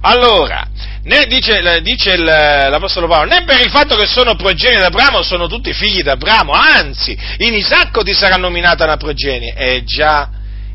Allora, 0.01 0.65
né 1.03 1.25
dice, 1.25 1.81
dice 1.81 2.15
l'Apostolo 2.15 3.07
Paolo, 3.07 3.27
né 3.27 3.43
per 3.43 3.59
il 3.59 3.69
fatto 3.69 3.95
che 3.95 4.05
sono 4.05 4.35
progenie 4.35 4.79
d'Abramo 4.79 5.23
sono 5.23 5.47
tutti 5.47 5.73
figli 5.73 6.03
d'Abramo, 6.03 6.53
anzi, 6.53 7.17
in 7.39 7.53
Isacco 7.53 8.03
ti 8.03 8.13
sarà 8.13 8.35
nominata 8.35 8.85
una 8.85 8.95
progenie. 8.97 9.53
Eh 9.55 9.83
già, 9.83 10.29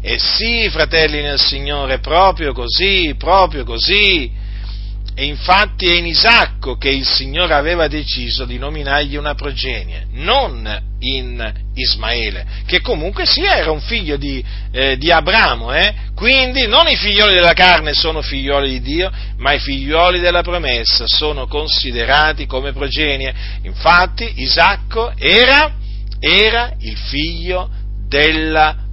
E 0.07 0.19
sì, 0.19 0.69
fratelli 0.69 1.23
nel 1.23 1.41
Signore, 1.41 1.99
proprio 1.99 2.53
così, 2.53 3.15
proprio 3.17 3.65
così. 3.65 4.31
E 5.17 5.25
infatti 5.25 5.87
è 5.87 5.95
in 5.95 6.05
Isacco 6.05 6.77
che 6.77 6.91
il 6.91 7.07
Signore 7.07 7.55
aveva 7.55 7.89
deciso 7.89 8.45
di 8.45 8.59
nominargli 8.59 9.17
una 9.17 9.35
progenie, 9.35 10.09
non 10.11 10.83
in 10.99 11.55
Ismaele, 11.73 12.45
che 12.67 12.83
comunque 12.83 13.25
sia 13.25 13.57
era 13.57 13.71
un 13.71 13.81
figlio 13.81 14.19
di, 14.19 14.45
eh, 14.73 14.99
di 14.99 15.11
Abramo, 15.11 15.73
eh? 15.73 15.95
quindi 16.15 16.67
non 16.67 16.87
i 16.87 16.97
figlioli 16.97 17.33
della 17.33 17.55
carne 17.55 17.95
sono 17.95 18.21
figlioli 18.21 18.69
di 18.73 18.81
Dio, 18.83 19.11
ma 19.39 19.55
i 19.55 19.59
figlioli 19.59 20.21
della 20.21 20.43
promessa 20.43 21.05
sono 21.07 21.47
considerati 21.47 22.45
come 22.45 22.73
progenie. 22.73 23.35
Infatti 23.63 24.43
Isacco 24.43 25.15
era, 25.17 25.73
era 26.21 26.75
il 26.81 26.97
figlio 26.99 27.71
della 28.07 28.65
promessa. 28.65 28.84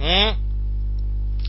Mm? 0.00 0.30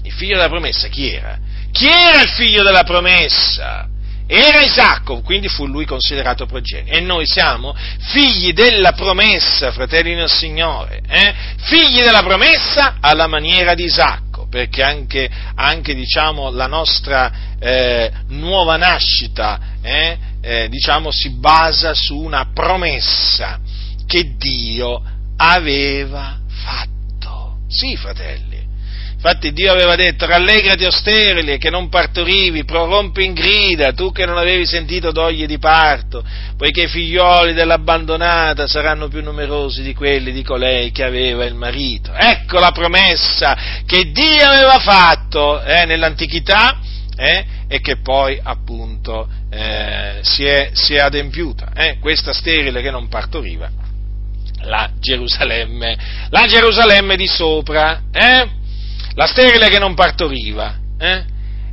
Il 0.04 0.12
figlio 0.12 0.36
della 0.36 0.50
promessa 0.50 0.88
chi 0.88 1.10
era? 1.10 1.38
Chi 1.72 1.88
era 1.88 2.22
il 2.22 2.30
figlio 2.30 2.64
della 2.64 2.84
promessa? 2.84 3.88
Era 4.28 4.62
Isacco, 4.62 5.20
quindi 5.22 5.50
fu 5.50 5.66
lui 5.68 5.86
considerato 5.86 6.46
progenie. 6.46 6.94
E 6.94 7.00
noi 7.02 7.26
siamo 7.26 7.76
figli 8.00 8.54
della 8.54 8.94
promessa, 8.94 9.72
fratelli 9.72 10.16
del 10.16 10.30
Signore, 10.30 11.02
eh? 11.06 11.34
figli 11.58 12.02
della 12.02 12.24
promessa 12.24 12.96
alla 13.02 13.28
maniera 13.28 13.74
di 13.74 13.84
Isacco, 13.84 14.48
perché 14.48 14.84
anche, 14.84 15.30
anche 15.56 15.94
diciamo, 15.94 16.50
la 16.50 16.68
nostra 16.68 17.32
eh, 17.60 18.12
nuova 18.28 18.78
nascita 18.78 19.60
eh, 19.82 20.18
eh 20.42 20.70
diciamo, 20.70 21.12
si 21.12 21.32
basa 21.32 21.94
su 21.94 22.18
una 22.18 22.52
promessa 22.54 23.60
che 24.08 24.36
Dio 24.38 25.02
aveva 25.36 26.41
fatto. 26.52 27.58
Sì, 27.68 27.96
fratelli. 27.96 28.70
Infatti 29.24 29.54
Dio 29.54 29.72
aveva 29.72 29.96
detto, 29.96 30.26
rallegrati 30.26 30.84
o 30.84 30.90
sterili 30.90 31.60
che 31.60 31.70
non 31.70 31.90
partorivi, 31.90 32.66
prorompi 32.66 33.24
in 33.24 33.34
grida, 33.34 33.94
tu 33.94 34.12
che 34.12 34.26
non 34.26 34.40
avevi 34.40 34.66
sentito 34.66 35.12
doglie 35.12 35.46
di 35.46 35.60
parto, 35.60 36.26
poiché 36.58 36.86
i 36.86 36.88
figlioli 36.88 37.54
dell'abbandonata 37.54 38.66
saranno 38.66 39.10
più 39.10 39.22
numerosi 39.22 39.84
di 39.84 39.94
quelli 39.94 40.32
di 40.32 40.42
colei 40.42 40.92
che 40.92 41.04
aveva 41.04 41.46
il 41.46 41.54
marito. 41.54 42.12
Ecco 42.12 42.58
la 42.58 42.72
promessa 42.72 43.56
che 43.86 44.12
Dio 44.12 44.44
aveva 44.44 44.80
fatto 44.80 45.62
eh, 45.62 45.86
nell'antichità 45.86 46.80
eh, 47.16 47.46
e 47.68 47.80
che 47.80 47.98
poi 47.98 48.40
appunto 48.42 49.30
eh, 49.52 50.18
si, 50.22 50.46
è, 50.46 50.72
si, 50.74 50.96
è, 50.96 51.00
adempiuta. 51.00 51.74
Eh. 51.76 51.98
questa 52.00 52.34
sterile 52.34 52.82
che 52.82 52.90
non 52.90 53.08
partoriva, 53.08 53.70
la 54.64 54.92
Gerusalemme, 55.00 55.98
la 56.30 56.46
Gerusalemme 56.48 57.16
di 57.16 57.28
sopra. 57.28 58.02
Eh? 58.12 58.60
la 59.16 59.26
sterile 59.26 59.70
che 59.70 59.80
non 59.80 59.94
partoriva, 59.94 60.76
eh? 60.98 61.24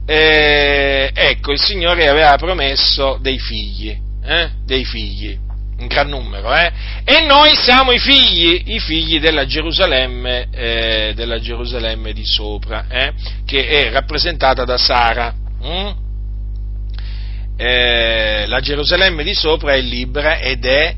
Eh, 0.07 1.11
ecco, 1.13 1.53
il 1.53 1.61
Signore 1.61 2.09
aveva 2.09 2.37
promesso 2.37 3.19
dei 3.21 3.39
figli, 3.39 3.97
eh? 4.25 4.51
dei 4.65 4.85
figli, 4.85 5.39
un 5.79 5.87
gran 5.87 6.09
numero, 6.09 6.53
eh? 6.55 6.73
e 7.05 7.27
noi 7.27 7.55
siamo 7.55 7.93
i 7.93 7.99
figli, 7.99 8.75
i 8.75 8.81
figli 8.81 9.21
della 9.21 9.45
Gerusalemme, 9.45 10.49
eh, 10.51 11.13
della 11.15 11.39
Gerusalemme 11.39 12.13
di 12.13 12.25
sopra, 12.25 12.87
che 13.45 13.67
è 13.67 13.91
rappresentata 13.91 14.65
da 14.65 14.79
Sara. 14.79 15.35
Hm? 15.63 16.07
la 17.59 18.61
Gerusalemme 18.61 19.25
di 19.25 19.35
sopra 19.35 19.73
è 19.73 19.81
libera 19.81 20.39
ed 20.39 20.65
è 20.65 20.95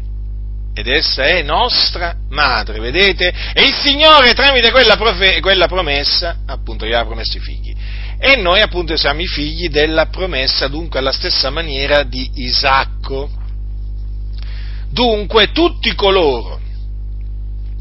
ed 0.73 0.87
essa 0.87 1.25
è 1.25 1.43
nostra 1.43 2.15
madre, 2.31 2.79
vedete? 2.79 3.33
E 3.53 3.67
il 3.67 3.75
Signore 3.75 4.33
tramite 4.35 4.71
quella, 4.71 4.97
profe- 4.97 5.41
quella 5.41 5.67
promessa, 5.67 6.39
appunto, 6.47 6.87
gli 6.87 6.93
ha 6.93 7.05
promesso 7.05 7.37
i 7.37 7.41
figli. 7.41 7.75
E 8.19 8.37
noi 8.37 8.61
appunto 8.61 8.97
siamo 8.97 9.21
i 9.21 9.27
figli 9.27 9.69
della 9.69 10.07
promessa, 10.07 10.69
dunque 10.69 10.99
alla 10.99 11.13
stessa 11.13 11.51
maniera 11.51 12.03
di 12.03 12.31
Isacco. 12.35 13.31
Dunque 14.91 15.53
tutti 15.53 15.95
coloro, 15.95 16.61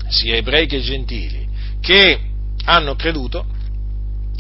sia 0.08 0.36
ebrei 0.36 0.68
che 0.68 0.80
gentili, 0.80 1.48
che 1.82 2.20
hanno 2.66 2.96
creduto 2.96 3.46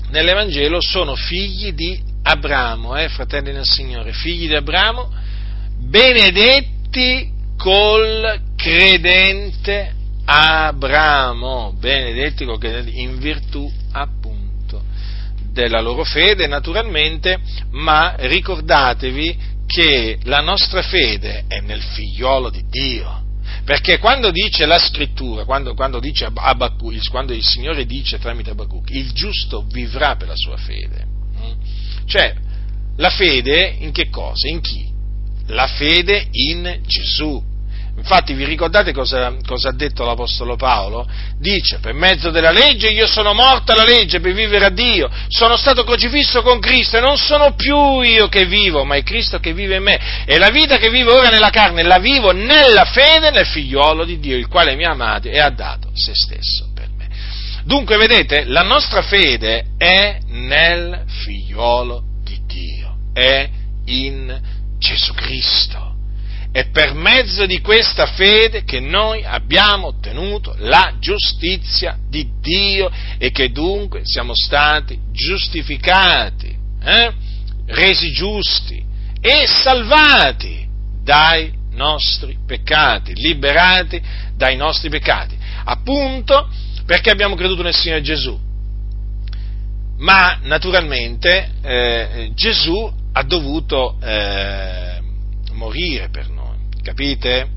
nell'Evangelo 0.09 0.81
sono 0.81 1.15
figli 1.15 1.71
di 1.73 2.01
Abramo, 2.23 2.95
eh, 2.95 3.09
fratelli 3.09 3.51
del 3.51 3.65
Signore, 3.65 4.11
figli 4.11 4.47
di 4.47 4.55
Abramo, 4.55 5.09
benedetti 5.79 7.37
col 7.59 8.41
credente 8.55 9.93
Abramo, 10.23 11.75
benedetti 11.77 12.45
col 12.45 12.57
credente, 12.57 12.91
in 12.91 13.19
virtù 13.19 13.69
appunto 13.91 14.81
della 15.51 15.81
loro 15.81 16.05
fede 16.05 16.47
naturalmente, 16.47 17.37
ma 17.71 18.15
ricordatevi 18.17 19.37
che 19.65 20.19
la 20.23 20.39
nostra 20.39 20.81
fede 20.81 21.43
è 21.47 21.59
nel 21.59 21.81
figliolo 21.81 22.49
di 22.49 22.63
Dio. 22.69 23.23
Perché 23.65 23.99
quando 23.99 24.31
dice 24.31 24.65
la 24.65 24.79
scrittura, 24.79 25.43
quando, 25.43 25.73
quando, 25.73 25.99
dice 25.99 26.29
Abacuc, 26.33 27.09
quando 27.09 27.33
il 27.33 27.43
Signore 27.43 27.85
dice 27.85 28.19
tramite 28.19 28.51
Abacuc, 28.51 28.89
il 28.91 29.11
giusto 29.11 29.65
vivrà 29.69 30.15
per 30.15 30.29
la 30.29 30.35
sua 30.35 30.55
fede, 30.55 31.05
mm? 31.37 32.05
cioè 32.05 32.33
la 32.95 33.09
fede 33.09 33.75
in 33.79 33.91
che 33.91 34.09
cosa? 34.09 34.47
In 34.47 34.61
chi? 34.61 34.87
La 35.47 35.67
fede 35.67 36.27
in 36.31 36.79
Gesù. 36.85 37.48
Infatti 37.99 38.33
vi 38.33 38.45
ricordate 38.45 38.93
cosa, 38.93 39.35
cosa, 39.45 39.69
ha 39.69 39.73
detto 39.73 40.05
l'Apostolo 40.05 40.55
Paolo? 40.55 41.05
Dice, 41.37 41.79
per 41.79 41.93
mezzo 41.93 42.31
della 42.31 42.49
legge 42.49 42.89
io 42.89 43.05
sono 43.05 43.33
morto 43.33 43.73
alla 43.73 43.83
legge 43.83 44.21
per 44.21 44.33
vivere 44.33 44.65
a 44.65 44.69
Dio, 44.69 45.09
sono 45.27 45.57
stato 45.57 45.83
crocifisso 45.83 46.41
con 46.41 46.59
Cristo 46.59 46.97
e 46.97 47.01
non 47.01 47.17
sono 47.17 47.53
più 47.55 47.99
io 47.99 48.29
che 48.29 48.45
vivo, 48.45 48.85
ma 48.85 48.95
è 48.95 49.03
Cristo 49.03 49.39
che 49.39 49.53
vive 49.53 49.75
in 49.75 49.83
me. 49.83 49.99
E 50.25 50.39
la 50.39 50.49
vita 50.49 50.77
che 50.77 50.89
vivo 50.89 51.13
ora 51.13 51.27
nella 51.29 51.49
carne 51.49 51.83
la 51.83 51.99
vivo 51.99 52.31
nella 52.31 52.85
fede 52.85 53.31
nel 53.31 53.45
figliuolo 53.45 54.05
di 54.05 54.17
Dio, 54.17 54.37
il 54.37 54.47
quale 54.47 54.75
mi 54.75 54.85
ha 54.85 54.91
amato 54.91 55.27
e 55.27 55.37
ha 55.37 55.49
dato 55.49 55.91
se 55.93 56.13
stesso 56.15 56.71
per 56.73 56.87
me. 56.95 57.09
Dunque, 57.65 57.97
vedete, 57.97 58.45
la 58.45 58.63
nostra 58.63 59.01
fede 59.01 59.65
è 59.77 60.19
nel 60.27 61.03
figliuolo 61.05 62.01
di 62.23 62.39
Dio, 62.47 62.95
è 63.13 63.49
in 63.85 64.41
Gesù 64.79 65.13
Cristo. 65.13 65.88
È 66.51 66.67
per 66.69 66.93
mezzo 66.95 67.45
di 67.45 67.61
questa 67.61 68.07
fede 68.07 68.63
che 68.63 68.79
noi 68.79 69.23
abbiamo 69.23 69.87
ottenuto 69.87 70.55
la 70.57 70.95
giustizia 70.99 71.95
di 72.09 72.27
Dio 72.41 72.89
e 73.19 73.29
che 73.29 73.51
dunque 73.51 74.01
siamo 74.03 74.33
stati 74.33 74.97
giustificati, 75.11 76.57
eh? 76.83 77.13
resi 77.67 78.11
giusti 78.11 78.83
e 79.21 79.45
salvati 79.45 80.67
dai 81.03 81.53
nostri 81.73 82.35
peccati, 82.47 83.13
liberati 83.13 84.01
dai 84.35 84.55
nostri 84.55 84.89
peccati, 84.89 85.37
appunto 85.65 86.49
perché 86.83 87.11
abbiamo 87.11 87.35
creduto 87.35 87.61
nel 87.61 87.75
Signore 87.75 88.01
Gesù. 88.01 88.47
Ma 89.97 90.39
naturalmente 90.43 91.51
eh, 91.61 92.31
Gesù 92.33 92.91
ha 93.11 93.21
dovuto 93.21 93.97
eh, 94.01 94.99
morire 95.51 96.09
per 96.09 96.29
noi 96.29 96.38
capite? 96.81 97.47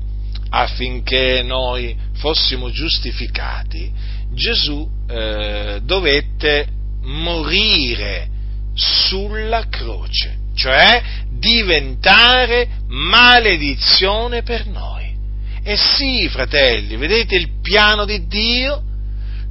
Affinché 0.49 1.41
noi 1.43 1.95
fossimo 2.13 2.69
giustificati, 2.69 3.91
Gesù 4.33 4.87
eh, 5.07 5.79
dovette 5.83 6.67
morire 7.01 8.29
sulla 8.73 9.67
croce, 9.67 10.37
cioè 10.55 11.01
diventare 11.29 12.67
maledizione 12.87 14.43
per 14.43 14.67
noi. 14.67 15.11
E 15.63 15.77
sì, 15.77 16.27
fratelli, 16.29 16.97
vedete 16.97 17.35
il 17.35 17.61
piano 17.61 18.05
di 18.05 18.27
Dio? 18.27 18.81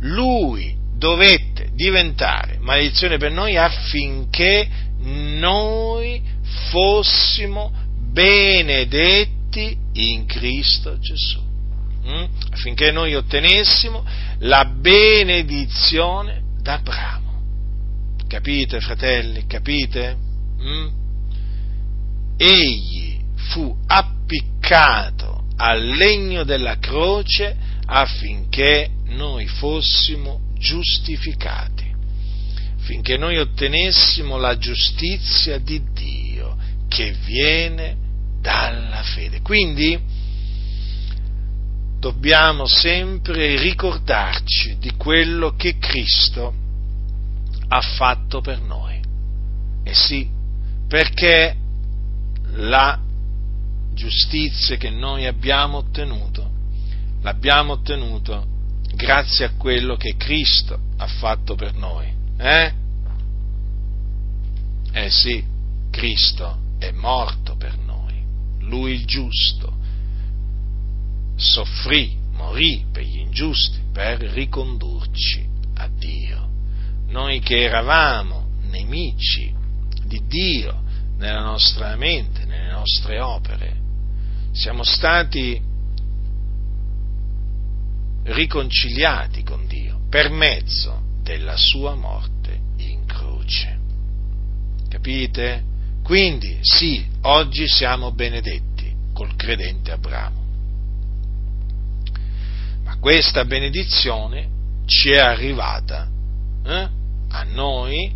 Lui 0.00 0.76
dovette 0.96 1.70
diventare 1.74 2.58
maledizione 2.60 3.16
per 3.18 3.32
noi 3.32 3.56
affinché 3.56 4.68
noi 5.00 6.22
fossimo 6.70 7.72
benedetti 8.12 9.41
benedetti 9.53 9.76
in 9.92 10.24
Cristo 10.24 10.98
Gesù, 10.98 11.40
hm? 12.03 12.26
affinché 12.50 12.90
noi 12.90 13.14
ottenessimo 13.14 14.05
la 14.40 14.64
benedizione 14.64 16.42
d'Abramo. 16.61 17.40
Capite, 18.26 18.80
fratelli, 18.80 19.46
capite? 19.46 20.16
Hm? 20.59 20.90
Egli 22.38 23.20
fu 23.50 23.76
appiccato 23.86 25.44
al 25.57 25.86
legno 25.86 26.44
della 26.44 26.78
croce 26.78 27.55
affinché 27.84 28.88
noi 29.09 29.46
fossimo 29.46 30.40
giustificati, 30.57 31.92
affinché 32.80 33.18
noi 33.18 33.36
ottenessimo 33.36 34.38
la 34.38 34.57
giustizia 34.57 35.59
di 35.59 35.82
Dio 35.92 36.57
che 36.88 37.14
viene 37.24 38.01
dalla 38.43 39.03
fede. 39.05 39.40
Quindi 39.40 39.99
dobbiamo 41.99 42.66
sempre 42.66 43.57
ricordarci 43.57 44.76
di 44.78 44.90
quello 44.97 45.55
che 45.55 45.78
Cristo 45.78 46.53
ha 47.68 47.80
fatto 47.80 48.40
per 48.40 48.61
noi. 48.61 49.01
E 49.84 49.95
sì, 49.95 50.28
perché 50.88 51.57
la 52.57 53.01
giustizia 53.95 54.76
che 54.76 54.90
noi 54.90 55.26
abbiamo 55.26 55.78
ottenuto, 55.78 56.51
l'abbiamo 57.22 57.74
ottenuto 57.74 58.47
grazie 58.95 59.45
a 59.45 59.53
quello 59.57 59.97
che 59.97 60.16
Cristo 60.16 60.78
ha 60.97 61.07
fatto 61.07 61.55
per 61.55 61.74
noi. 61.74 62.12
Eh? 62.36 62.72
Eh 64.93 65.11
sì, 65.11 65.43
Cristo 65.90 66.59
è 66.78 66.90
morto 66.90 67.41
Lui 68.62 68.92
il 68.92 69.04
giusto, 69.04 69.72
soffrì, 71.36 72.16
morì 72.32 72.84
per 72.90 73.02
gli 73.02 73.18
ingiusti 73.18 73.80
per 73.92 74.20
ricondurci 74.20 75.46
a 75.74 75.88
Dio. 75.88 76.48
Noi 77.08 77.40
che 77.40 77.62
eravamo 77.62 78.48
nemici 78.70 79.52
di 80.04 80.22
Dio 80.26 80.82
nella 81.18 81.42
nostra 81.42 81.94
mente, 81.96 82.44
nelle 82.44 82.70
nostre 82.70 83.20
opere, 83.20 83.80
siamo 84.52 84.82
stati 84.82 85.60
riconciliati 88.24 89.42
con 89.42 89.66
Dio 89.66 90.00
per 90.08 90.30
mezzo 90.30 91.02
della 91.22 91.56
sua 91.56 91.94
morte 91.94 92.60
in 92.76 93.04
croce. 93.06 93.78
Capite? 94.88 95.70
Quindi 96.03 96.59
sì, 96.62 97.05
oggi 97.22 97.68
siamo 97.68 98.12
benedetti 98.12 98.92
col 99.12 99.34
credente 99.36 99.92
Abramo. 99.92 100.40
Ma 102.84 102.98
questa 102.98 103.44
benedizione 103.44 104.48
ci 104.86 105.11
è 105.11 105.18
arrivata 105.18 106.09
eh, 106.64 106.88
a 107.28 107.42
noi 107.44 108.12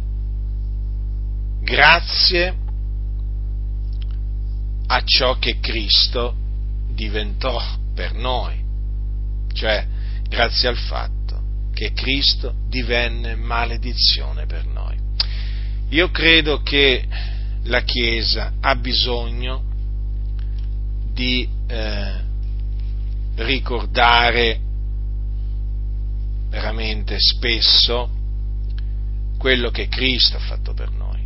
grazie 1.60 2.54
a 4.88 5.02
ciò 5.04 5.38
che 5.38 5.58
Cristo 5.60 6.34
diventò 6.88 7.60
per 7.94 8.14
noi, 8.14 8.62
cioè 9.52 9.86
grazie 10.28 10.68
al 10.68 10.76
fatto 10.76 11.14
che 11.72 11.92
Cristo 11.92 12.54
divenne 12.68 13.34
maledizione 13.36 14.46
per 14.46 14.64
noi. 14.66 14.96
Io 15.90 16.10
credo 16.10 16.62
che 16.62 17.06
la 17.66 17.82
Chiesa 17.82 18.54
ha 18.60 18.74
bisogno 18.76 19.62
di 21.12 21.48
eh, 21.66 22.14
ricordare 23.36 24.60
veramente 26.50 27.16
spesso 27.18 28.10
quello 29.38 29.70
che 29.70 29.88
Cristo 29.88 30.36
ha 30.36 30.40
fatto 30.40 30.74
per 30.74 30.90
noi. 30.90 31.24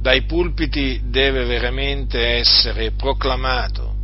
Dai 0.00 0.22
pulpiti 0.22 1.02
deve 1.04 1.44
veramente 1.44 2.36
essere 2.36 2.92
proclamato 2.92 3.94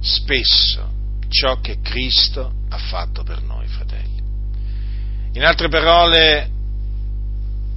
spesso 0.00 0.90
ciò 1.28 1.60
che 1.60 1.80
Cristo 1.80 2.52
ha 2.68 2.78
fatto 2.78 3.22
per 3.22 3.42
noi, 3.42 3.66
fratelli. 3.66 4.20
In 5.34 5.44
altre 5.44 5.68
parole, 5.68 6.50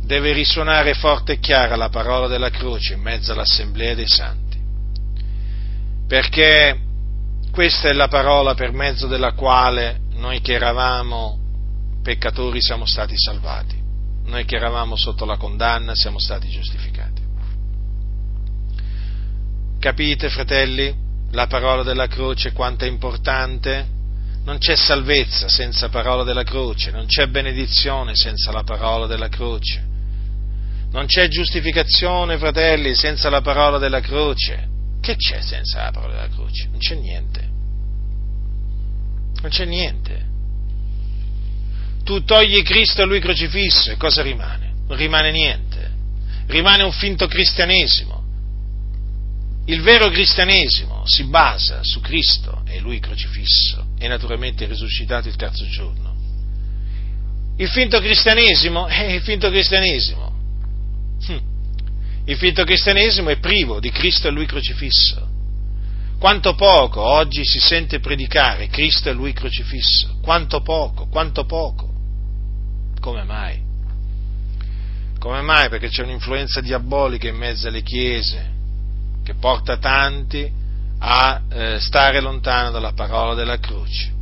deve 0.06 0.34
risuonare 0.34 0.94
forte 0.94 1.34
e 1.34 1.40
chiara 1.40 1.76
la 1.76 1.90
parola 1.90 2.28
della 2.28 2.52
croce 2.52 2.94
in 2.94 3.02
mezzo 3.02 3.32
all'assemblea 3.32 3.96
dei 3.96 4.08
santi, 4.08 4.58
perché 6.08 6.80
questa 7.52 7.90
è 7.90 7.94
la 7.94 8.08
parola 8.08 8.54
per 8.54 8.72
mezzo 8.72 9.08
della 9.08 9.34
quale 9.34 10.02
noi 10.14 10.42
che 10.42 10.54
eravamo 10.54 11.40
peccatori 12.04 12.62
siamo 12.62 12.86
stati 12.86 13.16
salvati, 13.18 13.82
noi 14.26 14.46
che 14.46 14.56
eravamo 14.56 14.96
sotto 14.96 15.26
la 15.26 15.38
condanna 15.38 15.96
siamo 15.96 16.20
stati 16.20 16.50
giustificati. 16.50 17.24
Capite, 19.80 20.30
fratelli, 20.30 20.96
la 21.32 21.48
parola 21.48 21.84
della 21.84 22.08
croce 22.08 22.54
quanto 22.54 22.86
è 22.86 22.88
importante? 22.88 23.94
Non 24.44 24.60
c'è 24.60 24.76
salvezza 24.76 25.50
senza 25.50 25.90
parola 25.90 26.24
della 26.24 26.44
croce, 26.44 26.92
non 26.92 27.08
c'è 27.08 27.28
benedizione 27.28 28.16
senza 28.16 28.52
la 28.52 28.64
parola 28.64 29.08
della 29.08 29.30
croce. 29.30 29.94
Non 30.96 31.08
c'è 31.08 31.28
giustificazione, 31.28 32.38
fratelli, 32.38 32.96
senza 32.96 33.30
la 33.30 33.42
parola 33.42 33.78
della 33.78 34.00
croce. 34.00 34.70
Che 35.02 35.18
c'è 35.18 35.42
senza 35.42 35.84
la 35.84 35.92
parola 35.92 36.14
della 36.14 36.30
croce? 36.30 36.70
Non 36.72 36.80
c'è 36.80 36.96
niente. 36.96 37.42
Non 39.42 39.50
c'è 39.50 39.66
niente. 39.66 40.26
Tu 42.06 42.24
togli 42.24 42.64
Cristo 42.64 43.02
e 43.02 43.06
lui 43.06 43.20
crocifisso 43.20 43.92
e 43.92 43.98
cosa 43.98 44.22
rimane? 44.22 44.74
Non 44.88 44.96
rimane 44.96 45.32
niente. 45.32 45.92
Rimane 46.48 46.84
un 46.84 46.94
finto 46.94 47.28
cristianesimo. 47.28 48.24
Il 49.66 49.82
vero 49.82 50.10
cristianesimo 50.10 51.06
si 51.06 51.26
basa 51.26 51.80
su 51.82 52.00
Cristo 52.00 52.62
e 52.68 52.80
lui 52.80 53.02
crocifisso 53.02 53.88
e 54.00 54.08
naturalmente 54.08 54.66
risuscitato 54.66 55.28
il 55.28 55.36
terzo 55.36 55.68
giorno. 55.68 56.16
Il 57.58 57.68
finto 57.68 58.00
cristianesimo 58.00 58.88
è 58.88 59.12
il 59.12 59.22
finto 59.22 59.50
cristianesimo. 59.50 60.25
Hm. 61.28 61.54
Il 62.26 62.38
finto 62.38 62.64
cristianesimo 62.64 63.30
è 63.30 63.38
privo 63.38 63.80
di 63.80 63.92
Cristo 63.92 64.28
e 64.28 64.32
lui 64.32 64.46
crocifisso. 64.46 65.34
Quanto 66.18 66.56
poco 66.56 67.02
oggi 67.02 67.46
si 67.46 67.60
sente 67.60 68.00
predicare 68.00 68.68
Cristo 68.68 69.10
e 69.10 69.14
lui 69.14 69.34
crocifisso. 69.34 70.18
Quanto 70.22 70.62
poco, 70.62 71.08
quanto 71.08 71.46
poco. 71.46 71.94
Come 73.00 73.24
mai? 73.24 73.62
Come 75.20 75.42
mai? 75.42 75.70
Perché 75.70 75.90
c'è 75.90 76.04
un'influenza 76.04 76.62
diabolica 76.62 77.28
in 77.28 77.36
mezzo 77.36 77.68
alle 77.68 77.84
chiese 77.84 78.54
che 79.24 79.34
porta 79.36 79.78
tanti 79.78 80.52
a 81.00 81.42
eh, 81.50 81.80
stare 81.80 82.22
lontano 82.22 82.72
dalla 82.72 82.94
parola 82.94 83.34
della 83.34 83.60
croce. 83.60 84.15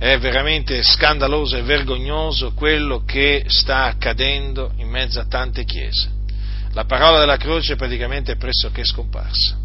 È 0.00 0.18
veramente 0.18 0.82
scandaloso 0.82 1.58
e 1.58 1.62
vergognoso 1.62 2.54
quello 2.54 3.04
che 3.04 3.44
sta 3.48 3.84
accadendo 3.84 4.72
in 4.76 4.88
mezzo 4.88 5.20
a 5.20 5.26
tante 5.26 5.66
chiese. 5.66 6.10
La 6.72 6.86
parola 6.86 7.18
della 7.18 7.36
croce 7.36 7.76
praticamente 7.76 8.32
è 8.32 8.36
pressoché 8.36 8.82
scomparsa. 8.82 9.58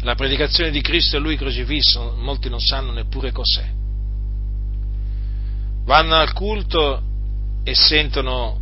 La 0.00 0.14
predicazione 0.14 0.70
di 0.70 0.80
Cristo 0.80 1.18
e 1.18 1.20
Lui 1.20 1.36
crocifisso, 1.36 2.16
molti 2.18 2.48
non 2.48 2.60
sanno 2.60 2.92
neppure 2.92 3.30
cos'è. 3.30 3.70
Vanno 5.84 6.14
al 6.14 6.32
culto 6.32 7.02
e 7.62 7.74
sentono, 7.74 8.58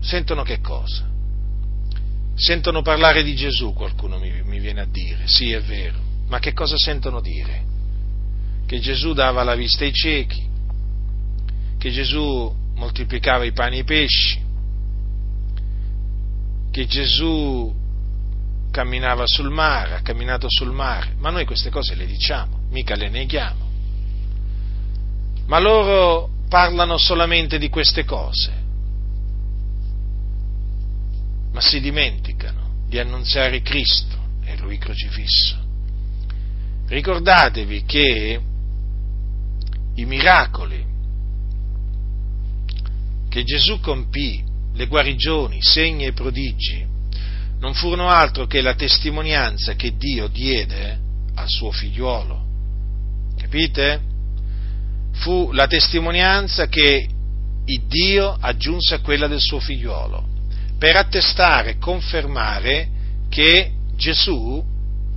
sentono 0.00 0.42
che 0.42 0.60
cosa? 0.60 1.08
Sentono 2.34 2.82
parlare 2.82 3.22
di 3.22 3.36
Gesù, 3.36 3.72
qualcuno 3.72 4.18
mi, 4.18 4.42
mi 4.42 4.58
viene 4.58 4.80
a 4.80 4.86
dire, 4.86 5.28
sì 5.28 5.52
è 5.52 5.60
vero, 5.60 6.00
ma 6.26 6.40
che 6.40 6.52
cosa 6.52 6.76
sentono 6.76 7.20
dire? 7.20 7.69
Che 8.70 8.78
Gesù 8.78 9.14
dava 9.14 9.42
la 9.42 9.56
vista 9.56 9.82
ai 9.82 9.92
ciechi, 9.92 10.48
che 11.76 11.90
Gesù 11.90 12.54
moltiplicava 12.76 13.44
i 13.44 13.50
pani 13.50 13.78
e 13.78 13.80
i 13.80 13.84
pesci, 13.84 14.40
che 16.70 16.86
Gesù 16.86 17.74
camminava 18.70 19.24
sul 19.26 19.50
mare, 19.50 19.94
ha 19.94 20.02
camminato 20.02 20.46
sul 20.48 20.70
mare, 20.70 21.14
ma 21.18 21.30
noi 21.30 21.46
queste 21.46 21.68
cose 21.68 21.96
le 21.96 22.06
diciamo, 22.06 22.68
mica 22.70 22.94
le 22.94 23.08
neghiamo. 23.08 23.68
Ma 25.46 25.58
loro 25.58 26.30
parlano 26.48 26.96
solamente 26.96 27.58
di 27.58 27.68
queste 27.70 28.04
cose, 28.04 28.52
ma 31.50 31.60
si 31.60 31.80
dimenticano 31.80 32.84
di 32.86 33.00
annunziare 33.00 33.62
Cristo 33.62 34.16
e 34.44 34.56
Lui 34.58 34.78
crocifisso. 34.78 35.58
Ricordatevi 36.86 37.84
che 37.84 38.40
i 40.00 40.06
miracoli 40.06 40.84
che 43.28 43.44
Gesù 43.44 43.80
compì, 43.80 44.42
le 44.72 44.86
guarigioni, 44.86 45.58
segni 45.60 46.06
e 46.06 46.12
prodigi, 46.12 46.84
non 47.60 47.74
furono 47.74 48.08
altro 48.08 48.46
che 48.46 48.60
la 48.60 48.74
testimonianza 48.74 49.74
che 49.74 49.96
Dio 49.96 50.26
diede 50.28 50.98
al 51.34 51.48
suo 51.48 51.70
figliuolo. 51.70 52.46
Capite? 53.36 54.00
Fu 55.12 55.52
la 55.52 55.66
testimonianza 55.66 56.66
che 56.66 57.08
Dio 57.86 58.36
aggiunse 58.40 58.94
a 58.94 59.00
quella 59.00 59.28
del 59.28 59.40
suo 59.40 59.60
figliuolo 59.60 60.26
per 60.76 60.96
attestare 60.96 61.70
e 61.70 61.78
confermare 61.78 62.88
che 63.28 63.70
Gesù 63.94 64.64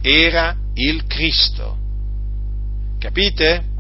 era 0.02 0.56
il 0.76 1.06
Cristo. 1.06 1.78
Capite? 3.00 3.72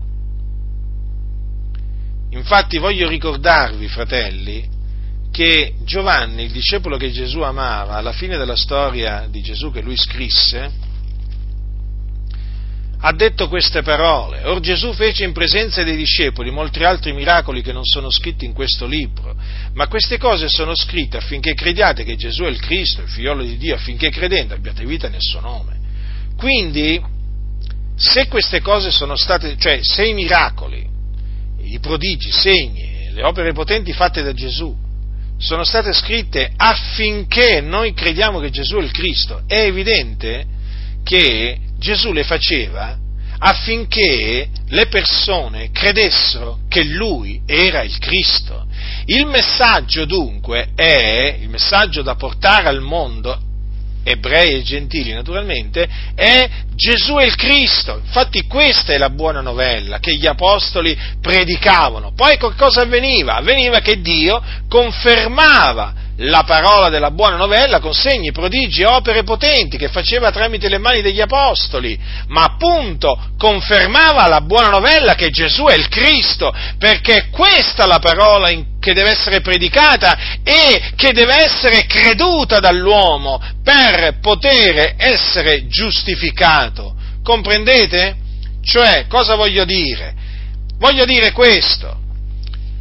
Infatti 2.35 2.77
voglio 2.77 3.07
ricordarvi, 3.07 3.87
fratelli, 3.87 4.67
che 5.31 5.73
Giovanni, 5.83 6.43
il 6.43 6.51
discepolo 6.51 6.97
che 6.97 7.11
Gesù 7.11 7.41
amava, 7.41 7.93
alla 7.93 8.11
fine 8.11 8.37
della 8.37 8.55
storia 8.55 9.27
di 9.29 9.41
Gesù 9.41 9.71
che 9.71 9.81
lui 9.81 9.97
scrisse, 9.97 10.71
ha 13.05 13.11
detto 13.13 13.47
queste 13.49 13.81
parole. 13.81 14.43
Or 14.45 14.59
Gesù 14.61 14.93
fece 14.93 15.25
in 15.25 15.33
presenza 15.33 15.83
dei 15.83 15.95
discepoli 15.95 16.49
molti 16.49 16.83
altri 16.83 17.13
miracoli 17.13 17.61
che 17.61 17.73
non 17.73 17.83
sono 17.83 18.09
scritti 18.09 18.45
in 18.45 18.53
questo 18.53 18.85
libro, 18.85 19.35
ma 19.73 19.87
queste 19.87 20.17
cose 20.17 20.47
sono 20.47 20.73
scritte 20.75 21.17
affinché 21.17 21.53
crediate 21.53 22.03
che 22.03 22.15
Gesù 22.15 22.43
è 22.43 22.49
il 22.49 22.59
Cristo, 22.59 23.01
il 23.01 23.09
figliolo 23.09 23.43
di 23.43 23.57
Dio, 23.57 23.75
affinché 23.75 24.09
credendo 24.09 24.53
abbiate 24.53 24.85
vita 24.85 25.09
nel 25.09 25.21
suo 25.21 25.39
nome. 25.39 25.79
Quindi, 26.37 27.01
se 27.95 28.27
queste 28.27 28.61
cose 28.61 28.89
sono 28.89 29.15
state, 29.15 29.55
cioè 29.57 29.79
se 29.81 30.05
i 30.05 30.13
miracoli, 30.13 30.92
i 31.63 31.79
prodigi, 31.79 32.29
i 32.29 32.31
segni, 32.31 33.11
le 33.11 33.23
opere 33.23 33.53
potenti 33.53 33.93
fatte 33.93 34.23
da 34.23 34.33
Gesù 34.33 34.75
sono 35.37 35.63
state 35.63 35.93
scritte 35.93 36.51
affinché 36.55 37.61
noi 37.61 37.93
crediamo 37.93 38.39
che 38.39 38.49
Gesù 38.49 38.77
è 38.77 38.81
il 38.81 38.91
Cristo, 38.91 39.43
è 39.47 39.65
evidente 39.65 40.45
che 41.03 41.59
Gesù 41.77 42.13
le 42.13 42.23
faceva 42.23 42.97
affinché 43.45 44.47
le 44.67 44.87
persone 44.87 45.69
credessero 45.71 46.59
che 46.69 46.83
lui 46.83 47.41
era 47.45 47.81
il 47.81 47.97
Cristo. 47.97 48.65
Il 49.05 49.25
messaggio 49.25 50.05
dunque 50.05 50.69
è, 50.75 51.37
il 51.41 51.49
messaggio 51.49 52.01
da 52.01 52.15
portare 52.15 52.69
al 52.69 52.79
mondo, 52.79 53.37
ebrei 54.03 54.55
e 54.55 54.61
gentili 54.61 55.13
naturalmente, 55.13 55.87
è 56.15 56.49
Gesù 56.75 57.19
il 57.19 57.35
Cristo. 57.35 58.01
Infatti 58.03 58.45
questa 58.47 58.93
è 58.93 58.97
la 58.97 59.09
buona 59.09 59.41
novella 59.41 59.99
che 59.99 60.15
gli 60.15 60.25
apostoli 60.25 60.97
predicavano. 61.21 62.13
Poi 62.15 62.37
cosa 62.37 62.81
avveniva? 62.81 63.35
Avveniva 63.35 63.79
che 63.79 64.01
Dio 64.01 64.41
confermava 64.67 66.01
la 66.17 66.43
parola 66.43 66.89
della 66.89 67.09
buona 67.09 67.37
novella 67.37 67.79
con 67.79 67.93
segni, 67.93 68.31
prodigi 68.31 68.81
e 68.81 68.85
opere 68.85 69.23
potenti 69.23 69.77
che 69.77 69.87
faceva 69.87 70.31
tramite 70.31 70.69
le 70.69 70.77
mani 70.77 71.01
degli 71.01 71.21
apostoli, 71.21 71.97
ma 72.27 72.43
appunto 72.43 73.17
confermava 73.37 74.27
la 74.27 74.41
buona 74.41 74.69
novella 74.69 75.15
che 75.15 75.29
Gesù 75.29 75.65
è 75.65 75.75
il 75.75 75.87
Cristo, 75.87 76.53
perché 76.77 77.29
questa 77.31 77.85
è 77.85 77.87
la 77.87 77.99
parola 77.99 78.49
che 78.79 78.93
deve 78.93 79.11
essere 79.11 79.41
predicata 79.41 80.41
e 80.43 80.91
che 80.95 81.13
deve 81.13 81.45
essere 81.45 81.85
creduta 81.85 82.59
dall'uomo 82.59 83.41
per 83.63 84.19
poter 84.21 84.93
essere 84.97 85.67
giustificato. 85.67 86.95
Comprendete? 87.23 88.17
Cioè, 88.63 89.07
cosa 89.07 89.35
voglio 89.35 89.65
dire? 89.65 90.13
Voglio 90.77 91.05
dire 91.05 91.31
questo 91.31 92.01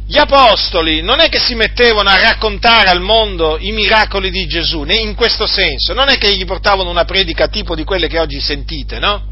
gli 0.05 0.17
apostoli 0.17 1.01
non 1.01 1.21
è 1.21 1.29
che 1.29 1.39
si 1.39 1.55
mettevano 1.55 2.09
a 2.09 2.19
raccontare 2.19 2.89
al 2.89 3.01
mondo 3.01 3.57
i 3.59 3.71
miracoli 3.71 4.29
di 4.29 4.45
Gesù, 4.47 4.83
in 4.83 5.15
questo 5.15 5.47
senso, 5.47 5.93
non 5.93 6.09
è 6.09 6.17
che 6.17 6.35
gli 6.35 6.45
portavano 6.45 6.89
una 6.89 7.05
predica 7.05 7.47
tipo 7.47 7.73
di 7.75 7.83
quelle 7.83 8.07
che 8.07 8.19
oggi 8.19 8.39
sentite, 8.41 8.99
no? 8.99 9.31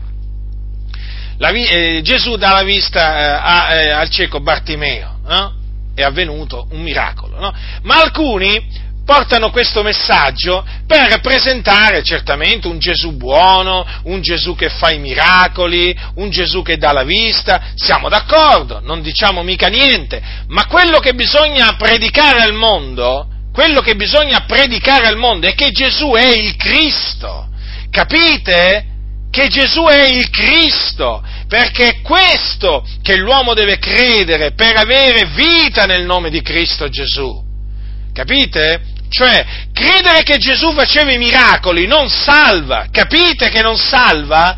La, 1.37 1.49
eh, 1.49 2.01
Gesù 2.03 2.35
dà 2.35 2.53
la 2.53 2.63
vista 2.63 3.17
eh, 3.17 3.23
a, 3.23 3.73
eh, 3.73 3.91
al 3.91 4.09
cieco 4.09 4.39
Bartimeo, 4.39 5.19
no? 5.25 5.55
È 5.93 6.03
avvenuto 6.03 6.67
un 6.71 6.81
miracolo, 6.81 7.39
no? 7.39 7.53
Ma 7.81 7.99
alcuni 7.99 8.89
portano 9.05 9.49
questo 9.49 9.81
messaggio 9.83 10.65
per 10.85 11.19
presentare 11.21 12.03
certamente 12.03 12.67
un 12.67 12.79
Gesù 12.79 13.15
buono, 13.17 13.85
un 14.03 14.21
Gesù 14.21 14.55
che 14.55 14.69
fa 14.69 14.91
i 14.91 14.99
miracoli, 14.99 15.95
un 16.15 16.29
Gesù 16.29 16.61
che 16.61 16.77
dà 16.77 16.91
la 16.91 17.03
vista, 17.03 17.71
siamo 17.75 18.09
d'accordo, 18.09 18.79
non 18.81 19.01
diciamo 19.01 19.43
mica 19.43 19.67
niente, 19.67 20.21
ma 20.47 20.65
quello 20.67 20.99
che 20.99 21.13
bisogna 21.13 21.75
predicare 21.77 22.41
al 22.41 22.53
mondo, 22.53 23.27
quello 23.53 23.81
che 23.81 23.95
bisogna 23.95 24.45
predicare 24.45 25.07
al 25.07 25.17
mondo 25.17 25.47
è 25.47 25.53
che 25.55 25.71
Gesù 25.71 26.11
è 26.11 26.27
il 26.33 26.55
Cristo, 26.55 27.49
capite? 27.89 28.85
Che 29.29 29.47
Gesù 29.47 29.83
è 29.85 30.07
il 30.11 30.29
Cristo, 30.29 31.23
perché 31.47 31.87
è 31.87 32.01
questo 32.01 32.85
che 33.01 33.15
l'uomo 33.15 33.53
deve 33.53 33.77
credere 33.77 34.53
per 34.53 34.77
avere 34.77 35.29
vita 35.33 35.85
nel 35.85 36.05
nome 36.05 36.29
di 36.29 36.41
Cristo 36.41 36.89
Gesù. 36.89 37.49
Capite? 38.13 38.90
Cioè, 39.11 39.45
credere 39.73 40.23
che 40.23 40.37
Gesù 40.37 40.71
faceva 40.71 41.11
i 41.11 41.17
miracoli 41.17 41.85
non 41.85 42.07
salva, 42.07 42.87
capite 42.89 43.49
che 43.49 43.61
non 43.61 43.75
salva? 43.75 44.57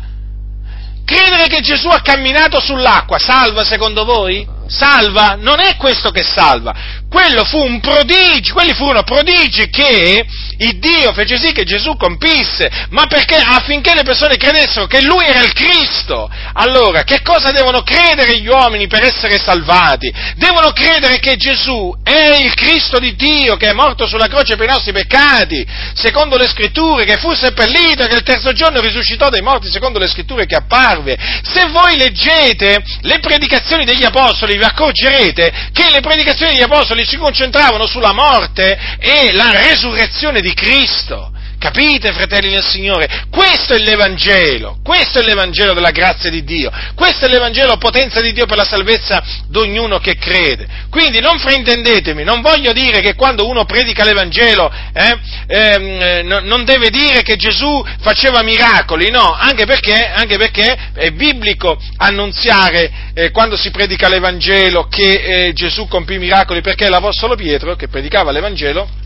Credere 1.04 1.48
che 1.48 1.60
Gesù 1.60 1.88
ha 1.88 2.00
camminato 2.00 2.60
sull'acqua 2.60 3.18
salva 3.18 3.64
secondo 3.64 4.04
voi? 4.04 4.46
Salva? 4.68 5.34
Non 5.36 5.60
è 5.60 5.74
questo 5.76 6.10
che 6.12 6.22
salva. 6.22 6.72
Quello 7.10 7.44
fu 7.44 7.58
un 7.58 7.80
prodigio, 7.80 8.52
quelli 8.52 8.74
furono 8.74 9.02
prodigi 9.02 9.68
che 9.68 10.24
il 10.58 10.78
Dio 10.78 11.12
fece 11.12 11.38
sì 11.38 11.52
che 11.52 11.64
Gesù 11.64 11.96
compisse, 11.96 12.70
ma 12.90 13.06
perché? 13.06 13.36
Affinché 13.36 13.94
le 13.94 14.02
persone 14.02 14.36
credessero 14.36 14.86
che 14.86 15.02
Lui 15.02 15.24
era 15.24 15.42
il 15.42 15.52
Cristo. 15.52 16.30
Allora, 16.54 17.02
che 17.02 17.22
cosa 17.22 17.50
devono 17.50 17.82
credere 17.82 18.38
gli 18.38 18.46
uomini 18.46 18.86
per 18.86 19.02
essere 19.04 19.38
salvati? 19.38 20.12
Devono 20.36 20.72
credere 20.72 21.18
che 21.18 21.36
Gesù 21.36 21.92
è 22.02 22.36
il 22.40 22.54
Cristo 22.54 22.98
di 22.98 23.14
Dio, 23.14 23.56
che 23.56 23.70
è 23.70 23.72
morto 23.72 24.06
sulla 24.06 24.28
croce 24.28 24.56
per 24.56 24.68
i 24.68 24.72
nostri 24.72 24.92
peccati, 24.92 25.66
secondo 25.94 26.36
le 26.36 26.46
scritture, 26.46 27.04
che 27.04 27.18
fu 27.18 27.32
seppellito 27.34 28.04
e 28.04 28.08
che 28.08 28.14
il 28.14 28.22
terzo 28.22 28.52
giorno 28.52 28.80
risuscitò 28.80 29.28
dai 29.28 29.42
morti, 29.42 29.70
secondo 29.70 29.98
le 29.98 30.08
scritture 30.08 30.46
che 30.46 30.56
apparve. 30.56 31.16
Se 31.42 31.66
voi 31.68 31.96
leggete 31.96 32.82
le 33.00 33.18
predicazioni 33.18 33.84
degli 33.84 34.04
apostoli, 34.04 34.56
vi 34.56 34.64
accorgerete 34.64 35.70
che 35.72 35.90
le 35.90 36.00
predicazioni 36.00 36.52
degli 36.52 36.62
apostoli 36.62 37.04
si 37.04 37.16
concentravano 37.16 37.86
sulla 37.86 38.12
morte 38.12 38.78
e 38.98 39.32
la 39.32 39.50
resurrezione 39.50 40.40
di 40.44 40.52
Cristo. 40.52 41.32
Capite, 41.58 42.12
fratelli 42.12 42.50
del 42.50 42.62
Signore? 42.62 43.08
Questo 43.30 43.72
è 43.72 43.78
l'Evangelo, 43.78 44.80
questo 44.84 45.20
è 45.20 45.22
l'Evangelo 45.22 45.72
della 45.72 45.92
grazia 45.92 46.28
di 46.28 46.44
Dio, 46.44 46.70
questo 46.94 47.24
è 47.24 47.28
l'Evangelo 47.28 47.78
potenza 47.78 48.20
di 48.20 48.34
Dio 48.34 48.44
per 48.44 48.58
la 48.58 48.66
salvezza 48.66 49.24
di 49.48 49.56
ognuno 49.56 49.98
che 49.98 50.16
crede. 50.16 50.66
Quindi 50.90 51.20
non 51.20 51.38
fraintendetemi, 51.38 52.22
non 52.22 52.42
voglio 52.42 52.74
dire 52.74 53.00
che 53.00 53.14
quando 53.14 53.48
uno 53.48 53.64
predica 53.64 54.04
l'Evangelo 54.04 54.70
eh, 54.92 55.18
eh, 55.46 56.22
non 56.22 56.64
deve 56.66 56.90
dire 56.90 57.22
che 57.22 57.36
Gesù 57.36 57.82
faceva 58.00 58.42
miracoli, 58.42 59.10
no, 59.10 59.32
anche 59.32 59.64
perché, 59.64 60.06
anche 60.06 60.36
perché 60.36 60.90
è 60.92 61.10
biblico 61.12 61.80
annunziare 61.96 62.92
eh, 63.14 63.30
quando 63.30 63.56
si 63.56 63.70
predica 63.70 64.08
l'Evangelo 64.08 64.86
che 64.88 65.46
eh, 65.46 65.52
Gesù 65.54 65.88
compì 65.88 66.18
miracoli, 66.18 66.60
perché 66.60 66.90
l'Apostolo 66.90 67.36
Pietro, 67.36 67.74
che 67.74 67.88
predicava 67.88 68.32
l'Evangelo, 68.32 69.02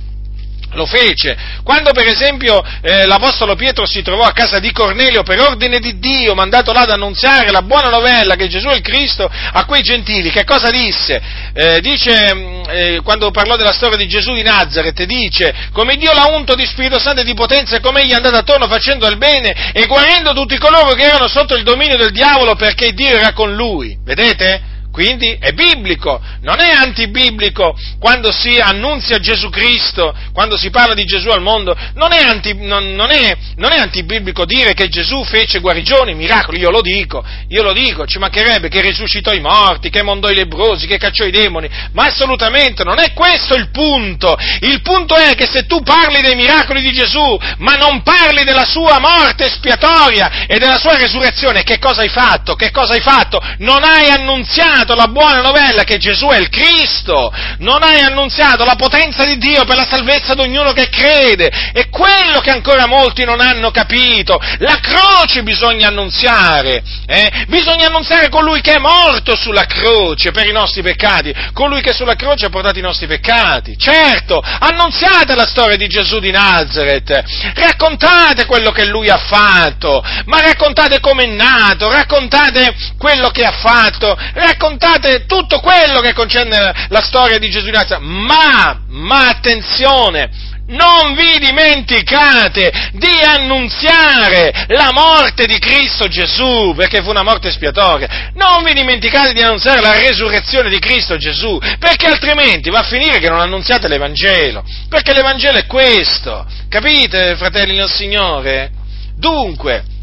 lo 0.73 0.87
fece. 0.87 1.37
Quando 1.63 1.93
per 1.93 2.07
esempio 2.07 2.63
eh, 2.83 3.07
l'Apostolo 3.07 3.55
Pietro 3.55 3.87
si 3.87 4.03
trovò 4.03 4.25
a 4.25 4.33
casa 4.33 4.59
di 4.59 4.71
Cornelio 4.73 5.23
per 5.23 5.41
ordine 5.41 5.79
di 5.79 5.99
Dio, 5.99 6.35
mandato 6.35 6.73
là 6.73 6.83
ad 6.83 6.91
annunziare 6.91 7.51
la 7.51 7.63
buona 7.63 7.89
novella 7.89 8.35
che 8.35 8.49
Gesù 8.49 8.69
è 8.69 8.75
il 8.75 8.83
Cristo 8.83 9.29
a 9.29 9.65
quei 9.65 9.83
gentili, 9.83 10.31
che 10.31 10.45
cosa 10.45 10.71
disse? 10.71 11.21
Eh, 11.55 11.81
dice, 11.81 12.35
mm, 12.35 12.63
eh, 12.69 13.01
quando 13.03 13.31
parlò 13.31 13.57
della 13.57 13.73
storia 13.73 13.97
di 13.97 14.09
Gesù 14.09 14.33
di 14.35 14.43
Nazareth, 14.43 15.03
dice, 15.05 15.55
come 15.73 15.97
Dio 15.97 16.13
l'ha 16.13 16.27
unto 16.27 16.55
di 16.55 16.67
Spirito 16.67 16.99
Santo 16.99 17.21
e 17.21 17.25
di 17.25 17.35
potenza 17.35 17.77
e 17.77 17.81
come 17.81 18.03
egli 18.03 18.13
è 18.13 18.15
andato 18.15 18.37
attorno 18.37 18.67
facendo 18.67 19.07
il 19.09 19.17
bene 19.17 19.73
e 19.73 19.87
guarendo 19.87 20.33
tutti 20.33 20.59
coloro 20.59 20.95
che 20.95 21.03
erano 21.03 21.29
sotto 21.29 21.55
il 21.55 21.63
dominio 21.63 21.97
del 21.97 22.13
diavolo 22.13 22.55
perché 22.55 22.93
Dio 22.93 23.17
era 23.17 23.33
con 23.33 23.55
lui. 23.55 23.97
Vedete? 24.05 24.77
Quindi 24.99 25.39
è 25.39 25.53
biblico, 25.53 26.21
non 26.41 26.59
è 26.59 26.71
antibiblico 26.71 27.79
quando 28.01 28.33
si 28.33 28.59
annunzia 28.59 29.21
Gesù 29.21 29.49
Cristo, 29.49 30.13
quando 30.33 30.57
si 30.57 30.71
parla 30.71 30.93
di 30.95 31.05
Gesù 31.05 31.29
al 31.29 31.41
mondo, 31.41 31.73
non 31.95 32.13
è, 32.13 32.21
anti, 32.21 32.53
non, 32.55 32.95
non, 32.95 33.13
è, 33.13 33.37
non 33.59 33.71
è, 33.71 33.79
antibiblico 33.79 34.45
dire 34.45 34.75
che 34.75 34.89
Gesù 34.89 35.23
fece 35.23 35.61
guarigioni, 35.61 36.15
miracoli, 36.15 36.59
io 36.59 36.71
lo 36.71 36.81
dico, 36.81 37.25
io 37.47 37.63
lo 37.63 37.73
dico, 37.73 38.07
ci 38.07 38.19
mancherebbe 38.19 38.67
che 38.69 38.81
risuscitò 38.81 39.33
i 39.33 39.39
morti, 39.39 39.89
che 39.89 40.03
mondò 40.03 40.31
i 40.31 40.35
lebrosi, 40.35 40.89
che 40.89 40.99
cacciò 40.99 41.25
i 41.25 41.31
demoni, 41.31 41.69
ma 41.93 42.07
assolutamente 42.07 42.83
non 42.83 42.99
è 42.99 43.13
questo 43.13 43.55
il 43.55 43.71
punto, 43.71 44.37
il 44.63 44.83
punto 44.83 45.15
è 45.15 45.37
che 45.37 45.47
se 45.47 45.67
tu 45.67 45.81
parli 45.81 46.23
dei 46.23 46.35
miracoli 46.35 46.83
di 46.83 46.91
Gesù, 46.91 47.39
ma 47.59 47.75
non 47.75 48.03
parli 48.03 48.43
della 48.43 48.67
sua 48.67 48.99
morte 48.99 49.45
espiatoria 49.45 50.45
e 50.49 50.59
della 50.59 50.79
sua 50.79 50.97
resurrezione, 50.97 51.63
che 51.63 51.79
cosa 51.79 52.01
hai 52.01 52.09
fatto? 52.09 52.57
Che 52.57 52.73
cosa 52.73 52.95
hai 52.95 53.01
fatto? 53.01 53.41
Non 53.59 53.85
hai 53.85 54.09
annunziato 54.09 54.87
annunziato 54.89 54.95
la 54.95 55.09
buona 55.09 55.41
novella 55.41 55.85
che 55.85 55.99
Gesù 55.99 56.29
è 56.29 56.39
il 56.39 56.49
Cristo, 56.49 57.33
non 57.59 57.83
hai 57.83 58.01
annunziato 58.01 58.65
la 58.65 58.77
potenza 58.77 59.25
di 59.25 59.37
Dio 59.37 59.65
per 59.65 59.77
la 59.77 59.87
salvezza 59.89 60.35
di 60.35 60.41
ognuno 60.41 60.73
che 60.73 60.89
crede. 60.89 61.49
È 61.73 61.89
quello 61.89 62.41
che 62.41 62.51
ancora 62.51 62.87
molti 62.87 63.25
non 63.25 63.41
hanno 63.41 63.71
capito. 63.71 64.41
La 64.59 64.79
croce 64.81 65.43
bisogna 65.43 65.89
annunziare, 65.89 66.83
eh? 67.07 67.45
bisogna 67.49 67.89
annunziare 67.89 68.29
colui 68.29 68.61
che 68.61 68.75
è 68.75 68.79
morto 68.79 69.37
sulla 69.37 69.67
croce 69.67 70.31
per 70.31 70.47
i 70.47 70.53
nostri 70.53 70.83
peccati, 70.83 71.35
colui 71.53 71.81
che 71.81 71.93
sulla 71.93 72.15
croce 72.15 72.47
ha 72.47 72.51
portato 72.51 72.79
i 72.79 72.83
nostri 72.83 73.07
peccati. 73.07 73.77
Certo, 73.77 74.41
annunziate 74.41 75.35
la 75.35 75.47
storia 75.47 75.77
di 75.77 75.89
Gesù 75.89 76.19
di 76.19 76.31
Nazareth, 76.31 77.23
raccontate 77.55 78.47
quello 78.47 78.71
che 78.71 78.85
lui 78.85 79.09
ha 79.09 79.19
fatto, 79.19 80.03
ma 80.27 80.41
raccontate 80.41 81.01
come 81.01 81.25
è 81.25 81.27
nato, 81.27 81.91
raccontate 81.91 82.75
quello 82.97 83.31
che 83.31 83.45
ha 83.45 83.53
fatto, 83.53 84.17
raccontate 84.35 84.78
raccontate 84.79 85.27
tutto 85.27 85.59
quello 85.59 86.01
che 86.01 86.13
concerne 86.13 86.87
la 86.89 87.03
storia 87.03 87.39
di 87.39 87.51
Gesù 87.51 87.67
di 87.67 87.73
Nazareth, 87.73 88.05
ma, 88.05 88.81
ma 88.89 89.29
attenzione, 89.29 90.31
non 90.69 91.15
vi 91.15 91.39
dimenticate 91.39 92.91
di 92.93 93.21
annunziare 93.25 94.67
la 94.69 94.91
morte 94.93 95.47
di 95.47 95.59
Cristo 95.59 96.07
Gesù, 96.09 96.75
perché 96.77 97.03
fu 97.03 97.11
una 97.11 97.23
morte 97.23 97.49
espiatoria. 97.49 98.31
Non 98.35 98.63
vi 98.63 98.75
dimenticate 98.75 99.33
di 99.33 99.43
annunziare 99.43 99.81
la 99.81 99.95
resurrezione 99.95 100.69
di 100.69 100.79
Cristo 100.79 101.17
Gesù, 101.17 101.59
perché 101.79 102.07
altrimenti 102.07 102.71
va 102.71 102.81
a 102.81 102.85
finire 102.85 103.19
che 103.19 103.29
non 103.29 103.41
annunziate 103.41 103.89
l'Evangelo, 103.89 104.63
perché 104.89 105.13
l'Evangelo 105.13 105.59
è 105.59 105.67
questo. 105.67 106.47
Capite, 106.69 107.35
fratelli 107.37 107.75
del 107.75 107.91
Signore? 107.91 108.71
Dunque, 109.17 109.97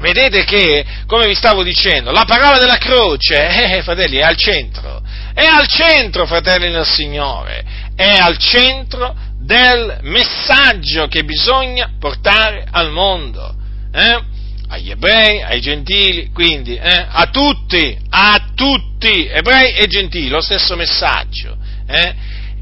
vedete 0.00 0.44
che, 0.44 0.84
come 1.06 1.26
vi 1.26 1.34
stavo 1.34 1.62
dicendo, 1.62 2.10
la 2.10 2.24
parola 2.24 2.58
della 2.58 2.78
croce, 2.78 3.46
eh, 3.76 3.82
fratelli, 3.82 4.16
è 4.16 4.22
al 4.22 4.36
centro. 4.36 5.02
È 5.34 5.44
al 5.44 5.66
centro, 5.66 6.26
fratelli 6.26 6.70
del 6.70 6.86
Signore. 6.86 7.64
È 7.96 8.16
al 8.18 8.38
centro 8.38 9.14
del 9.40 9.98
messaggio 10.02 11.06
che 11.06 11.24
bisogna 11.24 11.90
portare 11.98 12.66
al 12.70 12.90
mondo, 12.90 13.54
eh? 13.92 14.32
agli 14.68 14.90
ebrei, 14.90 15.42
ai 15.42 15.60
gentili, 15.60 16.30
quindi 16.32 16.76
eh? 16.76 17.06
a 17.08 17.26
tutti, 17.26 17.96
a 18.08 18.52
tutti, 18.54 19.26
ebrei 19.26 19.74
e 19.74 19.86
gentili, 19.86 20.28
lo 20.28 20.40
stesso 20.40 20.76
messaggio. 20.76 21.56
Eh? 21.86 22.14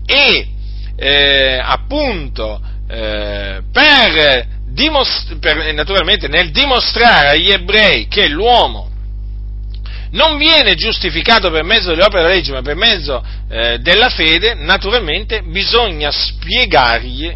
E 0.05 0.49
eh, 0.97 1.61
appunto 1.63 2.61
eh, 2.89 3.63
per, 3.73 4.47
dimost- 4.73 5.39
per, 5.39 5.73
naturalmente 5.73 6.29
nel 6.29 6.51
dimostrare 6.51 7.31
agli 7.31 7.51
ebrei 7.51 8.09
che 8.09 8.29
l'uomo 8.29 8.91
non 10.13 10.37
viene 10.37 10.75
giustificato 10.75 11.51
per 11.51 11.65
mezzo 11.65 11.91
delle 11.91 12.05
opere 12.05 12.23
della 12.23 12.35
legge, 12.35 12.53
ma 12.53 12.63
per 12.63 12.77
mezzo 12.77 13.25
eh, 13.49 13.79
della 13.79 14.09
fede, 14.11 14.55
naturalmente 14.55 15.43
bisogna 15.43 16.11
spiegargli, 16.11 17.35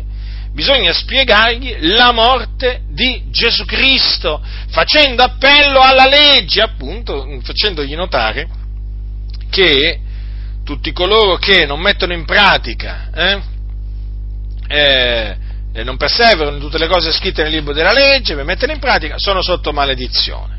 bisogna 0.53 0.93
spiegargli 0.93 1.77
la 1.81 2.13
morte 2.13 2.83
di 2.91 3.25
Gesù 3.31 3.65
Cristo, 3.65 4.43
facendo 4.71 5.23
appello 5.23 5.81
alla 5.81 6.07
legge, 6.07 6.61
appunto, 6.61 7.27
facendogli 7.43 7.95
notare 7.95 8.47
che 9.49 10.01
tutti 10.63 10.93
coloro 10.93 11.37
che 11.37 11.65
non 11.65 11.81
mettono 11.81 12.13
in 12.13 12.27
pratica, 12.27 13.09
eh, 13.15 13.41
eh, 14.69 15.37
non 15.83 15.97
perseverano 15.97 16.57
in 16.57 16.63
tutte 16.63 16.79
le 16.79 16.89
cose 16.89 17.13
scritte 17.13 17.43
nel 17.43 17.53
libro 17.53 17.73
della 17.73 17.93
legge, 17.93 18.35
per 18.35 18.45
metterle 18.45 18.75
in 18.75 18.81
pratica, 18.81 19.19
sono 19.19 19.43
sotto 19.43 19.73
maledizione. 19.73 20.55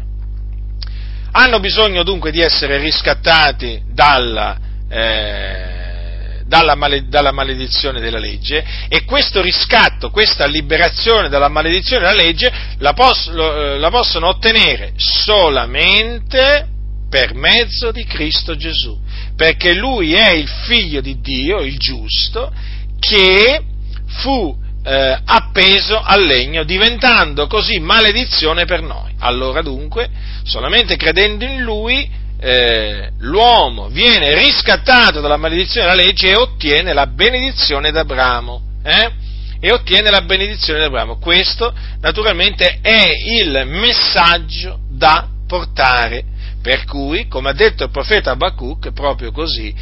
Hanno 1.31 1.59
bisogno 1.59 2.03
dunque 2.03 2.31
di 2.31 2.41
essere 2.41 2.77
riscattati 2.77 3.83
dalla, 3.91 4.57
eh, 4.89 6.43
dalla, 6.45 6.75
male, 6.75 7.07
dalla, 7.07 7.31
maledizione 7.31 7.99
della 7.99 8.19
legge 8.19 8.63
e 8.87 9.03
questo 9.03 9.41
riscatto, 9.41 10.09
questa 10.09 10.45
liberazione 10.45 11.29
dalla 11.29 11.49
maledizione 11.49 12.05
della 12.05 12.21
legge 12.21 12.51
la, 12.79 12.93
poss- 12.93 13.27
eh, 13.27 13.77
la 13.77 13.89
possono 13.89 14.27
ottenere 14.27 14.93
solamente 14.95 16.67
per 17.09 17.33
mezzo 17.33 17.91
di 17.91 18.03
Cristo 18.05 18.55
Gesù, 18.55 18.97
perché 19.35 19.73
Lui 19.73 20.13
è 20.13 20.31
il 20.31 20.47
figlio 20.47 21.01
di 21.01 21.19
Dio, 21.21 21.59
il 21.59 21.77
giusto, 21.77 22.51
che 22.99 23.61
fu 24.07 24.65
eh, 24.87 25.19
appeso 25.25 26.01
al 26.01 26.23
legno, 26.23 26.63
diventando 26.63 27.47
così 27.47 27.77
maledizione 27.77 28.63
per 28.63 28.81
noi. 28.81 29.11
Allora 29.19 29.61
dunque, 29.61 30.07
solamente 30.43 30.95
credendo 30.95 31.43
in 31.43 31.61
Lui, 31.61 32.09
eh, 32.39 33.09
l'uomo 33.17 33.89
viene 33.89 34.33
riscattato 34.33 35.19
dalla 35.19 35.35
maledizione 35.35 35.87
della 35.89 36.01
legge 36.01 36.29
e 36.29 36.35
ottiene 36.35 36.93
la 36.93 37.05
benedizione 37.05 37.91
d'Abramo. 37.91 38.61
Eh? 38.83 39.11
E 39.59 39.73
ottiene 39.73 40.09
la 40.09 40.21
benedizione 40.21 40.79
d'Abramo. 40.79 41.17
Questo 41.17 41.73
naturalmente 41.99 42.79
è 42.81 43.11
il 43.25 43.63
messaggio 43.65 44.79
da 44.89 45.27
portare. 45.45 46.23
Per 46.61 46.85
cui, 46.85 47.27
come 47.27 47.49
ha 47.49 47.53
detto 47.53 47.83
il 47.83 47.91
profeta 47.91 48.31
Abacuc, 48.31 48.91
proprio 48.93 49.31
così, 49.31 49.73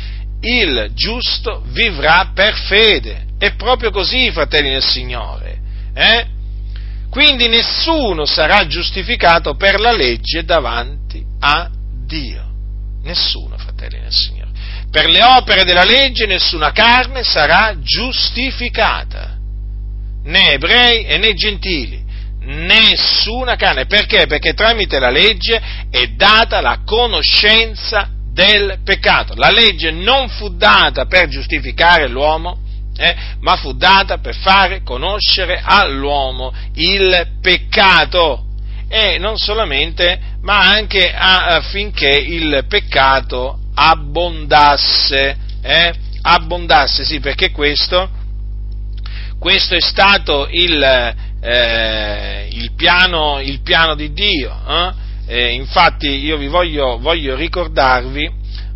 il 0.46 0.92
giusto 0.94 1.64
vivrà 1.68 2.32
per 2.34 2.56
fede. 2.56 3.26
È 3.38 3.56
proprio 3.56 3.92
così, 3.92 4.32
fratelli 4.32 4.70
del 4.70 4.84
Signore. 4.84 5.58
Eh? 5.94 6.28
Quindi 7.10 7.48
nessuno 7.48 8.26
sarà 8.26 8.68
giustificato 8.68 9.56
per 9.56 9.80
la 9.80 9.92
legge 9.92 10.44
davanti 10.44 11.24
a 11.40 11.70
Dio. 12.06 12.44
Nessuno, 13.04 13.58
fratelli 13.58 14.00
del 14.00 14.12
Signore. 14.12 14.52
Per 14.92 15.10
le 15.10 15.24
opere 15.24 15.64
della 15.64 15.84
legge 15.84 16.26
nessuna 16.26 16.72
carne 16.72 17.24
sarà 17.24 17.76
giustificata, 17.82 19.38
né 20.24 20.52
ebrei 20.54 21.04
né 21.18 21.34
gentili, 21.34 22.04
nessuna 22.42 23.56
carne. 23.56 23.88
Perché? 23.88 24.26
Perché 24.28 24.54
tramite 24.54 25.00
la 25.00 25.10
legge 25.10 25.62
è 25.90 26.08
data 26.16 26.62
la 26.62 26.80
conoscenza 26.86 28.10
del 28.36 28.80
peccato. 28.84 29.34
La 29.36 29.50
legge 29.50 29.92
non 29.92 30.28
fu 30.28 30.58
data 30.58 31.06
per 31.06 31.30
giustificare 31.30 32.10
l'uomo, 32.10 32.58
eh, 32.98 33.16
ma 33.40 33.56
fu 33.56 33.72
data 33.74 34.18
per 34.18 34.36
fare 34.36 34.84
conoscere 34.84 35.62
all'uomo 35.64 36.54
il 36.74 37.38
peccato 37.42 38.44
e 38.90 39.18
non 39.18 39.38
solamente, 39.38 40.20
ma 40.42 40.70
anche 40.70 41.12
affinché 41.14 42.10
il 42.10 42.66
peccato 42.68 43.60
abbondasse, 43.74 45.38
eh, 45.62 45.94
abbondasse, 46.22 47.06
sì, 47.06 47.20
perché 47.22 47.52
questo, 47.52 48.10
questo 49.40 49.76
è 49.76 49.82
stato 49.82 50.48
il, 50.52 50.84
eh, 51.42 52.48
il, 52.52 52.74
piano, 52.76 53.40
il 53.40 53.62
piano, 53.62 53.96
di 53.96 54.12
Dio. 54.12 55.04
Eh? 55.26 55.54
Infatti 55.54 56.08
io 56.08 56.38
vi 56.38 56.48
voglio, 56.48 57.00
voglio, 57.00 57.36
ricordarvi, 57.36 58.30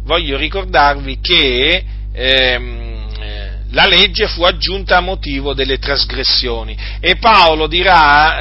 voglio 0.04 0.38
ricordarvi 0.38 1.20
che 1.22 1.84
ehm, 2.12 3.08
eh, 3.20 3.50
la 3.72 3.86
legge 3.86 4.28
fu 4.28 4.44
aggiunta 4.44 4.98
a 4.98 5.02
motivo 5.02 5.54
delle 5.54 5.78
trasgressioni 5.78 6.76
e 7.00 7.18
Paolo 7.18 7.68
dirà, 7.68 8.40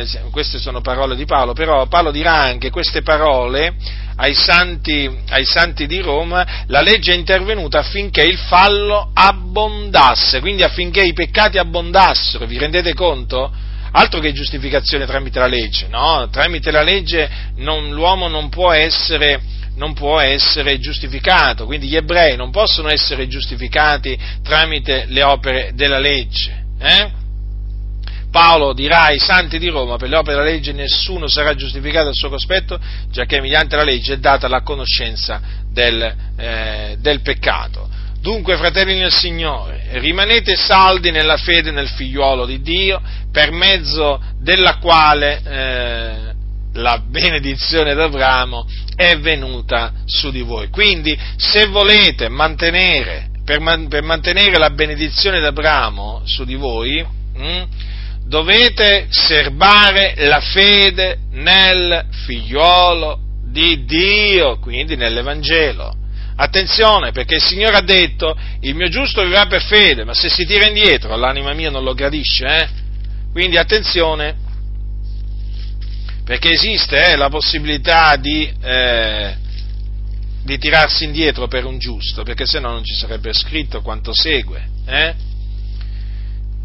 eh, 0.00 0.06
queste 0.30 0.58
sono 0.58 0.80
parole 0.80 1.16
di 1.16 1.26
Paolo, 1.26 1.52
però 1.52 1.86
Paolo 1.86 2.10
dirà 2.10 2.34
anche 2.34 2.70
queste 2.70 3.02
parole 3.02 3.74
ai 4.16 4.34
santi, 4.34 5.10
ai 5.28 5.44
santi 5.44 5.86
di 5.86 6.00
Roma, 6.00 6.64
la 6.66 6.80
legge 6.80 7.12
è 7.12 7.16
intervenuta 7.16 7.78
affinché 7.78 8.22
il 8.22 8.38
fallo 8.38 9.10
abbondasse, 9.12 10.40
quindi 10.40 10.62
affinché 10.62 11.02
i 11.02 11.12
peccati 11.12 11.58
abbondassero, 11.58 12.46
vi 12.46 12.58
rendete 12.58 12.94
conto? 12.94 13.50
Altro 13.92 14.20
che 14.20 14.32
giustificazione 14.32 15.06
tramite 15.06 15.38
la 15.38 15.46
legge, 15.46 15.88
no? 15.88 16.28
Tramite 16.30 16.70
la 16.70 16.82
legge 16.82 17.28
non, 17.56 17.90
l'uomo 17.90 18.28
non 18.28 18.48
può, 18.48 18.72
essere, 18.72 19.40
non 19.76 19.94
può 19.94 20.18
essere 20.20 20.78
giustificato, 20.78 21.66
quindi 21.66 21.88
gli 21.88 21.96
ebrei 21.96 22.36
non 22.36 22.50
possono 22.50 22.88
essere 22.88 23.26
giustificati 23.28 24.18
tramite 24.42 25.06
le 25.08 25.22
opere 25.22 25.72
della 25.74 25.98
legge. 25.98 26.64
Eh? 26.78 27.18
Paolo 28.30 28.72
dirà 28.72 29.06
ai 29.06 29.18
santi 29.18 29.58
di 29.58 29.68
Roma, 29.68 29.96
per 29.96 30.08
le 30.08 30.16
opere 30.16 30.36
della 30.36 30.48
legge 30.48 30.72
nessuno 30.72 31.28
sarà 31.28 31.54
giustificato 31.54 32.08
al 32.08 32.14
suo 32.14 32.28
cospetto, 32.28 32.78
giacché 33.10 33.40
mediante 33.40 33.74
la 33.74 33.82
legge 33.82 34.14
è 34.14 34.18
data 34.18 34.46
la 34.46 34.62
conoscenza 34.62 35.40
del, 35.68 36.14
eh, 36.36 36.96
del 37.00 37.22
peccato. 37.22 37.89
Dunque, 38.20 38.58
fratelli 38.58 38.98
nel 38.98 39.12
Signore, 39.12 39.88
rimanete 39.92 40.54
saldi 40.54 41.10
nella 41.10 41.38
fede 41.38 41.70
nel 41.70 41.88
figliuolo 41.88 42.44
di 42.44 42.60
Dio, 42.60 43.00
per 43.32 43.50
mezzo 43.50 44.20
della 44.38 44.76
quale 44.76 45.40
eh, 45.42 46.34
la 46.74 46.98
benedizione 46.98 47.94
d'Abramo 47.94 48.66
è 48.94 49.16
venuta 49.16 49.92
su 50.04 50.30
di 50.30 50.42
voi. 50.42 50.68
Quindi, 50.68 51.18
se 51.36 51.66
volete 51.66 52.28
mantenere, 52.28 53.30
per, 53.42 53.60
man, 53.60 53.88
per 53.88 54.02
mantenere 54.02 54.58
la 54.58 54.70
benedizione 54.70 55.40
d'Abramo 55.40 56.20
su 56.24 56.44
di 56.44 56.56
voi, 56.56 57.02
mh, 57.02 57.42
hm, 57.42 57.66
dovete 58.26 59.06
serbare 59.08 60.14
la 60.18 60.40
fede 60.40 61.20
nel 61.30 62.04
figliuolo 62.26 63.18
di 63.50 63.82
Dio, 63.86 64.58
quindi 64.58 64.94
nell'Evangelo. 64.94 65.99
Attenzione, 66.42 67.12
perché 67.12 67.34
il 67.34 67.42
Signore 67.42 67.76
ha 67.76 67.82
detto, 67.82 68.34
il 68.60 68.74
mio 68.74 68.88
giusto 68.88 69.22
vivrà 69.22 69.44
per 69.44 69.62
fede, 69.62 70.04
ma 70.04 70.14
se 70.14 70.30
si 70.30 70.46
tira 70.46 70.66
indietro 70.66 71.14
l'anima 71.14 71.52
mia 71.52 71.68
non 71.68 71.84
lo 71.84 71.92
gradisce, 71.92 72.46
eh? 72.46 72.68
Quindi 73.30 73.58
attenzione, 73.58 74.36
perché 76.24 76.52
esiste 76.52 77.12
eh, 77.12 77.16
la 77.16 77.28
possibilità 77.28 78.16
di, 78.16 78.50
eh, 78.62 79.36
di, 80.42 80.56
tirarsi 80.56 81.04
indietro 81.04 81.46
per 81.46 81.66
un 81.66 81.78
giusto, 81.78 82.22
perché 82.22 82.46
se 82.46 82.58
no 82.58 82.70
non 82.70 82.84
ci 82.84 82.94
sarebbe 82.94 83.34
scritto 83.34 83.82
quanto 83.82 84.14
segue. 84.14 84.66
Eh? 84.86 85.14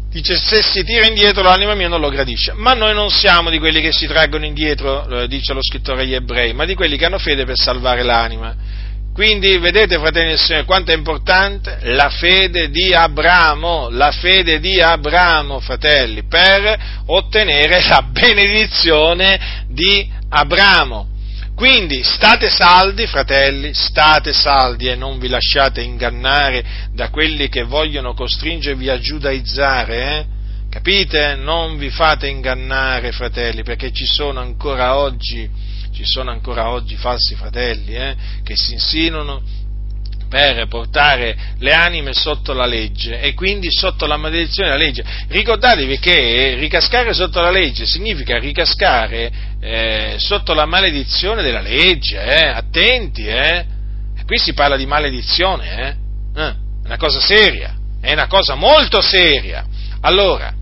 Dice, 0.08 0.36
se 0.36 0.62
si 0.62 0.84
tira 0.84 1.06
indietro 1.06 1.42
l'anima 1.42 1.74
mia 1.74 1.88
non 1.88 2.00
lo 2.00 2.08
gradisce. 2.08 2.54
Ma 2.54 2.72
noi 2.72 2.94
non 2.94 3.10
siamo 3.10 3.50
di 3.50 3.58
quelli 3.58 3.82
che 3.82 3.92
si 3.92 4.06
traggono 4.06 4.46
indietro, 4.46 5.26
dice 5.26 5.52
lo 5.52 5.62
scrittore 5.62 6.00
agli 6.00 6.14
ebrei, 6.14 6.54
ma 6.54 6.64
di 6.64 6.74
quelli 6.74 6.96
che 6.96 7.04
hanno 7.04 7.18
fede 7.18 7.44
per 7.44 7.58
salvare 7.58 8.02
l'anima. 8.02 8.56
Quindi 9.16 9.56
vedete, 9.56 9.96
fratelli 9.96 10.32
e 10.32 10.36
Signore, 10.36 10.66
quanto 10.66 10.92
è 10.92 10.94
importante 10.94 11.78
la 11.84 12.10
fede 12.10 12.68
di 12.68 12.92
Abramo, 12.92 13.88
la 13.88 14.10
fede 14.10 14.60
di 14.60 14.78
Abramo, 14.78 15.58
fratelli, 15.58 16.24
per 16.24 17.02
ottenere 17.06 17.82
la 17.88 18.02
benedizione 18.10 19.64
di 19.70 20.06
Abramo. 20.28 21.08
Quindi 21.54 22.02
state 22.02 22.50
saldi, 22.50 23.06
fratelli, 23.06 23.72
state 23.72 24.34
saldi 24.34 24.88
e 24.88 24.96
non 24.96 25.18
vi 25.18 25.28
lasciate 25.28 25.80
ingannare 25.80 26.62
da 26.92 27.08
quelli 27.08 27.48
che 27.48 27.62
vogliono 27.62 28.12
costringervi 28.12 28.90
a 28.90 28.98
giudaizzare, 28.98 29.96
eh? 29.96 30.24
Capite? 30.68 31.36
Non 31.36 31.78
vi 31.78 31.88
fate 31.88 32.26
ingannare, 32.26 33.12
fratelli, 33.12 33.62
perché 33.62 33.92
ci 33.92 34.04
sono 34.04 34.40
ancora 34.40 34.98
oggi 34.98 35.48
ci 35.96 36.04
sono 36.04 36.30
ancora 36.30 36.68
oggi 36.68 36.94
falsi 36.94 37.34
fratelli 37.36 37.94
eh, 37.94 38.14
che 38.44 38.54
si 38.54 38.74
insinuano 38.74 39.42
per 40.28 40.66
portare 40.68 41.54
le 41.58 41.72
anime 41.72 42.12
sotto 42.12 42.52
la 42.52 42.66
legge 42.66 43.18
e 43.20 43.32
quindi 43.32 43.68
sotto 43.70 44.04
la 44.04 44.18
maledizione 44.18 44.68
della 44.68 44.82
legge. 44.84 45.02
Ricordatevi 45.28 45.98
che 45.98 46.56
ricascare 46.58 47.14
sotto 47.14 47.40
la 47.40 47.50
legge 47.50 47.86
significa 47.86 48.38
ricascare 48.38 49.32
eh, 49.58 50.16
sotto 50.18 50.52
la 50.52 50.66
maledizione 50.66 51.42
della 51.42 51.62
legge, 51.62 52.22
eh? 52.22 52.46
attenti, 52.48 53.26
eh? 53.26 53.64
qui 54.26 54.36
si 54.36 54.52
parla 54.52 54.76
di 54.76 54.84
maledizione, 54.84 55.78
eh? 55.78 56.42
eh? 56.42 56.48
è 56.48 56.54
una 56.84 56.98
cosa 56.98 57.20
seria, 57.20 57.74
è 58.02 58.12
una 58.12 58.26
cosa 58.26 58.54
molto 58.54 59.00
seria. 59.00 59.64
Allora, 60.02 60.52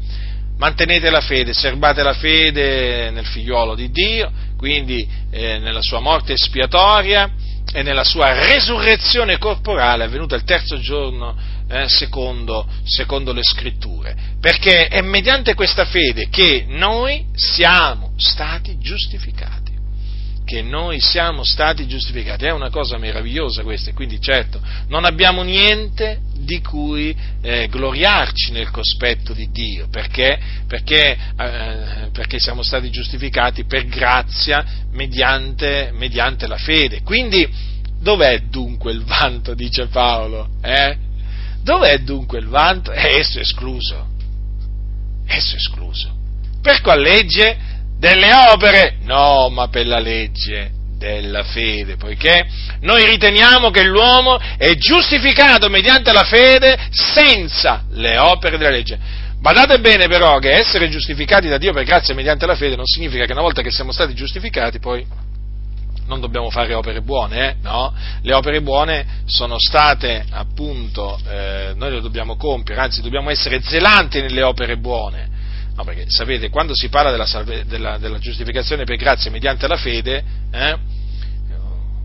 mantenete 0.59 1.11
la 1.11 1.21
fede, 1.21 1.53
serbate 1.53 2.05
la 2.05 2.15
fede 2.15 3.11
nel 3.11 3.27
figliuolo 3.27 3.75
di 3.75 3.91
Dio, 3.91 4.31
quindi 4.65 5.07
eh, 5.31 5.59
nella 5.59 5.83
sua 5.83 6.01
morte 6.01 6.33
espiatoria 6.33 7.31
e 7.71 7.83
nella 7.83 8.03
sua 8.03 8.33
resurrezione 8.47 9.37
corporale 9.37 10.05
avvenuta 10.05 10.37
il 10.37 10.45
terzo 10.45 10.81
giorno 10.81 11.37
eh, 11.69 11.87
secondo, 11.87 12.67
secondo 12.83 13.35
le 13.35 13.43
scritture, 13.43 14.17
perché 14.41 14.89
è 14.89 15.03
mediante 15.03 15.53
questa 15.53 15.85
fede 15.85 16.31
che 16.31 16.65
noi 16.67 17.27
siamo 17.35 18.15
stati 18.17 18.79
giustificati 18.79 19.64
che 20.45 20.61
noi 20.63 21.01
siamo 21.01 21.43
stati 21.43 21.87
giustificati. 21.87 22.45
È 22.45 22.53
una 22.53 22.71
cosa 22.71 22.99
meravigliosa 22.99 23.63
questa, 23.63 23.93
quindi 23.93 24.21
certo 24.21 24.61
non 24.89 25.05
abbiamo 25.05 25.43
niente 25.43 26.21
di 26.37 26.61
cui 26.61 27.17
eh, 27.41 27.69
gloriarci 27.69 28.53
nel 28.53 28.71
cospetto 28.71 29.33
di 29.33 29.51
Dio, 29.51 29.89
perché, 29.89 30.39
perché, 30.67 31.17
eh, 31.39 32.11
perché, 32.13 32.39
siamo 32.39 32.63
stati 32.63 32.91
giustificati 32.91 33.65
per 33.65 33.87
grazia 33.87 34.65
mediante, 34.93 35.91
mediante, 35.95 36.47
la 36.47 36.59
fede. 36.59 37.03
Quindi 37.03 37.49
dov'è 38.01 38.43
dunque 38.51 38.93
il 38.93 39.03
vanto, 39.03 39.55
dice 39.55 39.87
Paolo? 39.87 40.51
Eh? 40.63 40.97
Dov'è 41.63 41.99
dunque 42.01 42.39
il 42.39 42.49
vanto? 42.49 42.93
È 42.93 43.17
esso 43.17 43.41
escluso. 43.41 44.09
Esso 45.27 45.57
escluso. 45.57 46.13
Per 46.61 46.83
qual 46.83 47.01
legge? 47.01 47.73
Delle 48.05 48.35
opere? 48.53 48.97
No, 49.05 49.49
ma 49.49 49.69
per 49.69 49.87
la 49.87 49.99
legge 49.99 50.73
della 50.99 51.43
fede, 51.43 51.97
poiché 51.97 52.47
noi 52.81 53.07
riteniamo 53.07 53.71
che 53.71 53.83
l'uomo 53.83 54.39
è 54.59 54.75
giustificato 54.75 55.71
mediante 55.71 56.13
la 56.13 56.25
fede 56.25 56.79
senza 56.91 57.85
le 57.93 58.19
opere 58.19 58.59
della 58.59 58.71
legge. 58.71 58.99
Badate 59.41 59.81
bene 59.81 60.07
però 60.07 60.39
che 60.39 60.53
essere 60.53 60.91
giustificati 60.91 61.49
da 61.49 61.57
Dio 61.57 61.73
per 61.73 61.85
grazia 61.85 62.15
mediante 62.15 62.47
la 62.47 62.55
fede 62.55 62.77
non 62.77 62.87
significa 62.87 63.25
che 63.25 63.33
una 63.33 63.43
volta 63.43 63.63
che 63.63 63.71
siamo 63.71 63.93
stati 63.93 64.15
giustificati 64.15 64.79
poi 64.79 65.05
non 66.07 66.21
dobbiamo 66.21 66.51
fare 66.51 66.75
opere 66.75 67.01
buone, 67.01 67.49
eh? 67.49 67.55
no? 67.63 67.95
Le 68.21 68.35
opere 68.35 68.61
buone 68.61 69.23
sono 69.25 69.57
state 69.59 70.25
appunto, 70.31 71.19
eh, 71.27 71.73
noi 71.75 71.93
le 71.93 72.01
dobbiamo 72.03 72.37
compiere, 72.37 72.83
anzi 72.83 73.01
dobbiamo 73.01 73.31
essere 73.31 73.63
zelanti 73.63 74.21
nelle 74.21 74.43
opere 74.43 74.77
buone 74.77 75.33
No, 75.77 75.85
perché 75.85 76.05
sapete, 76.09 76.51
quando 76.51 76.75
si 76.75 76.89
parla 76.89 77.11
della, 77.11 77.27
salve, 77.27 77.65
della, 77.67 77.99
della 77.99 78.19
giustificazione 78.19 78.85
per 78.85 78.97
grazia 78.97 79.31
mediante 79.31 79.67
la 79.67 79.77
fede, 79.77 80.25
eh, 80.53 80.79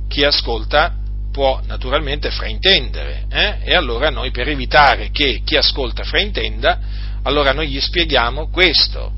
chi 0.07 0.23
ascolta 0.23 0.95
può 1.31 1.61
naturalmente 1.65 2.31
fraintendere, 2.31 3.25
eh? 3.29 3.57
e 3.63 3.75
allora 3.75 4.09
noi 4.09 4.31
per 4.31 4.49
evitare 4.49 5.11
che 5.11 5.41
chi 5.45 5.55
ascolta 5.55 6.03
fraintenda, 6.03 6.79
allora 7.23 7.53
noi 7.53 7.69
gli 7.69 7.79
spieghiamo 7.79 8.49
questo, 8.49 9.13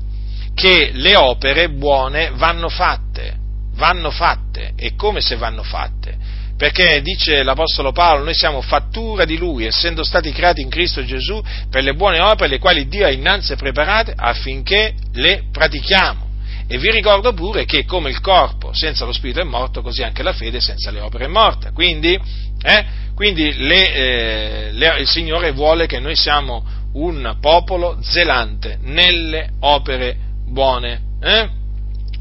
che 0.54 0.90
le 0.92 1.16
opere 1.16 1.70
buone 1.70 2.30
vanno 2.34 2.68
fatte, 2.68 3.36
vanno 3.74 4.10
fatte, 4.10 4.72
e 4.76 4.94
come 4.94 5.22
se 5.22 5.36
vanno 5.36 5.62
fatte? 5.62 6.18
Perché 6.62 7.02
dice 7.02 7.42
l'Apostolo 7.42 7.90
Paolo, 7.90 8.22
noi 8.22 8.36
siamo 8.36 8.60
fattura 8.60 9.24
di 9.24 9.36
Lui, 9.36 9.64
essendo 9.64 10.04
stati 10.04 10.30
creati 10.30 10.60
in 10.60 10.68
Cristo 10.68 11.04
Gesù 11.04 11.42
per 11.68 11.82
le 11.82 11.92
buone 11.94 12.20
opere, 12.20 12.50
le 12.50 12.60
quali 12.60 12.86
Dio 12.86 13.04
ha 13.04 13.10
innanzi 13.10 13.56
preparate 13.56 14.14
affinché 14.16 14.94
le 15.14 15.46
pratichiamo. 15.50 16.24
E 16.68 16.78
vi 16.78 16.88
ricordo 16.92 17.32
pure 17.32 17.64
che 17.64 17.84
come 17.84 18.10
il 18.10 18.20
corpo 18.20 18.70
senza 18.74 19.04
lo 19.04 19.10
spirito 19.10 19.40
è 19.40 19.44
morto, 19.44 19.82
così 19.82 20.04
anche 20.04 20.22
la 20.22 20.32
fede 20.32 20.60
senza 20.60 20.92
le 20.92 21.00
opere 21.00 21.24
è 21.24 21.26
morta. 21.26 21.72
Quindi, 21.72 22.16
eh, 22.62 22.84
quindi 23.16 23.52
le, 23.56 23.92
eh, 23.92 24.68
le, 24.70 25.00
il 25.00 25.08
Signore 25.08 25.50
vuole 25.50 25.86
che 25.86 25.98
noi 25.98 26.14
siamo 26.14 26.64
un 26.92 27.38
popolo 27.40 27.98
zelante 28.02 28.78
nelle 28.82 29.48
opere 29.62 30.16
buone. 30.46 31.00
Eh? 31.20 31.60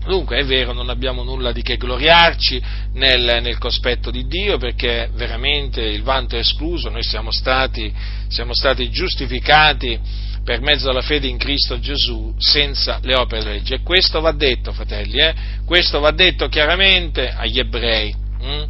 Dunque 0.05 0.39
è 0.39 0.43
vero, 0.43 0.73
non 0.73 0.89
abbiamo 0.89 1.23
nulla 1.23 1.51
di 1.51 1.61
che 1.61 1.77
gloriarci 1.77 2.61
nel, 2.93 3.39
nel, 3.41 3.57
cospetto 3.59 4.09
di 4.09 4.25
Dio 4.25 4.57
perché 4.57 5.09
veramente 5.13 5.81
il 5.81 6.01
vanto 6.01 6.35
è 6.35 6.39
escluso, 6.39 6.89
noi 6.89 7.03
siamo 7.03 7.31
stati, 7.31 7.93
siamo 8.27 8.53
stati 8.53 8.89
giustificati 8.89 9.99
per 10.43 10.59
mezzo 10.61 10.87
della 10.87 11.03
fede 11.03 11.27
in 11.27 11.37
Cristo 11.37 11.79
Gesù 11.79 12.33
senza 12.39 12.99
le 13.03 13.15
opere 13.15 13.43
della 13.43 13.53
legge. 13.53 13.75
E 13.75 13.81
questo 13.83 14.21
va 14.21 14.31
detto, 14.31 14.73
fratelli, 14.73 15.19
eh? 15.19 15.35
questo 15.65 15.99
va 15.99 16.11
detto 16.11 16.47
chiaramente 16.47 17.31
agli 17.31 17.59
ebrei. 17.59 18.13
Hm? 18.41 18.63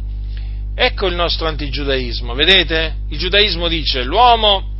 Ecco 0.74 1.06
il 1.06 1.14
nostro 1.14 1.48
antigiudaismo, 1.48 2.34
vedete? 2.34 2.96
Il 3.08 3.18
giudaismo 3.18 3.68
dice 3.68 4.02
l'uomo 4.02 4.71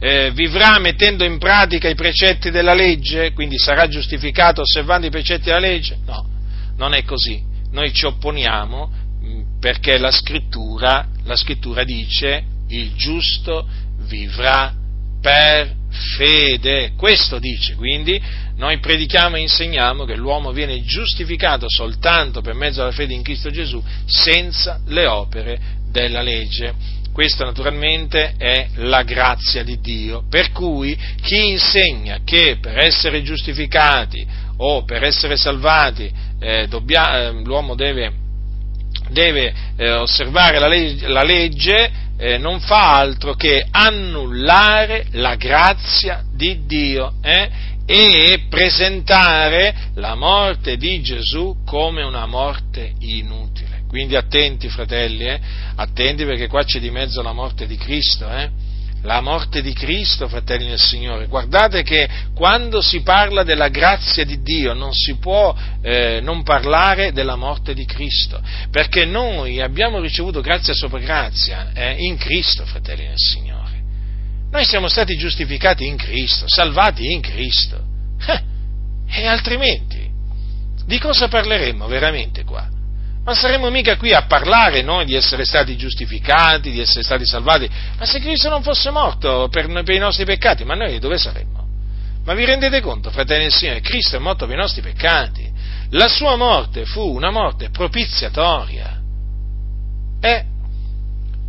eh, 0.00 0.30
vivrà 0.32 0.78
mettendo 0.78 1.24
in 1.24 1.38
pratica 1.38 1.88
i 1.88 1.94
precetti 1.94 2.50
della 2.50 2.72
legge, 2.72 3.32
quindi 3.32 3.58
sarà 3.58 3.86
giustificato 3.86 4.62
osservando 4.62 5.06
i 5.06 5.10
precetti 5.10 5.44
della 5.44 5.58
legge? 5.58 5.98
No, 6.06 6.26
non 6.76 6.94
è 6.94 7.04
così. 7.04 7.42
Noi 7.70 7.92
ci 7.92 8.06
opponiamo 8.06 8.90
mm, 9.22 9.42
perché 9.60 9.98
la 9.98 10.10
scrittura, 10.10 11.06
la 11.24 11.36
scrittura 11.36 11.84
dice 11.84 12.44
il 12.68 12.94
giusto 12.94 13.68
vivrà 14.06 14.74
per 15.20 15.76
fede. 16.16 16.92
Questo 16.96 17.38
dice, 17.38 17.74
quindi 17.74 18.20
noi 18.56 18.78
predichiamo 18.78 19.36
e 19.36 19.40
insegniamo 19.40 20.04
che 20.04 20.16
l'uomo 20.16 20.52
viene 20.52 20.82
giustificato 20.82 21.66
soltanto 21.68 22.40
per 22.40 22.54
mezzo 22.54 22.80
della 22.80 22.92
fede 22.92 23.12
in 23.12 23.22
Cristo 23.22 23.50
Gesù 23.50 23.82
senza 24.06 24.80
le 24.86 25.06
opere 25.06 25.60
della 25.90 26.22
legge. 26.22 26.98
Questa 27.20 27.44
naturalmente 27.44 28.32
è 28.38 28.68
la 28.76 29.02
grazia 29.02 29.62
di 29.62 29.78
Dio, 29.78 30.24
per 30.30 30.52
cui 30.52 30.98
chi 31.20 31.50
insegna 31.50 32.20
che 32.24 32.56
per 32.58 32.78
essere 32.78 33.22
giustificati 33.22 34.26
o 34.56 34.84
per 34.84 35.04
essere 35.04 35.36
salvati 35.36 36.10
eh, 36.40 36.66
dobbia, 36.66 37.26
eh, 37.26 37.32
l'uomo 37.44 37.74
deve, 37.74 38.10
deve 39.10 39.52
eh, 39.76 39.90
osservare 39.90 40.58
la, 40.58 40.66
legge, 40.66 41.08
la 41.08 41.22
legge 41.22 41.90
eh, 42.16 42.38
non 42.38 42.58
fa 42.60 42.94
altro 42.94 43.34
che 43.34 43.66
annullare 43.70 45.08
la 45.10 45.34
grazia 45.34 46.24
di 46.32 46.64
Dio 46.64 47.16
eh, 47.20 47.50
e 47.84 48.46
presentare 48.48 49.90
la 49.96 50.14
morte 50.14 50.78
di 50.78 51.02
Gesù 51.02 51.54
come 51.66 52.02
una 52.02 52.24
morte 52.24 52.94
inutile. 53.00 53.69
Quindi 53.90 54.14
attenti, 54.14 54.68
fratelli, 54.68 55.24
eh? 55.24 55.40
attenti 55.74 56.24
perché 56.24 56.46
qua 56.46 56.62
c'è 56.62 56.78
di 56.78 56.92
mezzo 56.92 57.22
la 57.22 57.32
morte 57.32 57.66
di 57.66 57.76
Cristo, 57.76 58.30
eh? 58.30 58.48
La 59.02 59.20
morte 59.20 59.62
di 59.62 59.72
Cristo, 59.72 60.28
fratelli 60.28 60.68
del 60.68 60.78
Signore. 60.78 61.26
Guardate 61.26 61.82
che 61.82 62.08
quando 62.32 62.80
si 62.80 63.02
parla 63.02 63.42
della 63.42 63.66
grazia 63.66 64.24
di 64.24 64.42
Dio 64.42 64.74
non 64.74 64.92
si 64.92 65.16
può 65.16 65.52
eh, 65.82 66.20
non 66.22 66.44
parlare 66.44 67.10
della 67.10 67.34
morte 67.34 67.74
di 67.74 67.84
Cristo, 67.84 68.40
perché 68.70 69.04
noi 69.06 69.60
abbiamo 69.60 69.98
ricevuto 69.98 70.40
grazia 70.40 70.72
sopra 70.72 71.00
grazia 71.00 71.72
eh, 71.74 71.96
in 71.98 72.16
Cristo, 72.16 72.64
fratelli 72.66 73.08
del 73.08 73.16
Signore. 73.16 73.82
Noi 74.52 74.64
siamo 74.66 74.86
stati 74.86 75.16
giustificati 75.16 75.84
in 75.84 75.96
Cristo, 75.96 76.44
salvati 76.46 77.10
in 77.10 77.20
Cristo. 77.20 77.82
Eh, 78.24 78.42
e 79.08 79.26
altrimenti, 79.26 80.08
di 80.86 80.98
cosa 81.00 81.26
parleremmo 81.26 81.88
veramente 81.88 82.44
qua? 82.44 82.78
Ma 83.30 83.36
saremmo 83.36 83.70
mica 83.70 83.96
qui 83.96 84.12
a 84.12 84.22
parlare 84.22 84.82
noi 84.82 85.04
di 85.04 85.14
essere 85.14 85.44
stati 85.44 85.76
giustificati, 85.76 86.72
di 86.72 86.80
essere 86.80 87.04
stati 87.04 87.24
salvati. 87.24 87.70
Ma 87.96 88.04
se 88.04 88.18
Cristo 88.18 88.48
non 88.48 88.60
fosse 88.60 88.90
morto 88.90 89.46
per, 89.48 89.68
per 89.84 89.94
i 89.94 89.98
nostri 89.98 90.24
peccati, 90.24 90.64
ma 90.64 90.74
noi 90.74 90.98
dove 90.98 91.16
saremmo? 91.16 91.64
Ma 92.24 92.34
vi 92.34 92.44
rendete 92.44 92.80
conto, 92.80 93.08
fratelli 93.10 93.42
del 93.42 93.52
Signore, 93.52 93.82
Cristo 93.82 94.16
è 94.16 94.18
morto 94.18 94.46
per 94.46 94.56
i 94.56 94.58
nostri 94.58 94.82
peccati. 94.82 95.48
La 95.90 96.08
sua 96.08 96.34
morte 96.34 96.84
fu 96.86 97.02
una 97.02 97.30
morte 97.30 97.70
propiziatoria. 97.70 99.00
Eh, 100.20 100.44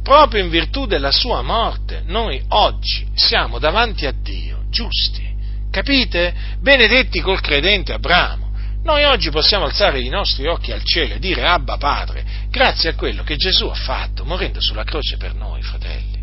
proprio 0.03 0.43
in 0.43 0.51
virtù 0.51 0.85
della 0.85 1.11
sua 1.11 1.41
morte, 1.41 2.03
noi 2.05 2.43
oggi 2.49 3.07
siamo 3.15 3.57
davanti 3.57 4.05
a 4.05 4.13
Dio 4.15 4.65
giusti. 4.69 5.27
Capite? 5.71 6.31
Benedetti 6.59 7.21
col 7.21 7.41
credente 7.41 7.91
Abramo. 7.91 8.40
Noi 8.83 9.03
oggi 9.03 9.29
possiamo 9.29 9.65
alzare 9.65 9.99
i 10.01 10.09
nostri 10.09 10.47
occhi 10.47 10.71
al 10.71 10.83
cielo 10.83 11.13
e 11.13 11.19
dire 11.19 11.45
Abba 11.45 11.77
Padre, 11.77 12.25
grazie 12.49 12.89
a 12.89 12.95
quello 12.95 13.23
che 13.23 13.35
Gesù 13.35 13.67
ha 13.67 13.75
fatto, 13.75 14.25
morendo 14.25 14.59
sulla 14.59 14.83
croce 14.83 15.17
per 15.17 15.35
noi, 15.35 15.61
fratelli. 15.61 16.19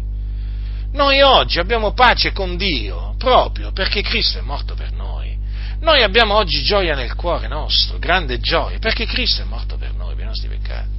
Noi 0.93 1.21
oggi 1.21 1.59
abbiamo 1.59 1.93
pace 1.93 2.33
con 2.33 2.57
Dio 2.57 3.15
proprio 3.19 3.73
perché 3.73 4.03
Cristo 4.03 4.39
è 4.39 4.43
morto 4.43 4.75
per 4.75 4.93
noi. 4.93 5.37
Noi 5.81 6.03
abbiamo 6.03 6.35
oggi 6.35 6.63
gioia 6.63 6.97
nel 6.97 7.15
cuore 7.15 7.47
nostro, 7.47 7.99
grande 7.99 8.41
gioia, 8.41 8.79
perché 8.79 9.07
Cristo 9.07 9.43
è 9.43 9.45
morto 9.45 9.77
per 9.77 9.93
noi, 9.95 10.15
per 10.15 10.25
i 10.25 10.27
nostri 10.27 10.49
peccati. 10.49 10.97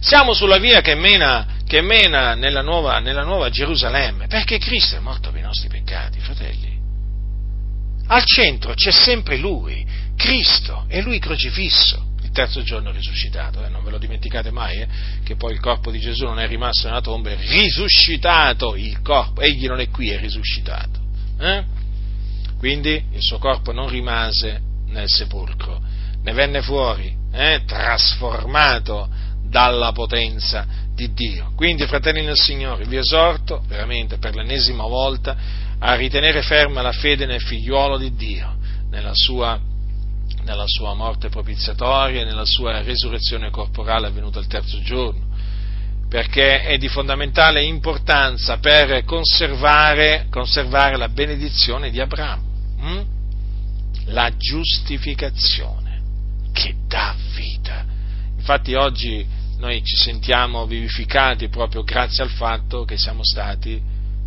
Siamo 0.00 0.34
sulla 0.34 0.58
via 0.58 0.80
che 0.80 0.96
mena, 0.96 1.46
che 1.64 1.80
mena 1.80 2.34
nella, 2.34 2.62
nuova, 2.62 2.98
nella 2.98 3.22
nuova 3.22 3.50
Gerusalemme, 3.50 4.26
perché 4.26 4.58
Cristo 4.58 4.96
è 4.96 4.98
morto 4.98 5.30
per 5.30 5.40
i 5.40 5.44
nostri 5.44 5.68
peccati, 5.68 6.18
fratelli. 6.18 6.80
Al 8.08 8.24
centro 8.24 8.74
c'è 8.74 8.90
sempre 8.90 9.36
Lui, 9.36 9.86
Cristo, 10.22 10.84
e 10.86 11.02
Lui 11.02 11.18
crocifisso 11.18 12.10
il 12.22 12.30
terzo 12.30 12.62
giorno 12.62 12.92
risuscitato, 12.92 13.64
eh? 13.64 13.68
non 13.68 13.82
ve 13.82 13.90
lo 13.90 13.98
dimenticate 13.98 14.52
mai, 14.52 14.82
eh? 14.82 14.88
che 15.24 15.34
poi 15.34 15.52
il 15.52 15.58
corpo 15.58 15.90
di 15.90 15.98
Gesù 15.98 16.24
non 16.24 16.38
è 16.38 16.46
rimasto 16.46 16.86
nella 16.86 17.00
tomba, 17.00 17.30
è 17.30 17.36
risuscitato 17.36 18.76
il 18.76 19.02
corpo, 19.02 19.40
egli 19.40 19.66
non 19.66 19.80
è 19.80 19.88
qui, 19.90 20.10
è 20.10 20.20
risuscitato. 20.20 21.00
Eh? 21.40 21.64
Quindi 22.56 23.04
il 23.10 23.18
suo 23.18 23.38
corpo 23.38 23.72
non 23.72 23.88
rimase 23.88 24.60
nel 24.86 25.08
sepolcro, 25.08 25.82
ne 26.22 26.32
venne 26.32 26.62
fuori, 26.62 27.12
eh? 27.32 27.62
trasformato 27.66 29.10
dalla 29.42 29.90
potenza 29.90 30.64
di 30.94 31.12
Dio. 31.12 31.50
Quindi, 31.56 31.84
fratelli 31.86 32.22
nel 32.24 32.38
Signore, 32.38 32.84
vi 32.84 32.96
esorto 32.96 33.64
veramente 33.66 34.18
per 34.18 34.36
l'ennesima 34.36 34.86
volta 34.86 35.36
a 35.80 35.94
ritenere 35.96 36.42
ferma 36.42 36.80
la 36.80 36.92
fede 36.92 37.26
nel 37.26 37.42
figliuolo 37.42 37.98
di 37.98 38.14
Dio, 38.14 38.56
nella 38.88 39.14
sua, 39.14 39.60
nella 40.44 40.66
sua 40.66 40.94
morte 40.94 41.28
propiziatoria 41.28 42.22
e 42.22 42.24
nella 42.24 42.44
sua 42.44 42.82
resurrezione 42.82 43.50
corporale 43.50 44.08
avvenuta 44.08 44.38
il 44.38 44.46
terzo 44.46 44.80
giorno, 44.80 45.26
perché 46.08 46.62
è 46.62 46.76
di 46.76 46.88
fondamentale 46.88 47.62
importanza 47.62 48.58
per 48.58 49.04
conservare, 49.04 50.26
conservare 50.30 50.96
la 50.96 51.08
benedizione 51.08 51.90
di 51.90 52.00
Abramo, 52.00 52.42
hm? 52.78 53.02
la 54.06 54.30
giustificazione 54.36 56.02
che 56.52 56.74
dà 56.86 57.14
vita. 57.34 57.84
Infatti 58.36 58.74
oggi 58.74 59.24
noi 59.58 59.82
ci 59.84 59.96
sentiamo 59.96 60.66
vivificati 60.66 61.48
proprio 61.48 61.84
grazie 61.84 62.24
al 62.24 62.30
fatto 62.30 62.84
che 62.84 62.98
siamo 62.98 63.22
stati 63.22 63.80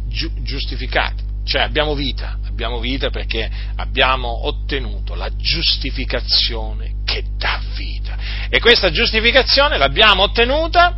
giu- 0.07 0.41
giustificati, 0.41 1.23
cioè 1.43 1.61
abbiamo 1.61 1.93
vita, 1.93 2.39
abbiamo 2.55 2.79
vita 2.79 3.09
perché 3.09 3.51
abbiamo 3.75 4.47
ottenuto 4.47 5.13
la 5.13 5.29
giustificazione 5.35 7.01
che 7.03 7.25
dà 7.37 7.61
vita. 7.75 8.15
E 8.49 8.61
questa 8.61 8.91
giustificazione 8.91 9.77
l'abbiamo 9.77 10.23
ottenuta 10.23 10.97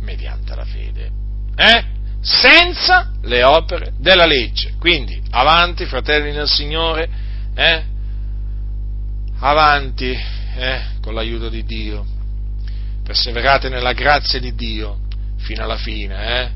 mediante 0.00 0.54
la 0.56 0.64
fede, 0.64 1.10
eh? 1.54 1.84
senza 2.20 3.12
le 3.22 3.44
opere 3.44 3.92
della 3.98 4.26
legge. 4.26 4.74
Quindi 4.80 5.22
avanti, 5.30 5.86
fratelli 5.86 6.32
nel 6.32 6.48
Signore, 6.48 7.08
eh? 7.54 7.84
avanti 9.38 10.10
eh? 10.10 10.80
con 11.00 11.14
l'aiuto 11.14 11.48
di 11.48 11.64
Dio 11.64 12.04
perseverate 13.04 13.68
nella 13.68 13.92
grazia 13.92 14.40
di 14.40 14.54
Dio 14.54 14.98
fino 15.38 15.62
alla 15.62 15.78
fine, 15.78 16.42
eh? 16.42 16.50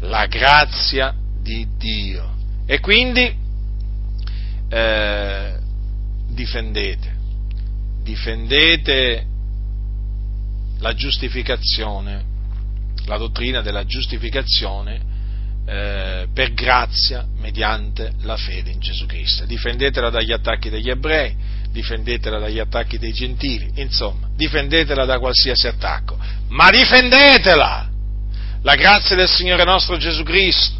La 0.00 0.26
grazia 0.26 1.14
di 1.40 1.66
Dio. 1.78 2.39
E 2.70 2.78
quindi 2.78 3.34
eh, 4.68 5.58
difendete, 6.28 7.16
difendete 8.04 9.26
la 10.78 10.94
giustificazione, 10.94 12.24
la 13.06 13.16
dottrina 13.16 13.60
della 13.60 13.84
giustificazione 13.84 15.00
eh, 15.66 16.28
per 16.32 16.52
grazia 16.54 17.26
mediante 17.38 18.12
la 18.20 18.36
fede 18.36 18.70
in 18.70 18.78
Gesù 18.78 19.04
Cristo. 19.06 19.46
Difendetela 19.46 20.08
dagli 20.08 20.30
attacchi 20.30 20.70
degli 20.70 20.90
ebrei, 20.90 21.34
difendetela 21.72 22.38
dagli 22.38 22.60
attacchi 22.60 22.98
dei 22.98 23.12
gentili, 23.12 23.68
insomma, 23.80 24.28
difendetela 24.36 25.04
da 25.04 25.18
qualsiasi 25.18 25.66
attacco, 25.66 26.16
ma 26.50 26.70
difendetela! 26.70 27.90
La 28.62 28.76
grazia 28.76 29.16
del 29.16 29.28
Signore 29.28 29.64
nostro 29.64 29.96
Gesù 29.96 30.22
Cristo 30.22 30.79